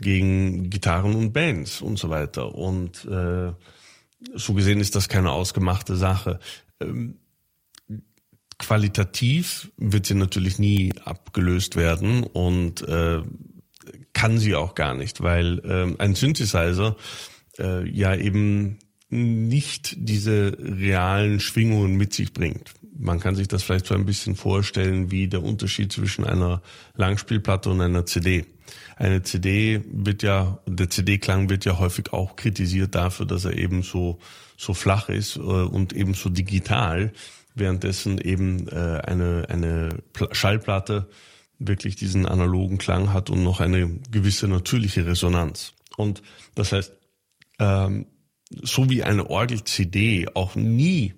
gegen 0.00 0.70
Gitarren 0.70 1.14
und 1.14 1.32
Bands 1.32 1.80
und 1.80 1.98
so 1.98 2.10
weiter. 2.10 2.54
Und 2.54 3.04
äh, 3.06 3.52
so 4.34 4.54
gesehen 4.54 4.80
ist 4.80 4.94
das 4.94 5.08
keine 5.08 5.32
ausgemachte 5.32 5.96
Sache. 5.96 6.38
ähm, 6.80 7.16
qualitativ 8.58 9.72
wird 9.76 10.06
sie 10.06 10.14
natürlich 10.14 10.58
nie 10.58 10.92
abgelöst 11.04 11.74
werden 11.76 12.22
und 12.22 12.82
äh, 12.82 13.22
kann 14.12 14.38
sie 14.38 14.54
auch 14.54 14.74
gar 14.74 14.94
nicht, 14.94 15.20
weil 15.20 15.58
äh, 15.60 16.00
ein 16.00 16.14
Synthesizer 16.14 16.96
äh, 17.58 17.88
ja 17.88 18.14
eben 18.14 18.78
nicht 19.12 19.94
diese 19.98 20.56
realen 20.58 21.38
Schwingungen 21.38 21.96
mit 21.96 22.14
sich 22.14 22.32
bringt. 22.32 22.72
Man 22.98 23.20
kann 23.20 23.34
sich 23.34 23.46
das 23.46 23.62
vielleicht 23.62 23.86
so 23.86 23.94
ein 23.94 24.06
bisschen 24.06 24.36
vorstellen 24.36 25.10
wie 25.10 25.28
der 25.28 25.42
Unterschied 25.42 25.92
zwischen 25.92 26.24
einer 26.24 26.62
Langspielplatte 26.94 27.68
und 27.68 27.82
einer 27.82 28.06
CD. 28.06 28.46
Eine 28.96 29.22
CD 29.22 29.82
wird 29.90 30.22
ja, 30.22 30.60
der 30.66 30.88
CD-Klang 30.88 31.50
wird 31.50 31.66
ja 31.66 31.78
häufig 31.78 32.12
auch 32.12 32.36
kritisiert 32.36 32.94
dafür, 32.94 33.26
dass 33.26 33.44
er 33.44 33.58
eben 33.58 33.82
so, 33.82 34.18
so 34.56 34.72
flach 34.72 35.10
ist 35.10 35.36
äh, 35.36 35.40
und 35.40 35.92
eben 35.92 36.14
so 36.14 36.30
digital, 36.30 37.12
währenddessen 37.54 38.18
eben 38.18 38.66
äh, 38.68 39.00
eine, 39.04 39.46
eine 39.50 39.98
Schallplatte 40.32 41.08
wirklich 41.58 41.96
diesen 41.96 42.24
analogen 42.24 42.78
Klang 42.78 43.12
hat 43.12 43.28
und 43.28 43.42
noch 43.42 43.60
eine 43.60 43.88
gewisse 44.10 44.48
natürliche 44.48 45.04
Resonanz. 45.04 45.74
Und 45.98 46.22
das 46.54 46.72
heißt, 46.72 46.92
ähm, 47.58 48.06
so 48.62 48.90
wie 48.90 49.02
eine 49.02 49.30
Orgel-CD 49.30 50.28
auch 50.34 50.54
nie 50.54 51.14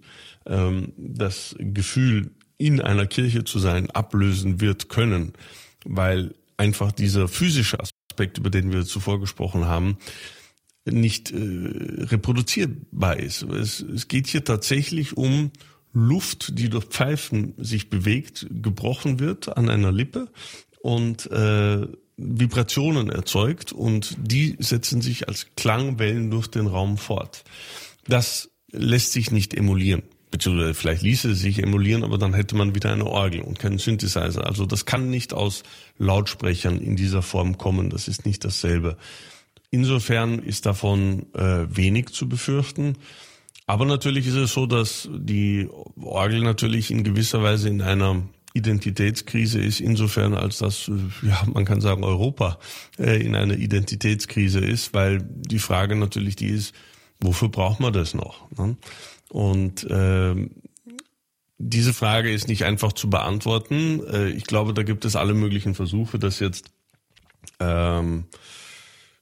ähm, 0.46 0.92
das 0.96 1.54
Gefühl, 1.58 2.30
in 2.58 2.80
einer 2.80 3.06
Kirche 3.06 3.44
zu 3.44 3.58
sein, 3.58 3.90
ablösen 3.90 4.60
wird 4.60 4.88
können, 4.88 5.32
weil 5.84 6.34
einfach 6.56 6.92
dieser 6.92 7.28
physische 7.28 7.78
Aspekt, 7.80 8.38
über 8.38 8.50
den 8.50 8.72
wir 8.72 8.84
zuvor 8.84 9.20
gesprochen 9.20 9.66
haben, 9.66 9.98
nicht 10.84 11.32
äh, 11.32 11.36
reproduzierbar 11.36 13.18
ist. 13.18 13.42
Es, 13.42 13.80
es 13.80 14.08
geht 14.08 14.26
hier 14.26 14.44
tatsächlich 14.44 15.16
um 15.16 15.50
Luft, 15.92 16.58
die 16.58 16.68
durch 16.68 16.84
Pfeifen 16.86 17.54
sich 17.56 17.88
bewegt, 17.88 18.46
gebrochen 18.50 19.20
wird 19.20 19.56
an 19.56 19.70
einer 19.70 19.92
Lippe 19.92 20.28
und 20.80 21.30
äh, 21.30 21.86
Vibrationen 22.16 23.10
erzeugt 23.10 23.72
und 23.72 24.16
die 24.18 24.56
setzen 24.58 25.02
sich 25.02 25.28
als 25.28 25.48
Klangwellen 25.56 26.30
durch 26.30 26.46
den 26.46 26.66
Raum 26.66 26.96
fort. 26.96 27.44
Das 28.06 28.50
lässt 28.70 29.12
sich 29.12 29.30
nicht 29.30 29.54
emulieren. 29.54 30.02
Beziehungsweise 30.30 30.74
vielleicht 30.74 31.02
ließe 31.02 31.30
es 31.30 31.40
sich 31.40 31.62
emulieren, 31.62 32.02
aber 32.02 32.18
dann 32.18 32.34
hätte 32.34 32.56
man 32.56 32.74
wieder 32.74 32.92
eine 32.92 33.06
Orgel 33.06 33.40
und 33.40 33.60
keinen 33.60 33.78
Synthesizer. 33.78 34.46
Also 34.46 34.66
das 34.66 34.84
kann 34.84 35.08
nicht 35.08 35.32
aus 35.32 35.62
Lautsprechern 35.96 36.80
in 36.80 36.96
dieser 36.96 37.22
Form 37.22 37.56
kommen. 37.56 37.88
Das 37.88 38.08
ist 38.08 38.26
nicht 38.26 38.44
dasselbe. 38.44 38.96
Insofern 39.70 40.40
ist 40.40 40.66
davon 40.66 41.26
äh, 41.34 41.66
wenig 41.68 42.10
zu 42.10 42.28
befürchten. 42.28 42.96
Aber 43.66 43.84
natürlich 43.84 44.26
ist 44.26 44.34
es 44.34 44.52
so, 44.52 44.66
dass 44.66 45.08
die 45.12 45.68
Orgel 46.00 46.42
natürlich 46.42 46.90
in 46.90 47.04
gewisser 47.04 47.42
Weise 47.42 47.68
in 47.68 47.80
einer 47.80 48.22
Identitätskrise 48.54 49.60
ist, 49.60 49.80
insofern 49.80 50.32
als 50.34 50.58
dass, 50.58 50.90
ja, 51.22 51.42
man 51.52 51.64
kann 51.64 51.80
sagen, 51.80 52.04
Europa 52.04 52.58
äh, 52.98 53.20
in 53.20 53.34
einer 53.34 53.56
Identitätskrise 53.56 54.60
ist, 54.60 54.94
weil 54.94 55.20
die 55.22 55.58
Frage 55.58 55.96
natürlich 55.96 56.36
die 56.36 56.48
ist, 56.48 56.72
wofür 57.20 57.48
braucht 57.48 57.80
man 57.80 57.92
das 57.92 58.14
noch? 58.14 58.48
Ne? 58.56 58.76
Und 59.28 59.84
äh, 59.90 60.48
diese 61.58 61.92
Frage 61.92 62.32
ist 62.32 62.46
nicht 62.46 62.64
einfach 62.64 62.92
zu 62.92 63.10
beantworten. 63.10 64.00
Äh, 64.06 64.28
ich 64.28 64.44
glaube, 64.44 64.72
da 64.72 64.84
gibt 64.84 65.04
es 65.04 65.16
alle 65.16 65.34
möglichen 65.34 65.74
Versuche, 65.74 66.20
das 66.20 66.38
jetzt 66.38 66.70
ähm, 67.58 68.24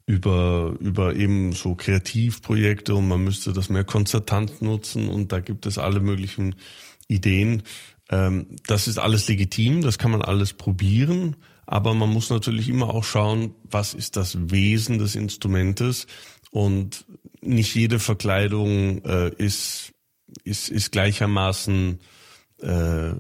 über, 0.05 0.75
über 0.81 1.15
eben 1.17 1.53
so 1.53 1.75
Kreativprojekte 1.75 2.95
und 2.95 3.09
man 3.09 3.25
müsste 3.25 3.55
das 3.55 3.71
mehr 3.71 3.85
konzertant 3.85 4.61
nutzen 4.61 5.09
und 5.09 5.33
da 5.33 5.41
gibt 5.41 5.65
es 5.65 5.79
alle 5.79 6.01
möglichen 6.01 6.55
Ideen. 7.09 7.63
Ähm, 8.11 8.47
das 8.67 8.89
ist 8.89 8.99
alles 8.99 9.29
legitim, 9.29 9.83
das 9.83 9.99
kann 9.99 10.11
man 10.11 10.23
alles 10.23 10.53
probieren, 10.53 11.37
aber 11.67 11.95
man 11.95 12.11
muss 12.11 12.31
natürlich 12.31 12.69
immer 12.69 12.91
auch 12.91 13.05
schauen, 13.05 13.55
was 13.65 13.95
ist 13.95 14.17
das 14.17 14.51
Wesen 14.51 14.99
des 14.99 15.15
Instrumentes 15.15 16.07
und 16.51 17.05
nicht 17.41 17.75
jede 17.75 17.99
Verkleidung 17.99 19.05
äh, 19.05 19.31
ist, 19.37 19.93
ist, 20.45 20.69
ist 20.69 20.93
gleichermaßen 20.93 22.01
äh, 22.61 23.13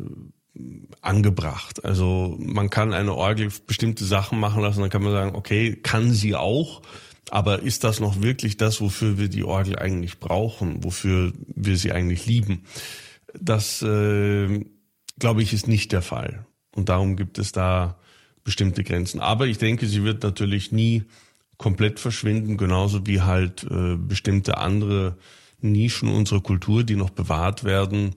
angebracht. 1.01 1.85
Also 1.85 2.37
man 2.39 2.71
kann 2.71 2.93
eine 2.93 3.15
Orgel 3.15 3.51
bestimmte 3.67 4.05
Sachen 4.05 4.39
machen 4.39 4.63
lassen, 4.63 4.81
dann 4.81 4.91
kann 4.91 5.03
man 5.03 5.13
sagen, 5.13 5.35
okay, 5.35 5.77
kann 5.77 6.13
sie 6.13 6.35
auch, 6.35 6.83
aber 7.31 7.63
ist 7.63 7.85
das 7.85 8.01
noch 8.01 8.21
wirklich 8.21 8.57
das, 8.59 8.81
wofür 8.81 9.19
wir 9.19 9.29
die 9.29 9.45
Orgel 9.45 9.79
eigentlich 9.79 10.19
brauchen, 10.19 10.85
wofür 10.85 11.33
wir 11.47 11.77
sie 11.77 11.93
eigentlich 11.93 12.27
lieben? 12.27 12.65
Das, 13.39 13.83
äh, 13.83 14.65
glaube 15.19 15.43
ich, 15.43 15.53
ist 15.53 15.69
nicht 15.69 15.93
der 15.93 16.03
Fall. 16.03 16.47
Und 16.75 16.89
darum 16.89 17.17
gibt 17.17 17.39
es 17.39 17.53
da 17.53 17.99
bestimmte 18.45 18.85
Grenzen. 18.85 19.21
Aber 19.21 19.47
ich 19.47 19.59
denke, 19.59 19.87
sie 19.87 20.05
wird 20.05 20.23
natürlich 20.23 20.73
nie 20.73 21.05
komplett 21.59 22.01
verschwinden, 22.01 22.57
genauso 22.57 23.07
wie 23.07 23.21
halt 23.21 23.65
äh, 23.65 23.97
bestimmte 23.97 24.59
andere 24.59 25.17
Nischen 25.61 26.09
unserer 26.09 26.41
Kultur, 26.41 26.83
die 26.83 26.97
noch 26.97 27.11
bewahrt 27.11 27.63
werden, 27.63 28.17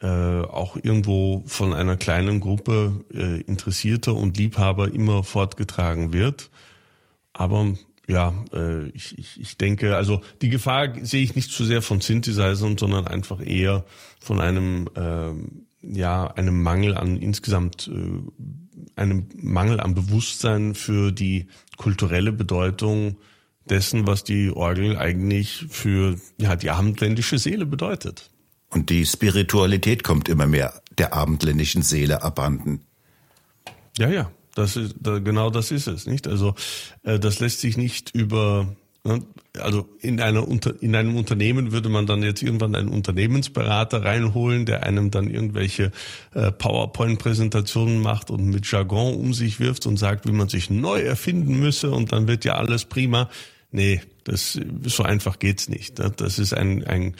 äh, 0.00 0.06
auch 0.06 0.76
irgendwo 0.76 1.42
von 1.46 1.74
einer 1.74 1.96
kleinen 1.96 2.40
Gruppe 2.40 3.04
äh, 3.12 3.40
Interessierter 3.42 4.14
und 4.14 4.38
Liebhaber 4.38 4.92
immer 4.92 5.22
fortgetragen 5.22 6.12
wird. 6.12 6.50
Aber 7.34 7.74
ja, 8.08 8.32
äh, 8.52 8.88
ich, 8.88 9.18
ich, 9.18 9.38
ich 9.38 9.58
denke, 9.58 9.96
also 9.96 10.22
die 10.40 10.48
Gefahr 10.48 10.88
sehe 11.02 11.22
ich 11.22 11.36
nicht 11.36 11.52
zu 11.52 11.64
sehr 11.64 11.82
von 11.82 12.00
Synthesizern, 12.00 12.78
sondern 12.78 13.06
einfach 13.06 13.40
eher 13.44 13.84
von 14.18 14.40
einem 14.40 14.88
äh, 14.94 15.32
ja 15.82 16.26
einem 16.28 16.62
Mangel 16.62 16.96
an 16.96 17.18
insgesamt 17.18 17.88
äh, 17.88 19.00
einem 19.00 19.28
Mangel 19.36 19.78
an 19.78 19.94
Bewusstsein 19.94 20.74
für 20.74 21.12
die 21.12 21.48
kulturelle 21.76 22.32
Bedeutung 22.32 23.18
dessen, 23.68 24.06
was 24.06 24.24
die 24.24 24.50
Orgel 24.50 24.96
eigentlich 24.96 25.66
für 25.68 26.16
ja 26.38 26.56
die 26.56 26.70
abendländische 26.70 27.38
Seele 27.38 27.66
bedeutet. 27.66 28.30
Und 28.70 28.88
die 28.88 29.04
Spiritualität 29.04 30.02
kommt 30.02 30.28
immer 30.30 30.46
mehr 30.46 30.82
der 30.96 31.12
abendländischen 31.12 31.82
Seele 31.82 32.22
abhanden. 32.22 32.80
Ja, 33.98 34.08
ja, 34.08 34.30
das 34.58 34.76
ist, 34.76 34.96
da, 35.00 35.20
genau 35.20 35.50
das 35.50 35.70
ist 35.70 35.86
es, 35.86 36.06
nicht? 36.06 36.26
Also 36.26 36.54
äh, 37.04 37.18
das 37.18 37.38
lässt 37.38 37.60
sich 37.60 37.76
nicht 37.76 38.14
über 38.14 38.74
ne, 39.04 39.22
also 39.58 39.88
in 40.00 40.20
einer 40.20 40.46
in 40.80 40.96
einem 40.96 41.16
Unternehmen 41.16 41.70
würde 41.70 41.88
man 41.88 42.06
dann 42.06 42.22
jetzt 42.22 42.42
irgendwann 42.42 42.74
einen 42.74 42.88
Unternehmensberater 42.88 44.04
reinholen, 44.04 44.66
der 44.66 44.82
einem 44.82 45.10
dann 45.12 45.30
irgendwelche 45.30 45.92
äh, 46.34 46.50
PowerPoint-Präsentationen 46.50 48.00
macht 48.00 48.30
und 48.30 48.46
mit 48.46 48.70
Jargon 48.70 49.14
um 49.14 49.32
sich 49.32 49.60
wirft 49.60 49.86
und 49.86 49.96
sagt, 49.96 50.26
wie 50.26 50.32
man 50.32 50.48
sich 50.48 50.70
neu 50.70 51.00
erfinden 51.00 51.58
müsse 51.60 51.92
und 51.92 52.12
dann 52.12 52.26
wird 52.26 52.44
ja 52.44 52.54
alles 52.56 52.84
prima. 52.84 53.30
Nee, 53.70 54.00
das 54.24 54.58
so 54.84 55.04
einfach 55.04 55.38
geht's 55.38 55.68
nicht. 55.68 55.98
Ne? 55.98 56.12
Das 56.16 56.38
ist 56.38 56.52
ein 56.52 56.84
ein 56.84 57.14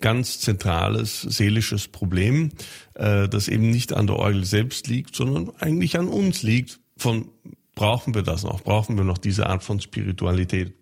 ganz 0.00 0.40
zentrales 0.40 1.22
seelisches 1.22 1.88
Problem, 1.88 2.50
äh, 2.94 3.28
das 3.28 3.48
eben 3.48 3.70
nicht 3.70 3.92
an 3.92 4.06
der 4.06 4.16
Orgel 4.16 4.44
selbst 4.44 4.86
liegt, 4.88 5.14
sondern 5.14 5.50
eigentlich 5.58 5.98
an 5.98 6.08
uns 6.08 6.42
liegt. 6.42 6.80
Von 6.96 7.28
brauchen 7.74 8.14
wir 8.14 8.22
das 8.22 8.42
noch? 8.42 8.62
Brauchen 8.62 8.96
wir 8.96 9.04
noch 9.04 9.18
diese 9.18 9.46
Art 9.46 9.64
von 9.64 9.80
Spiritualität? 9.80 10.74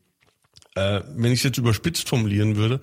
Äh, 0.75 1.03
wenn 1.17 1.33
ich 1.33 1.41
es 1.41 1.45
jetzt 1.45 1.59
überspitzt 1.59 2.09
formulieren 2.09 2.57
würde, 2.57 2.81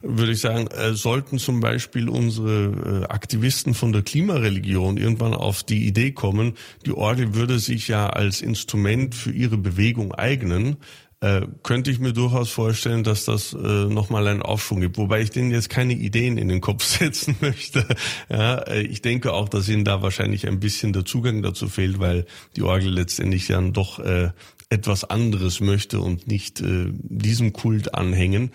würde 0.00 0.32
ich 0.32 0.40
sagen, 0.40 0.66
äh, 0.66 0.94
sollten 0.94 1.38
zum 1.38 1.60
Beispiel 1.60 2.08
unsere 2.08 3.04
äh, 3.04 3.12
Aktivisten 3.12 3.74
von 3.74 3.92
der 3.92 4.02
Klimareligion 4.02 4.96
irgendwann 4.96 5.34
auf 5.34 5.62
die 5.62 5.86
Idee 5.86 6.10
kommen, 6.12 6.54
die 6.84 6.92
Orgel 6.92 7.34
würde 7.34 7.58
sich 7.58 7.88
ja 7.88 8.08
als 8.08 8.42
Instrument 8.42 9.14
für 9.14 9.30
ihre 9.30 9.58
Bewegung 9.58 10.12
eignen, 10.12 10.76
äh, 11.22 11.46
könnte 11.62 11.92
ich 11.92 12.00
mir 12.00 12.12
durchaus 12.12 12.50
vorstellen, 12.50 13.04
dass 13.04 13.24
das 13.24 13.52
äh, 13.52 13.56
nochmal 13.56 14.26
einen 14.26 14.42
Aufschwung 14.42 14.80
gibt. 14.80 14.98
Wobei 14.98 15.22
ich 15.22 15.30
denen 15.30 15.52
jetzt 15.52 15.70
keine 15.70 15.92
Ideen 15.92 16.36
in 16.36 16.48
den 16.48 16.60
Kopf 16.60 16.82
setzen 16.98 17.36
möchte. 17.40 17.86
Ja, 18.28 18.56
äh, 18.56 18.82
ich 18.82 19.02
denke 19.02 19.32
auch, 19.32 19.48
dass 19.48 19.68
ihnen 19.68 19.84
da 19.84 20.02
wahrscheinlich 20.02 20.48
ein 20.48 20.58
bisschen 20.58 20.92
der 20.92 21.04
Zugang 21.04 21.40
dazu 21.40 21.68
fehlt, 21.68 22.00
weil 22.00 22.26
die 22.56 22.62
Orgel 22.62 22.92
letztendlich 22.92 23.46
dann 23.46 23.72
doch 23.72 24.00
äh, 24.00 24.30
etwas 24.68 25.04
anderes 25.04 25.60
möchte 25.60 26.00
und 26.00 26.26
nicht 26.26 26.60
äh, 26.60 26.86
diesem 26.90 27.52
Kult 27.52 27.94
anhängen. 27.94 28.50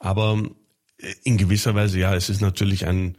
Aber 0.00 0.42
äh, 0.98 1.14
in 1.22 1.38
gewisser 1.38 1.76
Weise, 1.76 2.00
ja, 2.00 2.16
es 2.16 2.30
ist 2.30 2.40
natürlich 2.40 2.84
ein 2.84 3.16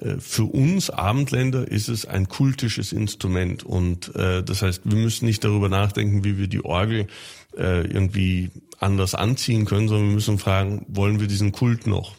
äh, 0.00 0.20
für 0.20 0.44
uns 0.44 0.90
Abendländer 0.90 1.66
ist 1.66 1.88
es 1.88 2.06
ein 2.06 2.28
kultisches 2.28 2.92
Instrument 2.92 3.64
und 3.64 4.14
äh, 4.14 4.42
das 4.42 4.62
heißt, 4.62 4.82
wir 4.84 4.98
müssen 4.98 5.26
nicht 5.26 5.42
darüber 5.42 5.68
nachdenken, 5.68 6.22
wie 6.22 6.38
wir 6.38 6.48
die 6.48 6.64
Orgel 6.64 7.08
äh, 7.56 7.82
irgendwie 7.82 8.50
anders 8.78 9.14
anziehen 9.14 9.64
können, 9.64 9.88
sondern 9.88 10.08
wir 10.08 10.14
müssen 10.14 10.38
fragen, 10.38 10.84
wollen 10.88 11.20
wir 11.20 11.26
diesen 11.26 11.52
Kult 11.52 11.86
noch? 11.86 12.16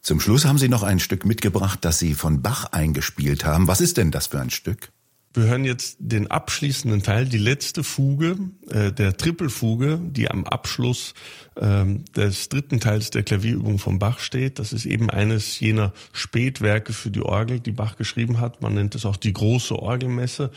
Zum 0.00 0.20
Schluss 0.20 0.44
haben 0.44 0.58
Sie 0.58 0.68
noch 0.68 0.82
ein 0.82 0.98
Stück 0.98 1.24
mitgebracht, 1.24 1.78
das 1.82 1.98
Sie 1.98 2.14
von 2.14 2.42
Bach 2.42 2.72
eingespielt 2.72 3.44
haben. 3.44 3.68
Was 3.68 3.80
ist 3.80 3.96
denn 3.96 4.10
das 4.10 4.26
für 4.26 4.40
ein 4.40 4.50
Stück? 4.50 4.90
Wir 5.34 5.44
hören 5.44 5.64
jetzt 5.64 5.96
den 5.98 6.30
abschließenden 6.30 7.02
Teil, 7.02 7.24
die 7.24 7.38
letzte 7.38 7.82
Fuge, 7.82 8.36
äh, 8.68 8.92
der 8.92 9.16
Trippelfuge, 9.16 9.98
die 10.02 10.30
am 10.30 10.44
Abschluss 10.44 11.14
ähm, 11.56 12.04
des 12.14 12.50
dritten 12.50 12.80
Teils 12.80 13.08
der 13.10 13.22
Klavierübung 13.22 13.78
von 13.78 13.98
Bach 13.98 14.18
steht. 14.18 14.58
Das 14.58 14.74
ist 14.74 14.84
eben 14.84 15.08
eines 15.08 15.58
jener 15.58 15.94
Spätwerke 16.12 16.92
für 16.92 17.10
die 17.10 17.22
Orgel, 17.22 17.60
die 17.60 17.72
Bach 17.72 17.96
geschrieben 17.96 18.40
hat. 18.40 18.60
Man 18.60 18.74
nennt 18.74 18.94
es 18.94 19.06
auch 19.06 19.16
die 19.16 19.32
große 19.32 19.74
Orgelmesse 19.74 20.50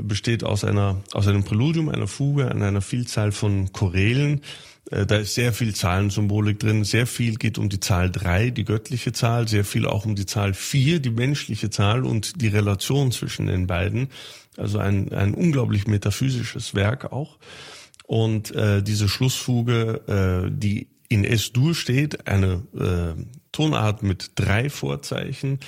besteht 0.00 0.44
aus 0.44 0.64
einer 0.64 1.02
aus 1.12 1.26
einem 1.26 1.44
Präludium, 1.44 1.88
einer 1.88 2.06
Fuge, 2.06 2.50
an 2.50 2.62
einer 2.62 2.80
Vielzahl 2.80 3.32
von 3.32 3.72
Chorälen. 3.72 4.42
Äh, 4.90 5.06
da 5.06 5.16
ist 5.16 5.34
sehr 5.34 5.52
viel 5.52 5.74
Zahlensymbolik 5.74 6.58
drin. 6.58 6.84
Sehr 6.84 7.06
viel 7.06 7.36
geht 7.36 7.58
um 7.58 7.68
die 7.68 7.80
Zahl 7.80 8.10
drei, 8.10 8.50
die 8.50 8.64
göttliche 8.64 9.12
Zahl. 9.12 9.48
Sehr 9.48 9.64
viel 9.64 9.86
auch 9.86 10.04
um 10.04 10.14
die 10.14 10.26
Zahl 10.26 10.54
vier, 10.54 11.00
die 11.00 11.10
menschliche 11.10 11.70
Zahl 11.70 12.04
und 12.04 12.40
die 12.40 12.48
Relation 12.48 13.12
zwischen 13.12 13.46
den 13.46 13.66
beiden. 13.66 14.08
Also 14.56 14.78
ein, 14.78 15.12
ein 15.12 15.34
unglaublich 15.34 15.86
metaphysisches 15.86 16.74
Werk 16.74 17.12
auch. 17.12 17.38
Und 18.06 18.54
äh, 18.54 18.82
diese 18.82 19.08
Schlussfuge, 19.08 20.48
äh, 20.48 20.50
die 20.50 20.88
in 21.08 21.24
S-Dur 21.24 21.74
steht, 21.74 22.26
eine 22.26 22.62
äh, 22.74 23.22
Tonart 23.52 24.02
mit 24.02 24.32
drei 24.34 24.70
Vorzeichen, 24.70 25.58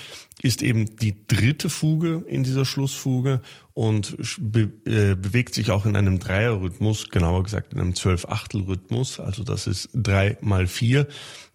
ist 0.43 0.62
eben 0.62 0.97
die 0.97 1.26
dritte 1.26 1.68
Fuge 1.68 2.24
in 2.26 2.43
dieser 2.43 2.64
Schlussfuge 2.64 3.41
und 3.74 4.16
be 4.39 4.70
äh, 4.87 5.14
bewegt 5.14 5.55
sich 5.55 5.70
auch 5.70 5.85
in 5.85 5.97
einem 5.97 6.18
Dreierrhythmus, 6.18 7.11
genauer 7.11 7.43
gesagt 7.43 7.72
in 7.72 7.81
einem 7.81 7.95
Zwölf-Achtel-Rhythmus. 7.95 9.20
Also 9.20 9.45
das 9.45 9.66
ist 9.66 9.91
drei 9.93 10.39
mal 10.41 10.66
vier, 10.66 11.07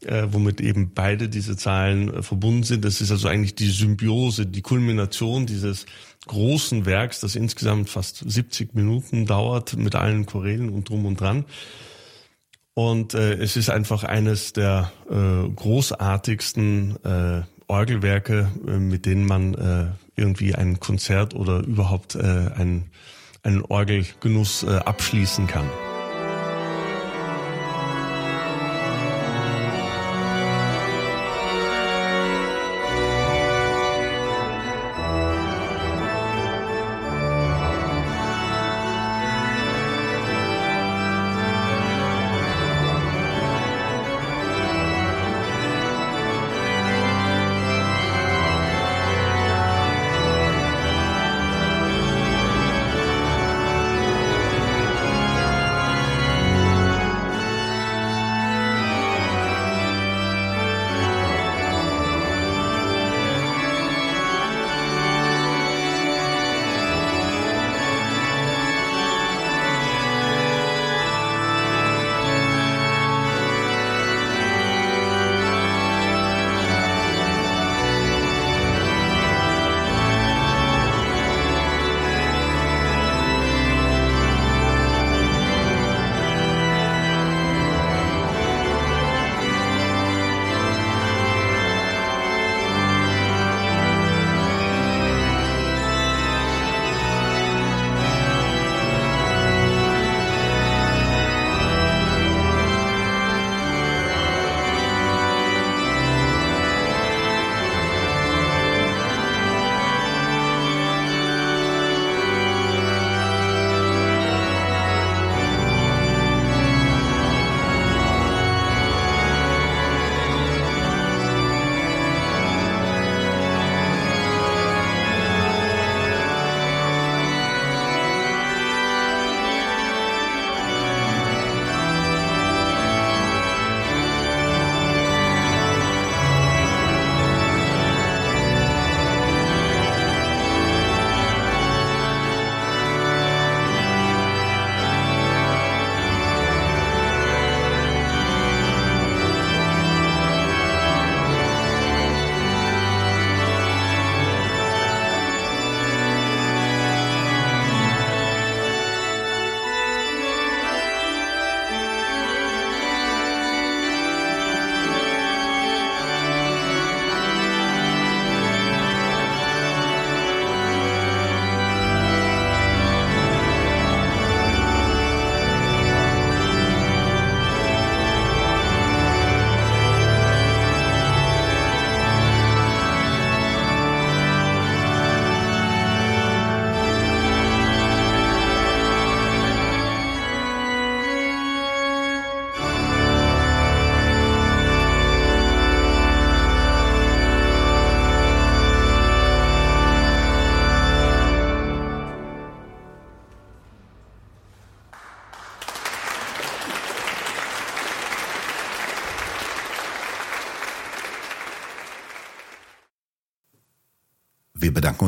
äh, 0.05 0.27
womit 0.31 0.61
eben 0.61 0.91
beide 0.93 1.29
diese 1.29 1.57
Zahlen 1.57 2.13
äh, 2.13 2.21
verbunden 2.21 2.63
sind. 2.63 2.85
Das 2.85 3.01
ist 3.01 3.11
also 3.11 3.27
eigentlich 3.27 3.55
die 3.55 3.69
Symbiose, 3.69 4.45
die 4.45 4.61
Kulmination 4.61 5.45
dieses 5.45 5.85
großen 6.27 6.85
Werks, 6.85 7.19
das 7.19 7.35
insgesamt 7.35 7.89
fast 7.89 8.23
70 8.27 8.75
Minuten 8.75 9.25
dauert 9.25 9.77
mit 9.77 9.95
allen 9.95 10.25
Chorälen 10.25 10.69
und 10.69 10.89
drum 10.89 11.05
und 11.05 11.19
dran. 11.19 11.45
Und 12.75 13.13
äh, 13.13 13.35
es 13.35 13.55
ist 13.55 13.69
einfach 13.69 14.03
eines 14.03 14.51
der 14.51 14.91
äh, 15.09 15.49
großartigsten 15.49 16.97
äh, 17.05 17.41
Orgelwerke, 17.67 18.51
äh, 18.67 18.71
mit 18.71 19.05
denen 19.05 19.25
man 19.25 19.53
äh, 19.53 19.85
irgendwie 20.17 20.55
ein 20.55 20.81
Konzert 20.81 21.35
oder 21.35 21.59
überhaupt 21.59 22.15
äh, 22.15 22.19
einen, 22.19 22.91
einen 23.43 23.61
Orgelgenuss 23.61 24.63
äh, 24.63 24.75
abschließen 24.75 25.47
kann. 25.47 25.69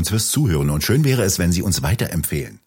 Uns 0.08 0.24
fürs 0.24 0.32
Zuhören 0.32 0.70
und 0.70 0.86
schön 0.86 1.04
wäre 1.04 1.24
es, 1.24 1.38
wenn 1.38 1.52
Sie 1.52 1.62
uns 1.62 1.82
weiterempfehlen. 1.82 2.62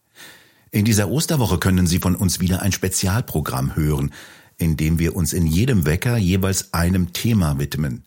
In 0.69 0.85
dieser 0.85 1.09
Osterwoche 1.09 1.57
können 1.57 1.87
Sie 1.87 1.97
von 1.97 2.15
uns 2.15 2.39
wieder 2.39 2.61
ein 2.61 2.71
Spezialprogramm 2.71 3.75
hören, 3.75 4.13
in 4.59 4.77
dem 4.77 4.99
wir 4.99 5.15
uns 5.15 5.33
in 5.33 5.47
jedem 5.47 5.87
Wecker 5.87 6.17
jeweils 6.17 6.71
einem 6.71 7.13
Thema 7.13 7.57
widmen. 7.57 8.03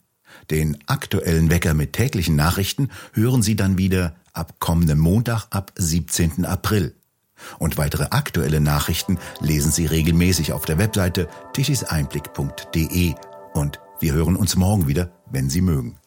Den 0.52 0.78
aktuellen 0.86 1.50
Wecker 1.50 1.74
mit 1.74 1.94
täglichen 1.94 2.36
Nachrichten 2.36 2.90
hören 3.12 3.42
Sie 3.42 3.56
dann 3.56 3.76
wieder 3.76 4.14
ab 4.32 4.60
kommendem 4.60 5.00
Montag 5.00 5.48
ab 5.50 5.72
17. 5.74 6.44
April. 6.44 6.94
Und 7.58 7.76
weitere 7.76 8.04
aktuelle 8.10 8.60
Nachrichten 8.60 9.18
lesen 9.40 9.72
Sie 9.72 9.86
regelmäßig 9.86 10.52
auf 10.52 10.64
der 10.64 10.78
Webseite 10.78 11.26
tischiseinblick.de. 11.54 13.14
Und 13.52 13.80
wir 13.98 14.12
hören 14.12 14.36
uns 14.36 14.54
morgen 14.54 14.86
wieder, 14.86 15.10
wenn 15.28 15.50
Sie 15.50 15.60
mögen. 15.60 15.98